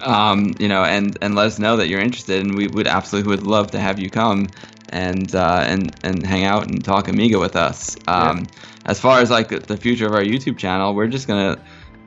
[0.00, 3.30] Um, you know, and and let us know that you're interested, and we would absolutely
[3.30, 4.48] would love to have you come
[4.90, 7.96] and uh, and and hang out and talk Amiga with us.
[8.06, 8.46] Um,
[8.86, 11.58] As far as like the future of our YouTube channel, we're just gonna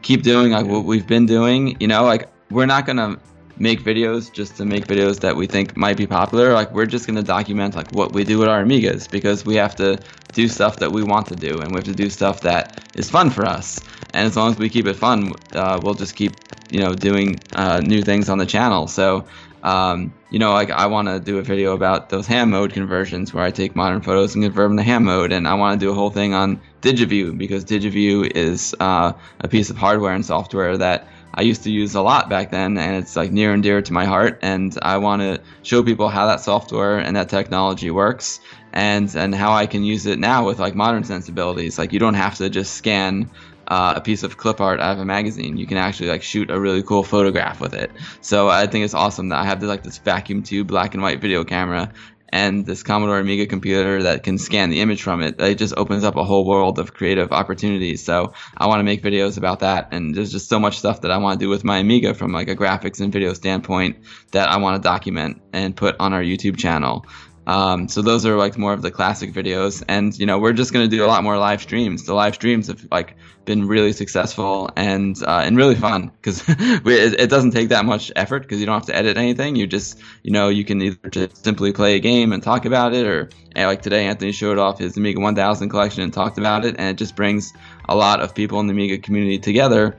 [0.08, 1.76] keep doing like what we've been doing.
[1.82, 3.20] You know, like we're not gonna
[3.58, 6.54] make videos just to make videos that we think might be popular.
[6.54, 9.76] Like we're just gonna document like what we do with our Amigas because we have
[9.76, 10.02] to
[10.32, 13.10] do stuff that we want to do and we have to do stuff that is
[13.10, 13.84] fun for us.
[14.14, 16.32] And as long as we keep it fun, uh, we'll just keep
[16.70, 18.88] you know doing uh, new things on the channel.
[18.88, 19.26] So.
[19.64, 23.34] Um, you know, like I want to do a video about those ham mode conversions
[23.34, 25.86] where I take modern photos and convert them to ham mode, and I want to
[25.86, 30.26] do a whole thing on DigiView because DigiView is uh, a piece of hardware and
[30.26, 33.64] software that I used to use a lot back then, and it's like near and
[33.64, 34.40] dear to my heart.
[34.41, 38.40] And I want to show people how that software and that technology works,
[38.74, 41.78] and and how I can use it now with like modern sensibilities.
[41.78, 43.30] Like you don't have to just scan
[43.68, 45.57] uh, a piece of clip art out of a magazine.
[45.57, 47.91] You can actually like shoot a really cool photograph with it.
[48.22, 51.03] So I think it's awesome that I have this, like this vacuum tube black and
[51.03, 51.91] white video camera
[52.30, 55.39] and this Commodore Amiga computer that can scan the image from it.
[55.39, 58.03] It just opens up a whole world of creative opportunities.
[58.03, 59.89] So I want to make videos about that.
[59.91, 62.34] And there's just so much stuff that I want to do with my Amiga from
[62.34, 63.98] like a graphics and video standpoint
[64.31, 67.06] that I want to document and put on our YouTube channel.
[67.48, 70.74] Um, so those are like more of the classic videos, and you know we're just
[70.74, 72.03] gonna do a lot more live streams.
[72.03, 73.15] The live streams have like
[73.45, 78.11] been really successful and uh, and really fun because it, it doesn't take that much
[78.18, 79.56] effort because you don't have to edit anything.
[79.56, 82.94] You just you know you can either just simply play a game and talk about
[82.94, 86.76] it, or like today Anthony showed off his Amiga 1000 collection and talked about it,
[86.78, 87.53] and it just brings
[87.88, 89.98] a lot of people in the Amiga community together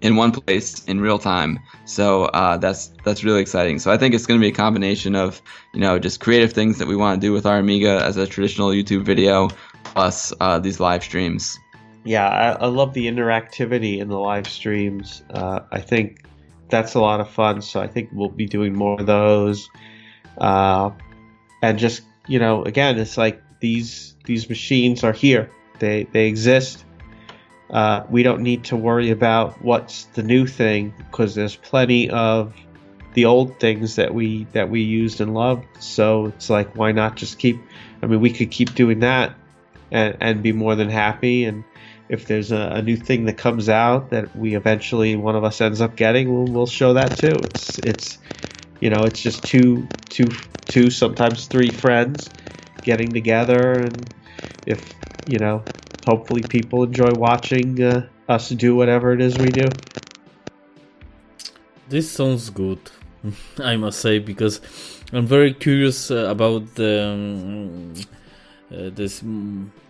[0.00, 1.58] in one place in real time.
[1.84, 3.78] So uh, that's that's really exciting.
[3.78, 5.40] So I think it's going to be a combination of
[5.72, 8.26] you know just creative things that we want to do with our Amiga as a
[8.26, 9.48] traditional YouTube video,
[9.84, 11.58] plus uh, these live streams.
[12.04, 15.22] Yeah, I, I love the interactivity in the live streams.
[15.30, 16.24] Uh, I think
[16.68, 17.62] that's a lot of fun.
[17.62, 19.68] So I think we'll be doing more of those.
[20.38, 20.90] Uh,
[21.62, 25.50] and just you know, again, it's like these these machines are here.
[25.78, 26.85] They they exist.
[27.70, 32.54] Uh, we don't need to worry about what's the new thing because there's plenty of
[33.14, 35.66] the old things that we that we used and loved.
[35.80, 37.58] So it's like, why not just keep?
[38.02, 39.34] I mean, we could keep doing that
[39.90, 41.44] and and be more than happy.
[41.44, 41.64] And
[42.08, 45.60] if there's a, a new thing that comes out that we eventually one of us
[45.60, 47.46] ends up getting, we'll we'll show that too.
[47.50, 48.18] It's it's
[48.80, 50.32] you know, it's just two two
[50.66, 52.30] two sometimes three friends
[52.82, 54.08] getting together and
[54.66, 54.94] if
[55.24, 55.64] you know
[56.06, 59.68] hopefully people enjoy watching uh, us do whatever it is we do
[61.88, 62.80] This sounds good,
[63.58, 64.60] I must say, because
[65.12, 67.94] I'm very curious uh, about the, um,
[68.72, 69.22] uh, this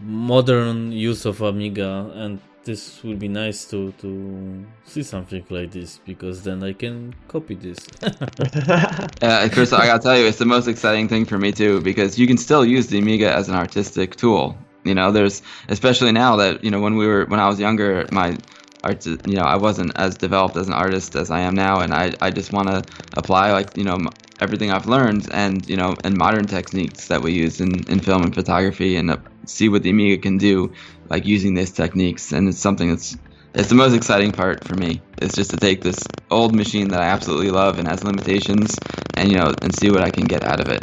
[0.00, 6.00] modern use of Amiga, and this will be nice to to see something like this
[6.04, 7.78] because then I can copy this.
[9.22, 12.18] Uh, Chris, I gotta tell you, it's the most exciting thing for me too because
[12.18, 14.56] you can still use the Amiga as an artistic tool.
[14.86, 18.06] You know, there's especially now that you know when we were when I was younger,
[18.12, 18.38] my
[18.84, 21.94] art, you know, I wasn't as developed as an artist as I am now, and
[21.94, 22.84] I I just want to
[23.14, 24.10] apply like you know
[24.40, 28.22] everything I've learned and you know and modern techniques that we use in, in film
[28.22, 30.72] and photography and uh, see what the Amiga can do,
[31.08, 32.32] like using these techniques.
[32.32, 33.16] And it's something that's
[33.54, 35.00] it's the most exciting part for me.
[35.22, 35.98] It's just to take this
[36.30, 38.76] old machine that I absolutely love and has limitations,
[39.14, 40.82] and you know, and see what I can get out of it.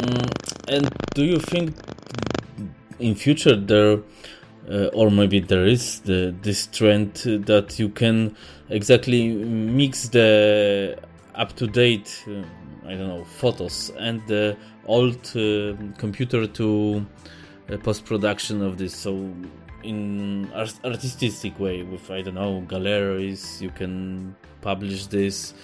[0.00, 0.30] Mm,
[0.68, 1.74] and do you think
[3.00, 4.00] in future there,
[4.70, 7.14] uh, or maybe there is the this trend
[7.46, 8.36] that you can
[8.68, 10.98] exactly mix the
[11.34, 12.42] up to date, uh,
[12.86, 14.56] I don't know, photos and the
[14.86, 17.06] old uh, computer to
[17.70, 18.94] uh, post production of this.
[18.94, 19.32] So
[19.82, 25.54] in art- artistic way with I don't know galleries, you can publish this.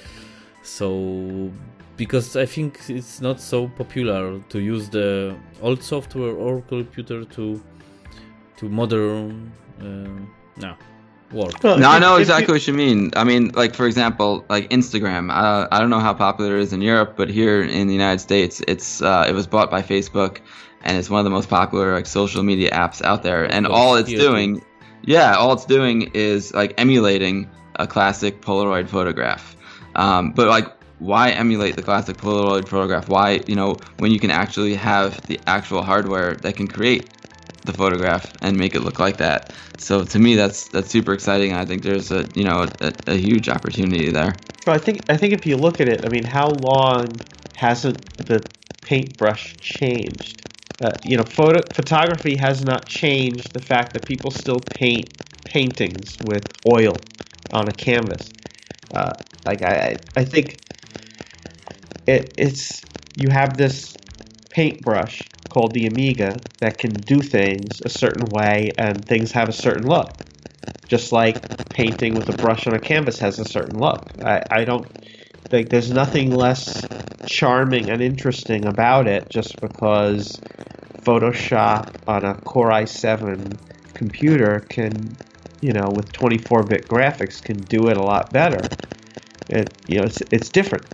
[0.62, 1.52] So
[1.96, 7.62] because I think it's not so popular to use the old software or computer to
[8.58, 9.84] to modern uh,
[10.56, 10.76] no
[11.32, 11.62] work.
[11.64, 13.10] no, I know exactly what you mean.
[13.16, 15.30] I mean, like for example, like Instagram.
[15.30, 18.20] Uh, I don't know how popular it is in Europe, but here in the United
[18.20, 20.38] States, it's uh, it was bought by Facebook,
[20.82, 23.44] and it's one of the most popular like social media apps out there.
[23.44, 24.64] And all it's doing,
[25.02, 29.56] yeah, all it's doing is like emulating a classic Polaroid photograph.
[29.96, 33.08] Um, but like why emulate the classic Polaroid photograph?
[33.08, 37.08] Why, you know, when you can actually have the actual hardware that can create
[37.64, 39.50] the photograph and make it look like that?
[39.76, 41.52] So to me, that's that's super exciting.
[41.52, 44.38] I think there's a you know a, a huge opportunity there.
[44.66, 47.20] Well, I think I think if you look at it, I mean, how long
[47.52, 48.48] hasn't the
[48.82, 50.42] paintbrush changed?
[50.80, 55.10] Uh, you know, photo photography has not changed the fact that people still paint
[55.44, 57.00] paintings with oil
[57.52, 58.32] on a canvas.
[58.90, 59.14] Uh,
[59.44, 60.60] like I, I think
[62.06, 62.82] it, it's
[63.16, 63.94] you have this
[64.50, 69.52] paintbrush called the Amiga that can do things a certain way and things have a
[69.52, 70.12] certain look.
[70.86, 74.04] Just like painting with a brush on a canvas has a certain look.
[74.22, 74.86] I, I don't
[75.48, 76.86] think there's nothing less
[77.26, 80.40] charming and interesting about it just because
[81.02, 83.58] Photoshop on a Core i7
[83.94, 85.16] computer can,
[85.60, 88.60] you know, with 24-bit graphics can do it a lot better.
[89.48, 90.86] It, you know, it's it's different.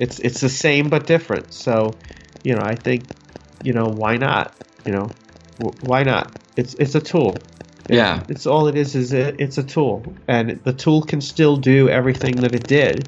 [0.00, 1.52] It's it's the same but different.
[1.52, 1.96] So,
[2.42, 3.04] you know, I think,
[3.62, 4.56] you know, why not?
[4.84, 5.14] You know,
[5.58, 6.32] why not?
[6.56, 7.40] It's it's a tool.
[7.88, 8.24] Yeah.
[8.28, 11.88] It's all it is is it, it's a tool, and the tool can still do
[11.88, 13.06] everything that it did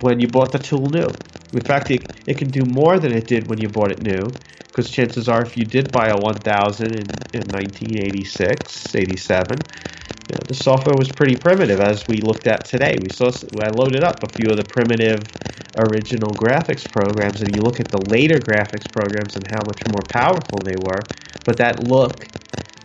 [0.00, 1.16] when you bought the tool new.
[1.52, 4.36] In fact, it, it can do more than it did when you bought it new,
[4.68, 6.98] because chances are, if you did buy a 1000 in,
[7.32, 9.64] in 1986, 87,
[10.28, 12.98] you know, the software was pretty primitive, as we looked at today.
[12.98, 13.30] We saw
[13.60, 15.32] I loaded up a few of the primitive
[15.76, 20.02] original graphics programs, and you look at the later graphics programs and how much more
[20.02, 21.06] powerful they were.
[21.44, 22.28] But that look,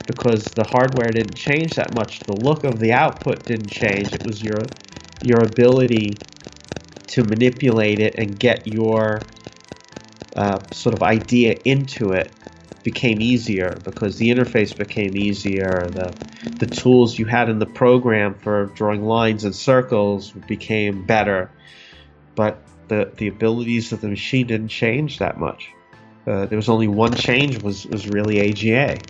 [0.05, 4.13] because the hardware didn't change that much, the look of the output didn't change.
[4.13, 4.69] It was your
[5.21, 6.19] your ability
[7.07, 9.25] to manipulate it and get your
[10.35, 12.31] uh, sort of idea into it
[12.83, 15.89] became easier because the interface became easier.
[15.91, 16.15] The
[16.57, 21.51] the tools you had in the program for drawing lines and circles became better,
[22.35, 25.69] but the the abilities of the machine didn't change that much.
[26.27, 29.01] Uh, there was only one change was was really AGA.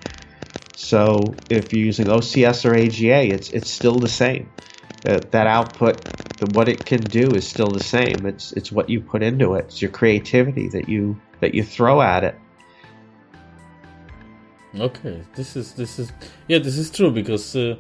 [0.73, 4.49] So if you're using OCS or AGA, it's it's still the same.
[5.03, 6.06] Uh, that output,
[6.38, 8.26] the, what it can do is still the same.
[8.26, 9.65] It's it's what you put into it.
[9.65, 12.35] It's your creativity that you that you throw at it.
[14.80, 16.11] Okay, this is this is
[16.48, 17.76] yeah, this is true because uh,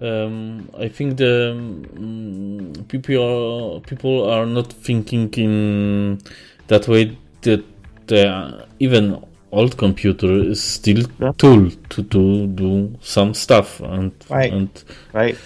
[0.00, 6.20] um, I think the um, people are, people are not thinking in
[6.68, 7.64] that way that
[8.06, 11.32] the, even old computer is still yeah.
[11.38, 14.52] tool to, to do some stuff and right.
[14.52, 15.36] and right.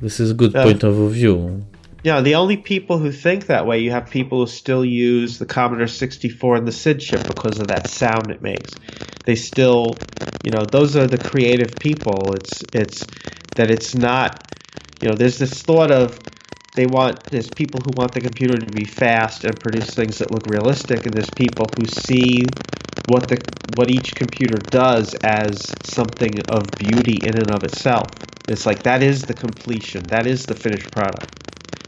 [0.00, 1.64] This is a good point of view.
[2.02, 5.46] Yeah, the only people who think that way, you have people who still use the
[5.46, 8.78] Commodore 64 and the SID chip because of that sound it makes.
[9.24, 10.06] They still,
[10.42, 12.34] you know, those are the creative people.
[12.34, 13.08] It's it's
[13.54, 14.46] that it's not,
[15.00, 16.22] you know, there's this thought of
[16.74, 20.32] they want there's people who want the computer to be fast and produce things that
[20.32, 22.60] look realistic, and there's people who see
[23.04, 28.14] what the what each computer does as something of beauty in and of itself.
[28.46, 30.08] It's like that is the completion.
[30.08, 31.28] That is the finished product.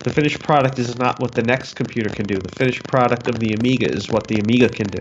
[0.02, 2.36] The finished product is not what the next computer can do.
[2.36, 4.98] The finished product of the Amiga is what the Amiga can do.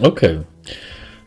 [0.00, 0.44] Okay.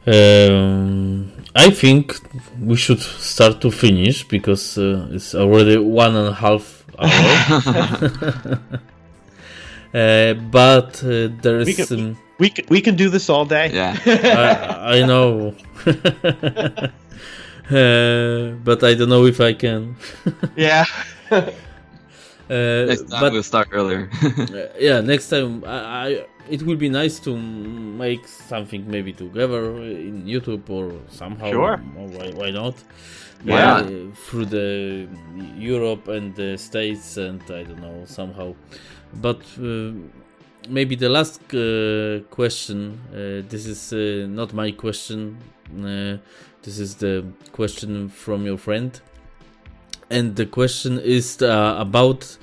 [0.05, 2.15] Um, I think
[2.59, 7.09] we should start to finish because uh, it's already one and a half hour.
[9.93, 11.67] uh, but uh, there is.
[11.67, 13.69] We can, um, we, can, we can do this all day.
[13.71, 13.95] Yeah.
[14.05, 15.55] I, I know.
[17.69, 19.95] Uh, but I don't know if I can.
[20.57, 20.83] yeah.
[22.49, 24.09] Uh, Next time but we'll start earlier.
[24.77, 25.77] yeah, next time I,
[26.07, 31.51] I it will be nice to make something maybe together in YouTube or somehow.
[31.51, 31.81] Sure.
[31.97, 32.75] Or why, why not?
[33.45, 33.75] Yeah.
[33.77, 33.87] Uh,
[34.25, 35.07] through the
[35.57, 38.55] Europe and the States and I don't know somehow,
[39.13, 39.39] but.
[39.57, 39.93] Uh,
[40.69, 42.99] maybe the last uh, question.
[43.11, 45.37] Uh, this is uh, not my question.
[45.77, 46.17] Uh,
[46.61, 48.99] this is the question from your friend,
[50.09, 52.37] and the question is uh, about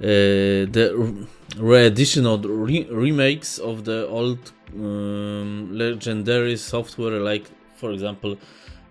[0.00, 1.26] uh, the
[1.56, 8.36] re-edition or re- remakes of the old um, legendary software, like for example,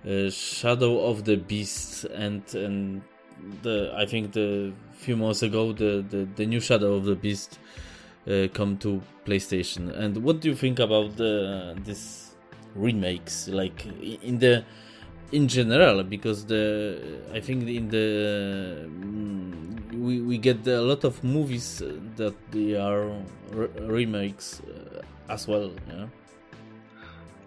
[0.07, 3.01] uh, Shadow of the Beast, and and
[3.61, 7.59] the I think the few months ago the the, the new Shadow of the Beast
[8.27, 9.95] uh, come to PlayStation.
[9.97, 12.35] And what do you think about the this
[12.75, 13.85] remakes, like
[14.21, 14.63] in the
[15.33, 16.03] in general?
[16.03, 16.99] Because the
[17.33, 21.81] I think in the mm, we we get a lot of movies
[22.15, 23.11] that they are
[23.51, 25.71] re- remakes uh, as well.
[25.89, 26.07] Yeah.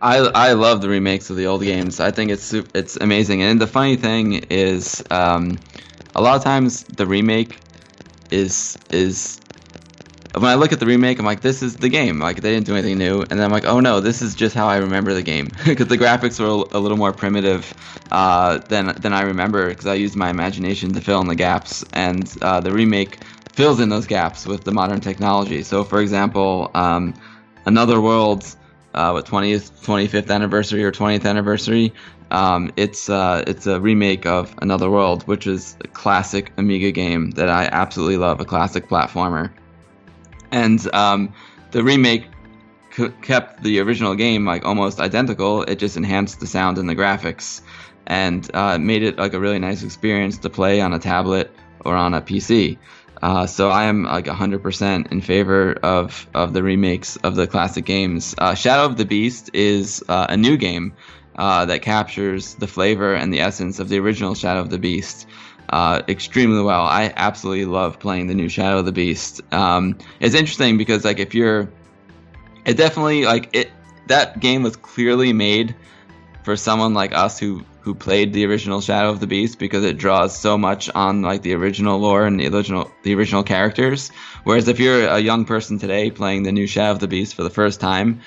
[0.03, 2.01] I I love the remakes of the old games.
[2.01, 3.43] I think it's it's amazing.
[3.43, 5.59] And the funny thing is, um,
[6.15, 7.59] a lot of times the remake
[8.31, 9.41] is is
[10.39, 12.19] when I look at the remake, I'm like, this is the game.
[12.19, 13.23] Like they didn't do anything new.
[13.23, 15.87] And then I'm like, oh no, this is just how I remember the game because
[15.87, 17.75] the graphics were a little more primitive
[18.11, 21.85] uh, than than I remember because I used my imagination to fill in the gaps.
[21.95, 23.19] And uh, the remake
[23.53, 25.63] fills in those gaps with the modern technology.
[25.63, 27.15] So for example, um,
[27.65, 28.45] Another World
[28.95, 31.93] uh, what 20th 25th anniversary or 20th anniversary
[32.31, 37.31] um, it's uh, it's a remake of Another World which is a classic Amiga game
[37.33, 39.51] that I absolutely love a classic platformer
[40.63, 41.33] and um,
[41.71, 42.25] the remake
[42.97, 45.63] c- kept the original game like almost identical.
[45.63, 47.61] It just enhanced the sound and the graphics.
[48.09, 51.51] And uh, made it like a really nice experience to play on a tablet
[51.85, 52.79] or on a PC
[53.23, 57.85] uh, so I am like 100% in favor of, of the remakes of the classic
[57.85, 58.35] games.
[58.39, 60.95] Uh, Shadow of the Beast is uh, a new game
[61.37, 65.27] uh, that captures the flavor and the essence of the original Shadow of the Beast
[65.71, 66.83] uh, extremely well.
[66.83, 69.41] I absolutely love playing the new Shadow of the Beast.
[69.53, 71.71] Um, it's interesting because like if you're,
[72.65, 73.71] it definitely like it
[74.09, 75.75] that game was clearly made
[76.45, 79.97] for someone like us who who played the original Shadow of the Beast because it
[79.97, 84.11] draws so much on like the original lore and the original the original characters.
[84.45, 87.45] Whereas if you're a young person today playing the new Shadow of the Beast for
[87.45, 88.21] the first time,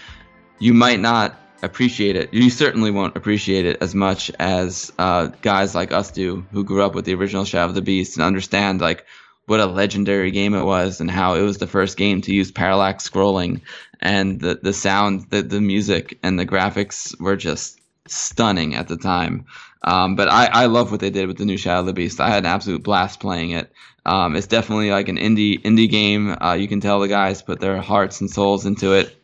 [0.59, 2.33] you might not appreciate it.
[2.33, 6.83] You certainly won't appreciate it as much as uh, guys like us do who grew
[6.83, 9.05] up with the original Shadow of the Beast and understand like
[9.45, 12.51] what a legendary game it was and how it was the first game to use
[12.51, 13.61] parallax scrolling
[13.99, 18.97] and the the sound, the the music and the graphics were just stunning at the
[18.97, 19.45] time.
[19.83, 22.19] Um, but I, I love what they did with the new Shadow of the Beast.
[22.19, 23.71] I had an absolute blast playing it.
[24.05, 26.35] Um, it's definitely like an indie indie game.
[26.41, 29.15] Uh, you can tell the guys put their hearts and souls into it.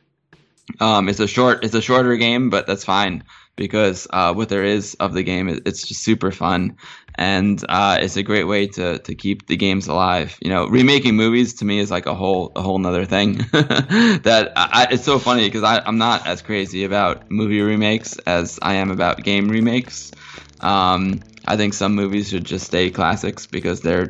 [0.79, 3.23] Um, it's a short it's a shorter game, but that's fine
[3.55, 6.77] because uh, what there is of the game, it, it's just super fun,
[7.15, 10.37] and uh, it's a great way to to keep the games alive.
[10.41, 13.37] You know, remaking movies to me is like a whole a whole nother thing.
[13.51, 18.75] that I, it's so funny because I'm not as crazy about movie remakes as I
[18.75, 20.11] am about game remakes.
[20.59, 24.09] Um, I think some movies should just stay classics because they're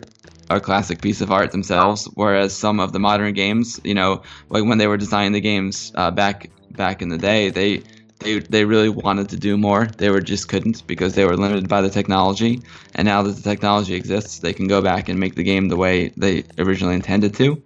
[0.50, 2.06] a classic piece of art themselves.
[2.14, 5.92] Whereas some of the modern games, you know, like when they were designing the games
[5.96, 7.84] uh, back back in the day, they
[8.20, 9.86] they they really wanted to do more.
[9.86, 12.62] They were just couldn't because they were limited by the technology.
[12.96, 15.78] And now that the technology exists, they can go back and make the game the
[15.78, 17.64] way they originally intended to.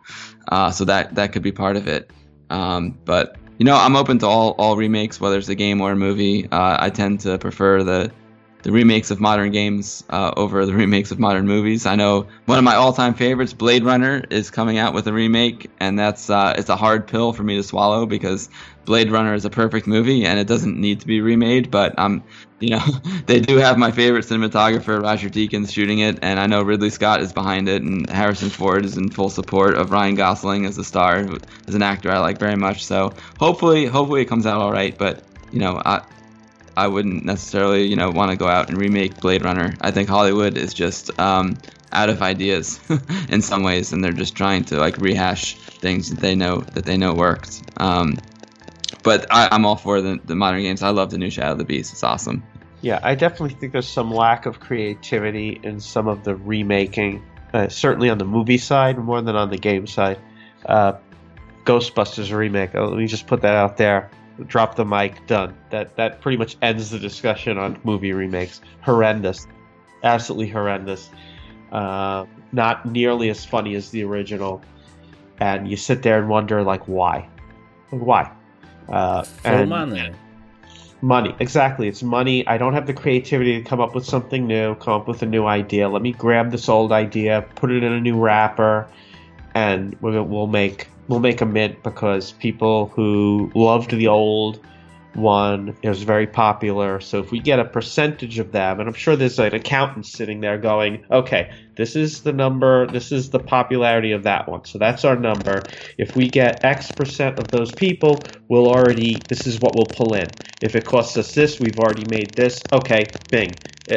[0.48, 2.12] Uh, so that that could be part of it.
[2.50, 5.92] Um, but you know, I'm open to all all remakes, whether it's a game or
[5.92, 6.50] a movie.
[6.50, 8.12] Uh, I tend to prefer the
[8.64, 11.86] the remakes of modern games uh, over the remakes of modern movies.
[11.86, 15.70] I know one of my all-time favorites, Blade Runner, is coming out with a remake,
[15.80, 18.50] and that's uh, it's a hard pill for me to swallow because
[18.86, 21.70] Blade Runner is a perfect movie and it doesn't need to be remade.
[21.70, 22.24] But um,
[22.60, 22.84] you know,
[23.26, 27.22] they do have my favorite cinematographer, Roger Deakins, shooting it, and I know Ridley Scott
[27.22, 30.84] is behind it, and Harrison Ford is in full support of Ryan Gosling as a
[30.84, 31.26] star,
[31.68, 32.84] as an actor I like very much.
[32.84, 34.98] So hopefully, hopefully it comes out all right.
[34.98, 36.02] But you know, I
[36.78, 39.76] I wouldn't necessarily, you know, want to go out and remake Blade Runner.
[39.82, 41.58] I think Hollywood is just um,
[41.92, 42.80] out of ideas
[43.30, 46.86] in some ways, and they're just trying to like rehash things that they know that
[46.86, 47.62] they know worked.
[47.78, 48.18] Um,
[49.04, 50.84] but I, am all for the, the modern games.
[50.84, 51.94] I love the new Shadow of the Beast.
[51.94, 52.44] It's awesome.
[52.82, 57.24] Yeah, I definitely think there's some lack of creativity in some of the remaking,
[57.54, 60.20] uh, certainly on the movie side more than on the game side.
[60.66, 60.94] Uh,
[61.66, 62.74] Ghostbusters remake.
[62.74, 64.10] Let me just put that out there
[64.48, 65.56] drop the mic, done.
[65.70, 68.62] That that pretty much ends the discussion on movie remakes.
[68.82, 69.48] Horrendous,
[70.04, 71.10] absolutely horrendous.
[71.72, 74.62] uh, not nearly as funny as the original,
[75.40, 77.28] and you sit there and wonder like why,
[77.92, 78.32] why?
[78.88, 80.12] Uh, For and money.
[81.02, 81.88] money, exactly.
[81.88, 82.46] It's money.
[82.48, 85.28] I don't have the creativity to come up with something new, come up with a
[85.28, 85.88] new idea.
[85.90, 88.88] Let me grab this old idea, put it in a new wrapper,
[89.54, 94.60] and we'll, we'll make we'll make a mint because people who loved the old
[95.16, 97.02] one it was very popular.
[97.02, 100.40] So if we get a percentage of them and i'm sure there's an accountant sitting
[100.40, 104.66] there going okay this is the number this is the popularity of that one.
[104.66, 105.64] So that's our number.
[105.98, 110.14] If we get x percent of those people we'll already this is what we'll pull
[110.14, 110.28] in.
[110.62, 112.62] If it costs us this we've already made this.
[112.72, 113.52] Okay bing.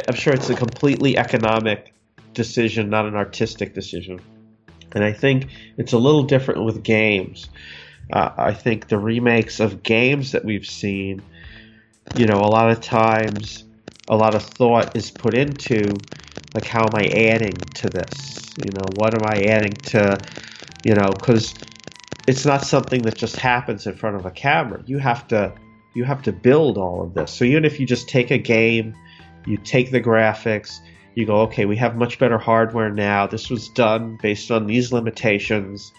[0.09, 1.93] I'm sure it's a completely economic
[2.33, 4.19] decision not an artistic decision
[4.94, 7.48] and I think it's a little different with games.
[8.12, 11.23] Uh, I think the remakes of games that we've seen,
[12.14, 13.64] you know, a lot of times,
[14.09, 16.06] a lot of thought is put into,
[16.55, 18.55] like, how am I adding to this?
[18.59, 20.23] You know, what am I adding to,
[20.85, 21.55] you know, because
[22.27, 24.82] it's not something that just happens in front of a camera.
[24.86, 25.55] You have to,
[25.94, 27.32] you have to build all of this.
[27.32, 28.94] So even if you just take a game,
[29.47, 30.81] you take the graphics,
[31.15, 33.27] you go, okay, we have much better hardware now.
[33.27, 35.93] This was done based on these limitations.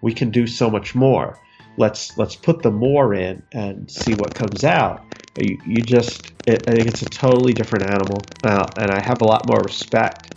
[0.00, 1.38] We can do so much more.
[1.78, 5.04] Let's let's put the more in and see what comes out.
[5.36, 9.22] You, you just, it, I think it's a totally different animal, uh, and I have
[9.22, 10.28] a lot more respect.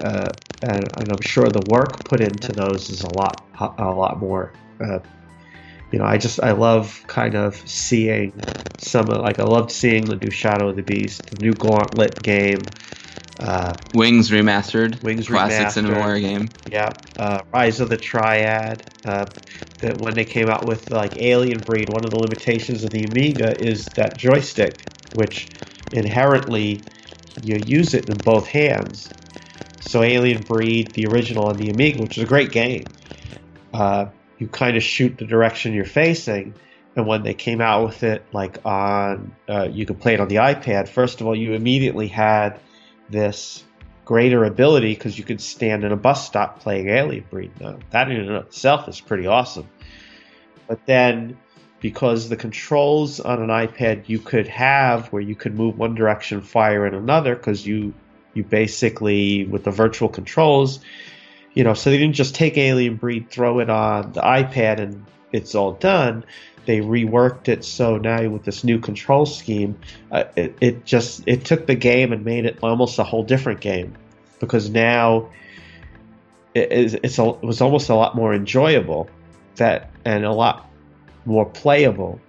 [0.00, 0.32] Uh,
[0.62, 3.44] and, and I'm sure the work put into those is a lot
[3.78, 4.52] a lot more.
[4.80, 4.98] Uh,
[5.92, 8.32] you know, I just I love kind of seeing
[8.78, 12.22] some of like I loved seeing the new Shadow of the Beast, the new Gauntlet
[12.22, 12.68] game.
[13.38, 15.02] Uh, Wings remastered.
[15.02, 15.90] Wings classic remastered.
[15.90, 16.50] Cinemaware game.
[16.66, 18.84] yeah, uh, Rise of the Triad.
[19.04, 19.26] Uh,
[19.80, 23.04] that when they came out with like Alien Breed, one of the limitations of the
[23.04, 24.78] Amiga is that joystick,
[25.12, 25.50] which
[25.92, 26.82] inherently
[27.42, 29.10] you use it in both hands.
[29.80, 32.88] So Alien Breed, the original on the Amiga, which is a great game,
[33.74, 34.06] uh,
[34.38, 36.54] you kind of shoot the direction you're facing.
[36.96, 40.28] And when they came out with it, like on, uh, you could play it on
[40.28, 40.88] the iPad.
[40.88, 42.58] First of all, you immediately had
[43.08, 43.64] this
[44.04, 47.50] greater ability because you could stand in a bus stop playing Alien Breed.
[47.60, 49.68] Now, that in and of itself is pretty awesome.
[50.68, 51.36] But then,
[51.80, 56.40] because the controls on an iPad you could have where you could move one direction,
[56.40, 57.94] fire in another, because you
[58.34, 60.80] you basically with the virtual controls,
[61.54, 65.04] you know, so they didn't just take Alien Breed, throw it on the iPad, and
[65.32, 66.24] it's all done.
[66.66, 69.78] They reworked it so now with this new control scheme,
[70.10, 73.60] uh, it, it just it took the game and made it almost a whole different
[73.60, 73.94] game.
[74.40, 75.30] Because now
[76.54, 79.08] it, it's a, it was almost a lot more enjoyable
[79.56, 80.70] that and a lot
[81.24, 82.20] more playable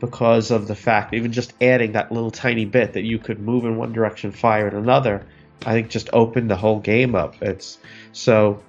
[0.00, 3.64] because of the fact even just adding that little tiny bit that you could move
[3.64, 5.24] in one direction fire in another
[5.64, 7.40] i think just opened the whole game up.
[7.40, 7.78] It's
[8.12, 8.62] so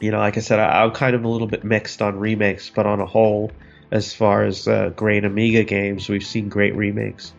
[0.00, 2.70] you know like i said I, i'm kind of a little bit mixed on remakes
[2.70, 3.52] but on a whole
[3.92, 7.32] as far as uh, great amiga games we've seen great remakes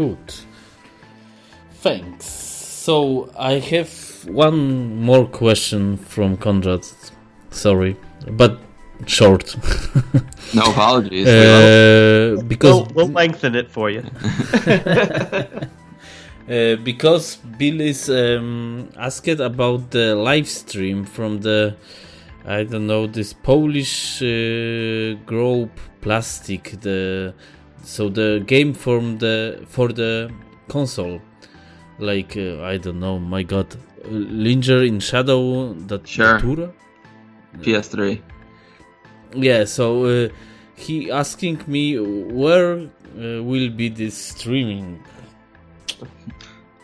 [0.00, 0.34] Good.
[1.82, 2.24] Thanks.
[2.24, 6.86] So I have one more question from Konrad.
[7.50, 7.96] Sorry,
[8.30, 8.58] but
[9.06, 9.56] short.
[10.54, 11.26] No apologies.
[11.26, 12.38] We love it.
[12.38, 14.02] uh, because we'll, we'll lengthen it for you
[16.50, 21.76] Uh, because Bill is um, asked about the live stream from the
[22.46, 27.34] I don't know this Polish uh, group Plastic the
[27.82, 30.30] so the game from the for the
[30.68, 31.20] console
[31.98, 33.66] like uh, I don't know my god
[34.08, 36.38] Linger in Shadow that Sure.
[36.38, 36.72] Datura?
[37.60, 38.20] PS3.
[39.34, 40.28] yeah so uh,
[40.76, 45.02] he asking me where uh, will be this streaming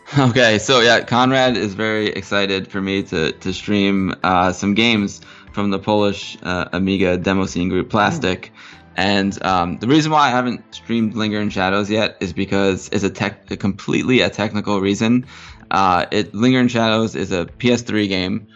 [0.17, 5.19] Okay, so yeah, Konrad is very excited for me to to stream uh, some games
[5.57, 8.53] from the Polish uh, Amiga demo scene group Plastic,
[8.95, 13.03] and um, the reason why I haven't streamed Linger in Shadows yet is because it's
[13.03, 15.25] a tech, a completely a technical reason.
[15.71, 18.47] Uh, it Linger in Shadows is a PS3 game,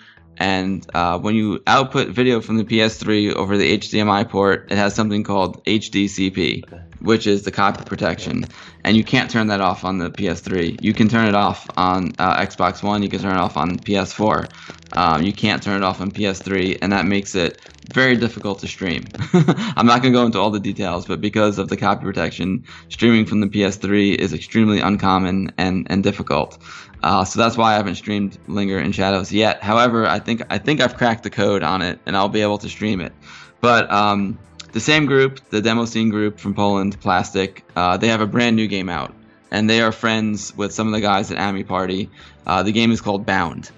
[0.42, 4.96] and uh, when you output video from the PS3 over the HDMI port, it has
[4.96, 6.64] something called HDCP,
[7.00, 8.46] which is the copy protection,
[8.84, 10.82] and you can't turn that off on the PS3.
[10.82, 13.04] You can turn it off on uh, Xbox One.
[13.04, 14.98] You can turn it off on PS4.
[14.98, 17.62] Um, you can't turn it off on PS3, and that makes it
[17.94, 19.04] very difficult to stream.
[19.34, 22.66] I'm not going to go into all the details, but because of the copy protection,
[22.90, 26.58] streaming from the PS3 is extremely uncommon and, and difficult.
[27.04, 29.62] Uh, so that's why I haven't streamed Linger in Shadows yet.
[29.64, 32.58] However, I think I think I've cracked the code on it, and I'll be able
[32.60, 33.14] to stream it.
[33.60, 34.38] But um,
[34.72, 38.56] the same group, the demo scene group from Poland, Plastic, uh, they have a brand
[38.56, 39.14] new game out
[39.52, 42.10] and they are friends with some of the guys at AmiParty.
[42.48, 43.70] Uh, the game is called Bound.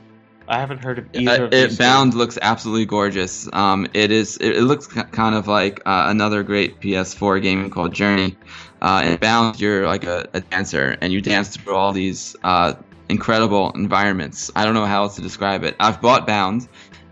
[0.48, 1.32] I haven't heard of either.
[1.32, 2.16] Uh, of it these Bound games.
[2.18, 3.50] looks absolutely gorgeous.
[3.54, 4.38] Um, it is.
[4.38, 8.38] It, it looks ki- kind of like uh, another great PS4 game called Journey.
[8.82, 12.74] Uh, and Bound, you're like a, a dancer, and you dance through all these uh,
[13.10, 14.52] incredible environments.
[14.56, 15.76] I don't know how else to describe it.
[15.80, 16.68] I've bought Bound,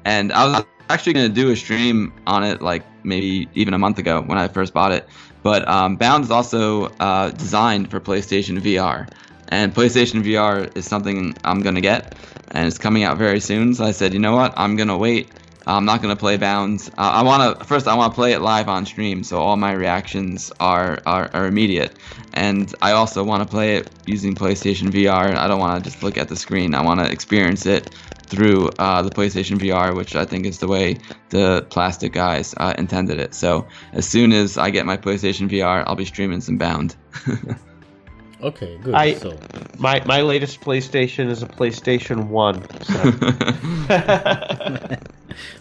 [0.05, 3.77] and I was actually going to do a stream on it, like maybe even a
[3.77, 5.07] month ago when I first bought it.
[5.43, 9.09] But um, Bound is also uh, designed for PlayStation VR,
[9.49, 12.15] and PlayStation VR is something I'm gonna get,
[12.51, 13.73] and it's coming out very soon.
[13.73, 15.29] So I said, you know what, I'm gonna wait.
[15.67, 16.89] I'm not gonna play bounds.
[16.89, 20.51] Uh, I wanna first I wanna play it live on stream, so all my reactions
[20.59, 21.95] are are, are immediate.
[22.33, 25.35] And I also want to play it using PlayStation VR.
[25.35, 26.73] I don't want to just look at the screen.
[26.73, 27.89] I want to experience it
[28.27, 30.97] through uh, the PlayStation VR, which I think is the way
[31.29, 33.33] the plastic guys uh, intended it.
[33.33, 36.95] So as soon as I get my PlayStation VR, I'll be streaming some Bound.
[38.41, 38.95] Okay, good.
[38.95, 39.37] I- so
[39.77, 42.63] My my latest PlayStation is a PlayStation One.
[42.81, 42.93] So.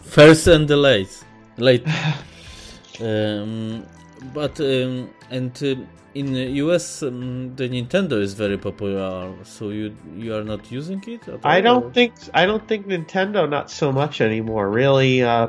[0.02, 1.24] first and the late,
[1.57, 1.86] late.
[3.01, 3.86] um,
[4.35, 5.74] but um, and uh,
[6.15, 9.32] in the US, um, the Nintendo is very popular.
[9.44, 11.28] So you you are not using it?
[11.28, 14.69] At I don't or- think I don't think Nintendo not so much anymore.
[14.69, 15.48] Really, uh,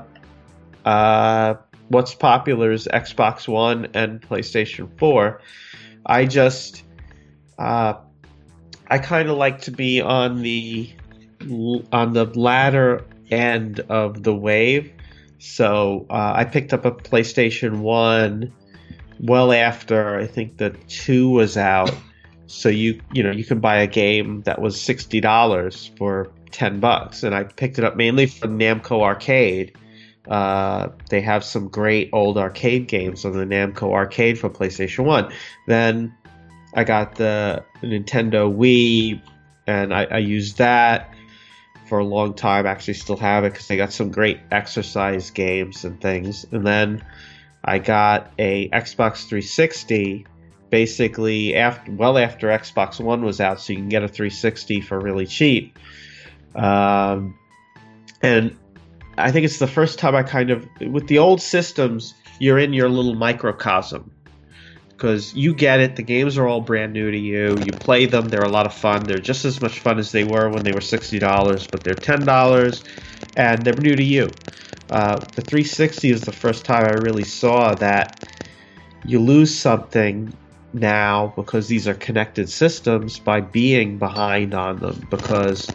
[0.86, 1.56] uh,
[1.90, 5.42] what's popular is Xbox One and PlayStation Four.
[6.06, 6.84] I just,
[7.62, 7.94] uh,
[8.88, 10.92] I kind of like to be on the
[11.92, 14.92] on the latter end of the wave.
[15.38, 18.52] So uh, I picked up a PlayStation One
[19.20, 21.96] well after I think the two was out.
[22.48, 26.80] So you you know you can buy a game that was sixty dollars for ten
[26.80, 29.78] bucks, and I picked it up mainly from Namco Arcade.
[30.28, 35.32] Uh, they have some great old arcade games on the Namco Arcade for PlayStation One.
[35.68, 36.16] Then
[36.74, 39.22] I got the Nintendo Wii,
[39.68, 41.14] and I, I used that
[41.88, 42.66] for a long time.
[42.66, 46.46] Actually, still have it because they got some great exercise games and things.
[46.52, 47.04] And then
[47.64, 50.26] I got a Xbox 360
[50.70, 55.00] basically after well after Xbox One was out, so you can get a 360 for
[55.00, 55.78] really cheap.
[56.56, 57.38] Um,
[58.22, 58.58] and
[59.18, 62.72] I think it's the first time I kind of with the old systems, you're in
[62.72, 64.12] your little microcosm
[65.02, 65.96] because you get it.
[65.96, 67.58] The games are all brand new to you.
[67.58, 69.08] You play them; they're a lot of fun.
[69.08, 71.96] They're just as much fun as they were when they were sixty dollars, but they're
[71.96, 72.84] ten dollars,
[73.36, 74.38] and they're new to you.
[74.92, 78.22] Uh, the 360 is the first time I really saw that
[79.06, 80.34] you lose something
[80.74, 85.74] now because these are connected systems by being behind on them because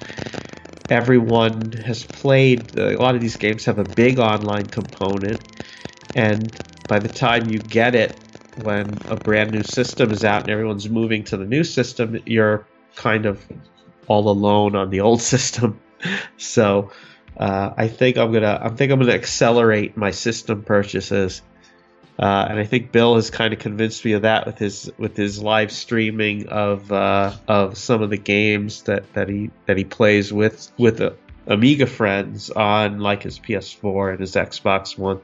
[0.90, 5.40] everyone has played a lot of these games have a big online component
[6.15, 8.15] and by the time you get it
[8.56, 12.66] when a brand new system is out and everyone's moving to the new system you're
[12.94, 13.44] kind of
[14.06, 15.80] all alone on the old system
[16.36, 16.90] so
[17.36, 21.42] uh, I think I'm gonna I think I'm gonna accelerate my system purchases
[22.18, 25.16] uh, and I think Bill has kind of convinced me of that with his with
[25.16, 29.84] his live streaming of uh, of some of the games that, that he that he
[29.84, 31.10] plays with with uh,
[31.46, 35.20] Amiga friends on like his PS4 and his Xbox One.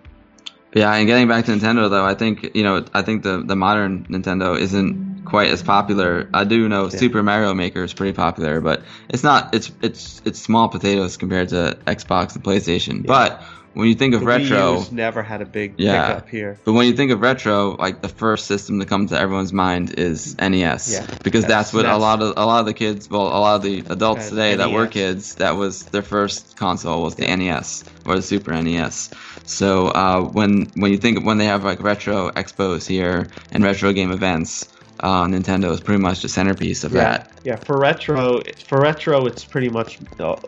[0.75, 3.57] Yeah, and getting back to Nintendo though, I think you know, I think the the
[3.57, 6.29] modern Nintendo isn't quite as popular.
[6.33, 9.55] I do know Super Mario Maker is pretty popular, but it's not.
[9.55, 13.07] It's it's it's small potatoes compared to Xbox and PlayStation.
[13.07, 13.43] But
[13.75, 16.07] when you think of The retro, Wii U's never had a big Yeah.
[16.09, 16.59] pickup here.
[16.65, 19.95] but when you think of retro, like the first system to come to everyone's mind
[19.99, 23.09] is NES, Yeah, because that's, that's- what a lot of a lot of the kids,
[23.11, 26.57] well, a lot of the adults Uh, today that were kids, that was their first
[26.57, 29.11] console was the NES or the Super NES.
[29.45, 33.93] So uh, when when you think when they have like retro expos here and retro
[33.93, 34.69] game events,
[35.03, 37.33] uh, Nintendo is pretty much the centerpiece of Yeah, that.
[37.45, 37.57] yeah.
[37.57, 39.99] For retro, for retro, it's pretty much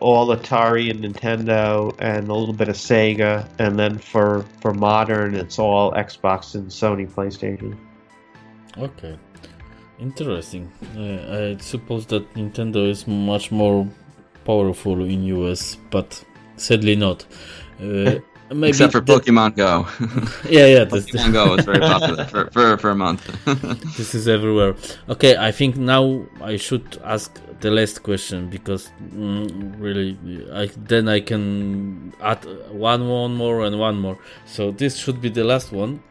[0.01, 5.35] all Atari and Nintendo, and a little bit of Sega, and then for for modern,
[5.35, 7.75] it's all Xbox and Sony PlayStation.
[8.77, 9.17] Okay,
[9.99, 10.71] interesting.
[10.97, 13.87] Uh, I suppose that Nintendo is much more
[14.45, 16.23] powerful in US, but
[16.57, 17.25] sadly not.
[17.81, 18.19] Uh,
[18.49, 19.87] maybe Except for that- Pokemon Go.
[20.49, 23.21] Yeah, yeah, that's Pokemon Go is very popular for, for, for a month.
[23.97, 24.75] this is everywhere.
[25.09, 30.17] Okay, I think now I should ask the last question because mm, really,
[30.53, 34.17] I then I can add one, one more, and one more.
[34.45, 36.01] So this should be the last one.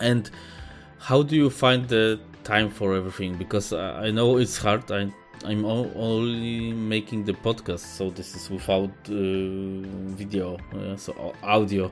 [0.00, 0.30] And
[0.98, 3.36] how do you find the time for everything?
[3.36, 4.90] Because I I know it's hard.
[4.90, 5.10] I
[5.44, 9.12] I'm only making the podcast, so this is without uh,
[10.16, 11.90] video, uh, so audio.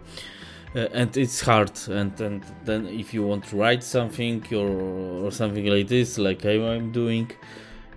[0.75, 5.33] uh, and it's hard and, and then if you want to write something or, or
[5.33, 7.31] something like this like i'm doing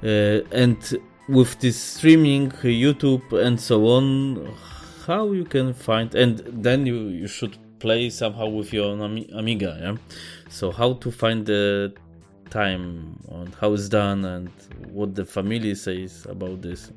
[0.04, 0.98] uh, and
[1.30, 4.54] with this streaming youtube and so on
[5.06, 8.94] how you can find and then you, you should play somehow with your
[9.34, 9.96] amiga yeah
[10.50, 11.94] so how to find the
[12.50, 14.50] time on how it's done and
[14.92, 16.92] what the family says about this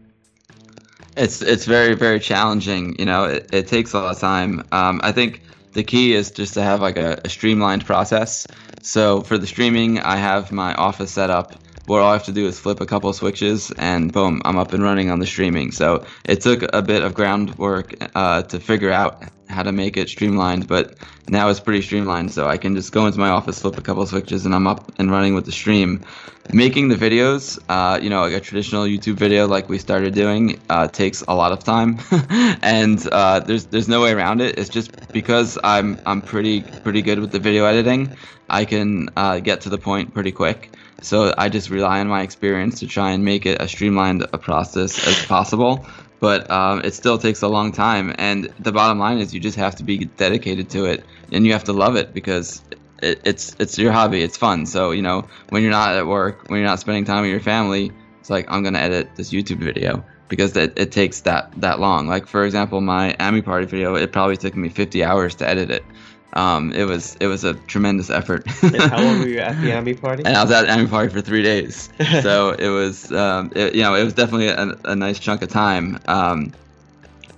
[1.16, 5.00] it's it's very very challenging you know it, it takes a lot of time um,
[5.02, 5.42] i think
[5.76, 8.46] the key is just to have like a, a streamlined process.
[8.80, 11.52] So for the streaming, I have my office set up
[11.84, 14.72] where all I have to do is flip a couple switches and boom, I'm up
[14.72, 15.70] and running on the streaming.
[15.70, 19.22] So it took a bit of groundwork uh, to figure out
[19.56, 20.94] how to make it streamlined, but
[21.28, 22.30] now it's pretty streamlined.
[22.30, 24.92] So I can just go into my office, flip a couple switches, and I'm up
[24.98, 26.04] and running with the stream.
[26.52, 30.60] Making the videos, uh, you know, like a traditional YouTube video like we started doing,
[30.70, 31.98] uh, takes a lot of time,
[32.62, 34.56] and uh, there's there's no way around it.
[34.56, 38.16] It's just because I'm I'm pretty pretty good with the video editing,
[38.48, 40.70] I can uh, get to the point pretty quick.
[41.02, 44.38] So I just rely on my experience to try and make it as streamlined a
[44.38, 45.86] process as possible.
[46.18, 48.14] But um, it still takes a long time.
[48.18, 51.52] And the bottom line is you just have to be dedicated to it and you
[51.52, 52.62] have to love it because
[53.02, 54.22] it, it's it's your hobby.
[54.22, 54.66] It's fun.
[54.66, 57.40] So you know when you're not at work, when you're not spending time with your
[57.40, 61.80] family, it's like I'm gonna edit this YouTube video because it, it takes that that
[61.80, 62.06] long.
[62.06, 65.84] Like for example, my AmiParty video, it probably took me 50 hours to edit it
[66.36, 68.46] um, it was it was a tremendous effort.
[68.46, 70.22] how long were you at the AmiParty?
[70.26, 71.88] And I was at AmiParty for three days,
[72.22, 75.48] so it was um, it, you know it was definitely a, a nice chunk of
[75.48, 75.98] time.
[76.06, 76.52] Um,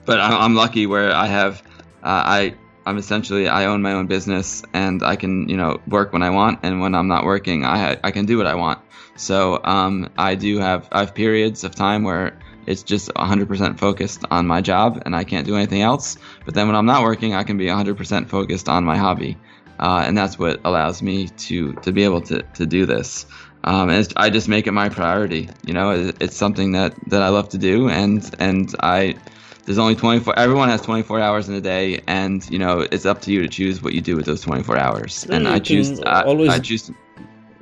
[0.05, 1.63] but I'm, I'm, lucky where I have
[2.03, 2.55] uh, I
[2.87, 6.31] I'm essentially I own my own business and I can you know work when I
[6.31, 8.81] want and when I'm not working I I can do what I want.
[9.15, 12.37] So um, I do have I have periods of time where
[12.69, 16.19] it's just 100% focused on my job and I can't do anything else.
[16.45, 19.39] But then when I'm not working, I can be 100% focused on my hobby.
[19.81, 23.25] Uh, and that's what allows me to, to be able to, to do this.
[23.65, 25.49] Um, and I just make it my priority.
[25.65, 27.89] You know, it, it's something that, that I love to do.
[27.89, 29.17] And, and I,
[29.65, 33.21] there's only 24 everyone has 24 hours in a day and you know it's up
[33.21, 36.23] to you to choose what you do with those 24 hours and i choose I,
[36.23, 36.91] always, I choose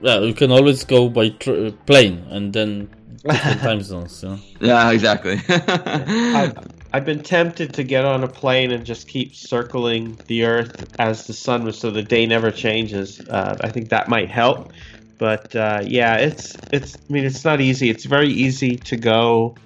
[0.03, 2.89] yeah you can always go by tr- plane and then
[3.27, 4.13] different time zones.
[4.13, 4.39] So.
[4.61, 5.41] Yeah, exactly.
[5.49, 6.57] I've,
[6.93, 11.27] I've been tempted to get on a plane and just keep circling the Earth as
[11.27, 13.21] the sun was, so the day never changes.
[13.21, 14.73] Uh, I think that might help.
[15.19, 16.97] But uh, yeah, it's it's.
[16.97, 17.91] I mean, it's not easy.
[17.91, 19.57] It's very easy to go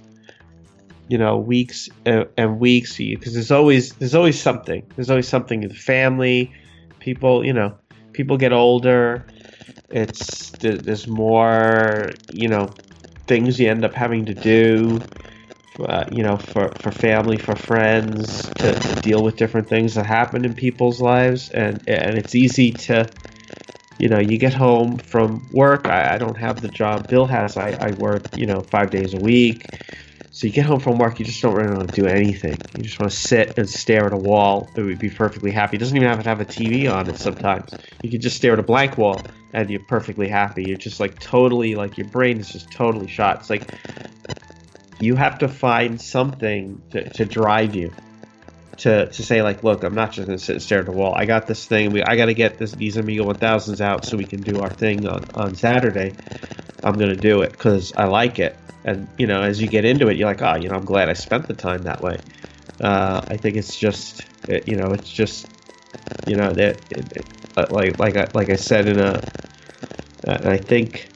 [1.10, 5.64] you know weeks and, and weeks because there's always there's always something there's always something
[5.64, 6.52] in the family
[7.00, 7.76] people you know
[8.12, 9.26] people get older
[9.90, 12.72] it's there's more you know
[13.30, 14.98] things you end up having to do,
[15.78, 20.04] uh, you know, for, for family, for friends, to, to, deal with different things that
[20.04, 21.48] happen in people's lives.
[21.50, 23.08] And, and it's easy to,
[24.00, 25.86] you know, you get home from work.
[25.86, 27.56] I, I don't have the job Bill has.
[27.56, 29.64] I, I work, you know, five days a week.
[30.32, 32.62] So you get home from work, you just don't really want to do anything.
[32.74, 34.70] You just want to sit and stare at a wall.
[34.76, 35.76] It would be perfectly happy.
[35.76, 37.74] It doesn't even have to have a TV on it sometimes.
[38.02, 40.64] You can just stare at a blank wall and you're perfectly happy.
[40.64, 43.38] You're just like totally like your brain is just totally shot.
[43.38, 43.66] It's like
[45.00, 47.92] you have to find something to, to drive you
[48.80, 51.14] to, to say like, look, I'm not just gonna sit and stare at the wall.
[51.14, 51.92] I got this thing.
[51.92, 54.70] We I got to get this these Amiga 1000s out so we can do our
[54.70, 56.16] thing on on Saturday.
[56.82, 58.56] I'm gonna do it because I like it.
[58.84, 61.08] And you know, as you get into it, you're like, oh, you know, I'm glad
[61.08, 62.20] I spent the time that way.
[62.80, 65.46] Uh, I think it's just, it, you know, it's just,
[66.26, 66.76] you know, that
[67.58, 69.22] uh, like like I, like I said in a,
[70.26, 71.10] uh, I think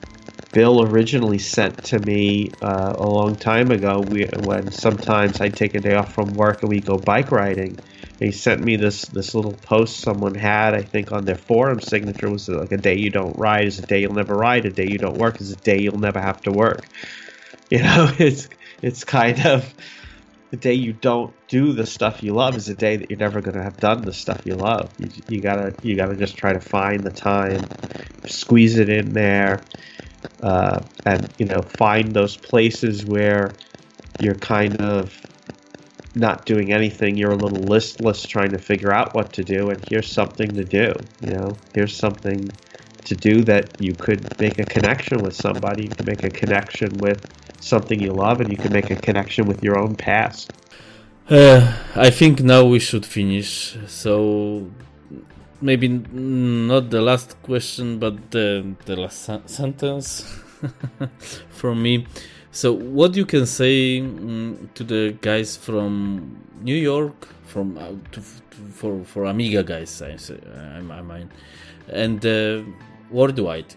[0.54, 5.74] Bill originally sent to me uh, a long time ago we, when sometimes I'd take
[5.74, 7.76] a day off from work and we go bike riding.
[8.20, 12.30] he sent me this this little post someone had, I think, on their forum signature
[12.30, 14.86] was like a day you don't ride is a day you'll never ride, a day
[14.86, 16.86] you don't work is a day you'll never have to work.
[17.70, 18.48] You know, it's
[18.82, 19.74] it's kind of
[20.50, 23.40] the day you don't do the stuff you love is the day that you're never
[23.40, 24.90] going to have done the stuff you love.
[24.98, 27.64] You, you gotta you gotta just try to find the time,
[28.26, 29.62] squeeze it in there,
[30.42, 33.52] uh, and you know find those places where
[34.20, 35.20] you're kind of
[36.14, 37.16] not doing anything.
[37.16, 40.64] You're a little listless, trying to figure out what to do, and here's something to
[40.64, 40.94] do.
[41.20, 42.48] You know, here's something
[43.04, 45.84] to do that you could make a connection with somebody.
[45.84, 47.26] You can make a connection with
[47.60, 50.52] something you love and you can make a connection with your own past.
[51.28, 53.76] Uh, I think now we should finish.
[53.86, 54.70] So
[55.60, 60.24] maybe not the last question, but the the last sentence
[61.50, 62.06] from me.
[62.50, 68.20] So, what you can say mm, to the guys from New York, from uh, to,
[68.20, 71.30] to, for for Amiga guys, I say, I, I mean,
[71.88, 72.62] and uh,
[73.10, 73.74] worldwide.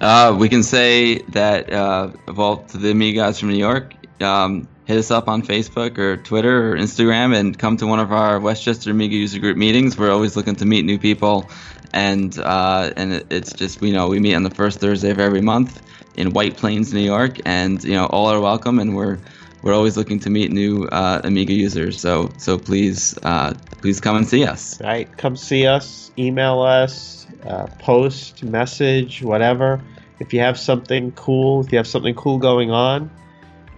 [0.00, 3.94] Uh, we can say that uh, well to the Amiga guys from New York.
[4.20, 8.12] Um, hit us up on Facebook or Twitter or Instagram and come to one of
[8.12, 9.96] our Westchester Amiga user group meetings.
[9.96, 11.50] We're always looking to meet new people,
[11.92, 15.40] and uh, and it's just you know we meet on the first Thursday of every
[15.40, 15.82] month
[16.16, 19.18] in White Plains, New York, and you know all are welcome, and we're
[19.62, 22.00] we're always looking to meet new uh, Amiga users.
[22.00, 24.80] So so please uh, please come and see us.
[24.80, 29.80] Right, come see us, email us, uh, post, message, whatever.
[30.20, 33.10] If you have something cool, if you have something cool going on,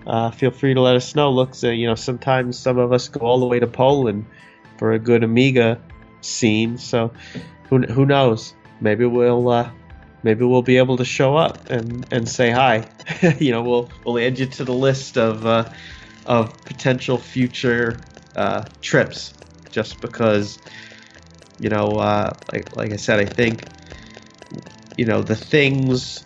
[0.07, 1.31] uh, feel free to let us know.
[1.31, 4.27] Looks, so, you know, sometimes some of us go all the way to Poland
[4.78, 5.81] for a good Amiga
[6.20, 6.78] scene.
[6.78, 7.12] So
[7.69, 8.55] who who knows?
[8.81, 9.70] Maybe we'll uh,
[10.23, 12.89] maybe we'll be able to show up and, and say hi.
[13.39, 15.70] you know, we'll we'll add you to the list of uh,
[16.24, 18.05] of potential future
[18.37, 19.35] uh, trips,
[19.70, 20.59] just because
[21.59, 23.66] you know, uh, like like I said, I think
[24.97, 26.26] you know the things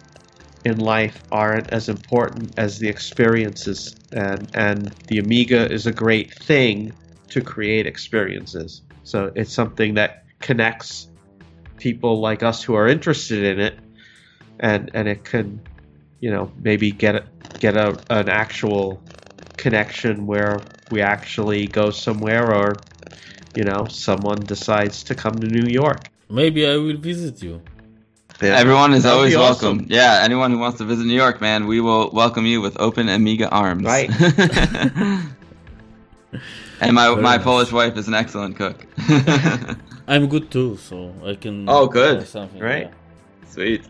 [0.65, 6.33] in life aren't as important as the experiences, and and the Amiga is a great
[6.33, 6.93] thing
[7.31, 8.83] to create experiences.
[9.05, 11.09] So it's something that connects
[11.79, 13.79] people like us who are interested in it,
[14.61, 15.61] and and it can,
[16.21, 17.25] you know, maybe get
[17.59, 19.03] get a, an actual
[19.57, 22.83] connection where we actually go somewhere, or
[23.55, 26.01] you know, someone decides to come to New York.
[26.29, 27.61] Maybe I will visit you.
[28.43, 28.57] Yeah.
[28.57, 29.77] Everyone is That'd always be welcome.
[29.81, 29.87] awesome.
[29.91, 33.09] Yeah, anyone who wants to visit New York, man, we will welcome you with open
[33.09, 33.85] Amiga arms.
[33.85, 34.09] Right.
[36.81, 37.45] and my Very my nice.
[37.45, 38.87] Polish wife is an excellent cook.
[40.09, 41.69] I'm good too, so I can.
[41.69, 42.27] Oh, good.
[42.27, 42.89] Something, Right.
[42.89, 43.49] yeah.
[43.49, 43.83] Sweet.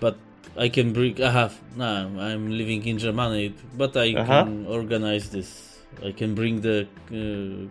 [0.00, 0.16] But
[0.58, 1.22] I can bring.
[1.22, 1.54] I have.
[1.76, 1.86] No,
[2.18, 4.44] I'm living in Germany, but I Uh-huh.
[4.44, 5.78] can organize this.
[6.04, 6.86] I can bring the.
[7.12, 7.70] Uh,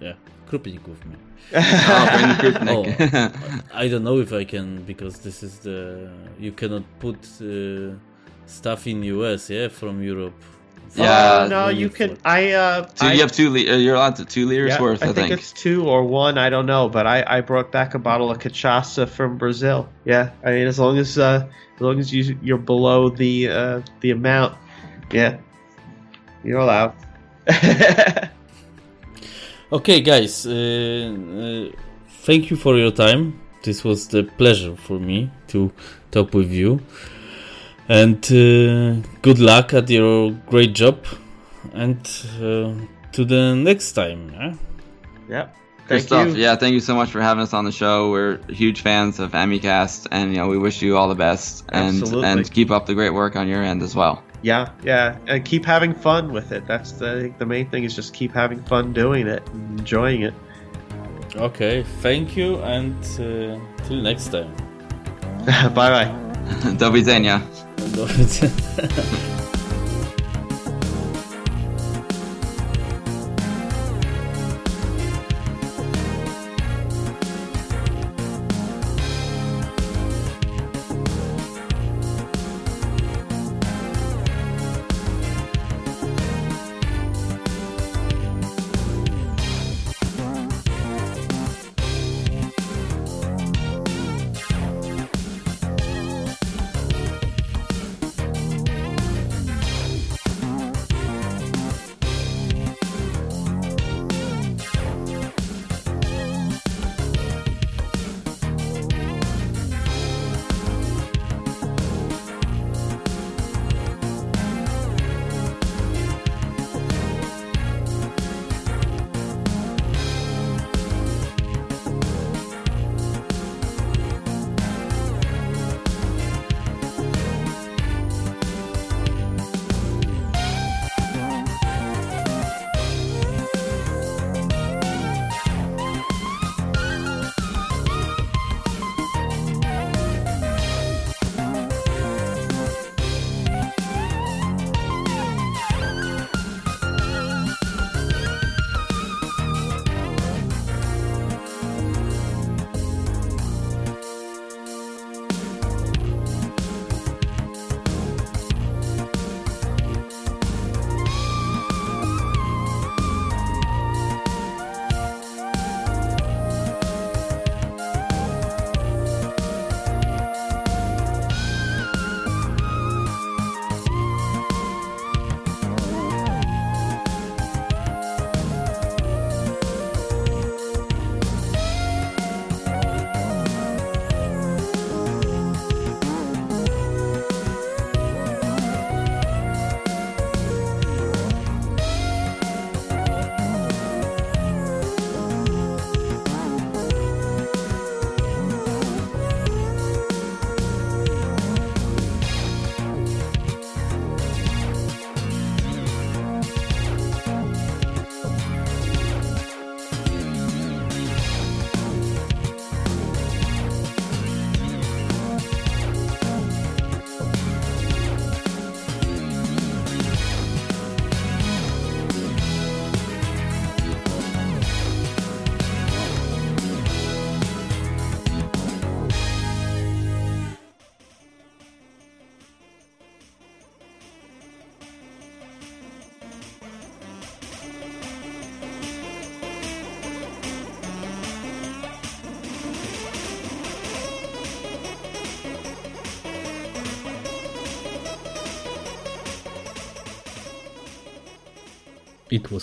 [0.00, 0.14] yeah,
[0.48, 1.16] Krupnik with me.
[1.54, 3.32] Oh, bring.
[3.72, 6.10] I don't know if I can because this is the.
[6.38, 7.94] You cannot put uh,
[8.46, 10.34] stuff in US, yeah, from Europe.
[10.96, 12.16] Yeah, Oh, no, you can.
[12.16, 13.50] for- I uh, so I, you have two.
[13.50, 15.02] Li- uh, you're allowed to two liters yeah, worth.
[15.02, 16.38] I, I think it's two or one.
[16.38, 19.88] I don't know, but I, I brought back a bottle of cachaça from Brazil.
[20.04, 23.80] Yeah, I mean, as long as uh, as long as you you're below the uh,
[24.00, 24.56] the amount,
[25.12, 25.38] yeah,
[26.44, 26.94] you're allowed.
[29.74, 31.76] Okay, guys, uh, uh,
[32.22, 33.40] thank you for your time.
[33.64, 35.72] This was the pleasure for me to
[36.12, 36.80] talk with you.
[37.88, 41.04] And uh, good luck at your great job.
[41.72, 41.98] And
[42.36, 44.32] uh, to the next time.
[44.38, 44.54] eh?
[45.28, 45.48] yeah.
[45.88, 46.28] Good Thank stuff.
[46.28, 46.34] you.
[46.34, 48.12] Yeah, thank you so much for having us on the show.
[48.12, 52.00] We're huge fans of AMIcast, and you know we wish you all the best, and
[52.00, 52.28] Absolutely.
[52.28, 54.22] and keep up the great work on your end as well.
[54.44, 56.66] Yeah, yeah, and keep having fun with it.
[56.66, 60.34] That's the the main thing is just keep having fun doing it, and enjoying it.
[61.36, 62.58] Okay, thank you.
[62.58, 63.58] And uh,
[63.88, 64.54] till next time.
[65.74, 66.10] bye bye.
[66.76, 67.40] Do widzenia.
[67.78, 69.30] It was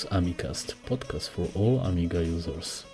[0.05, 2.85] AMIcast, podcast for all Amiga users.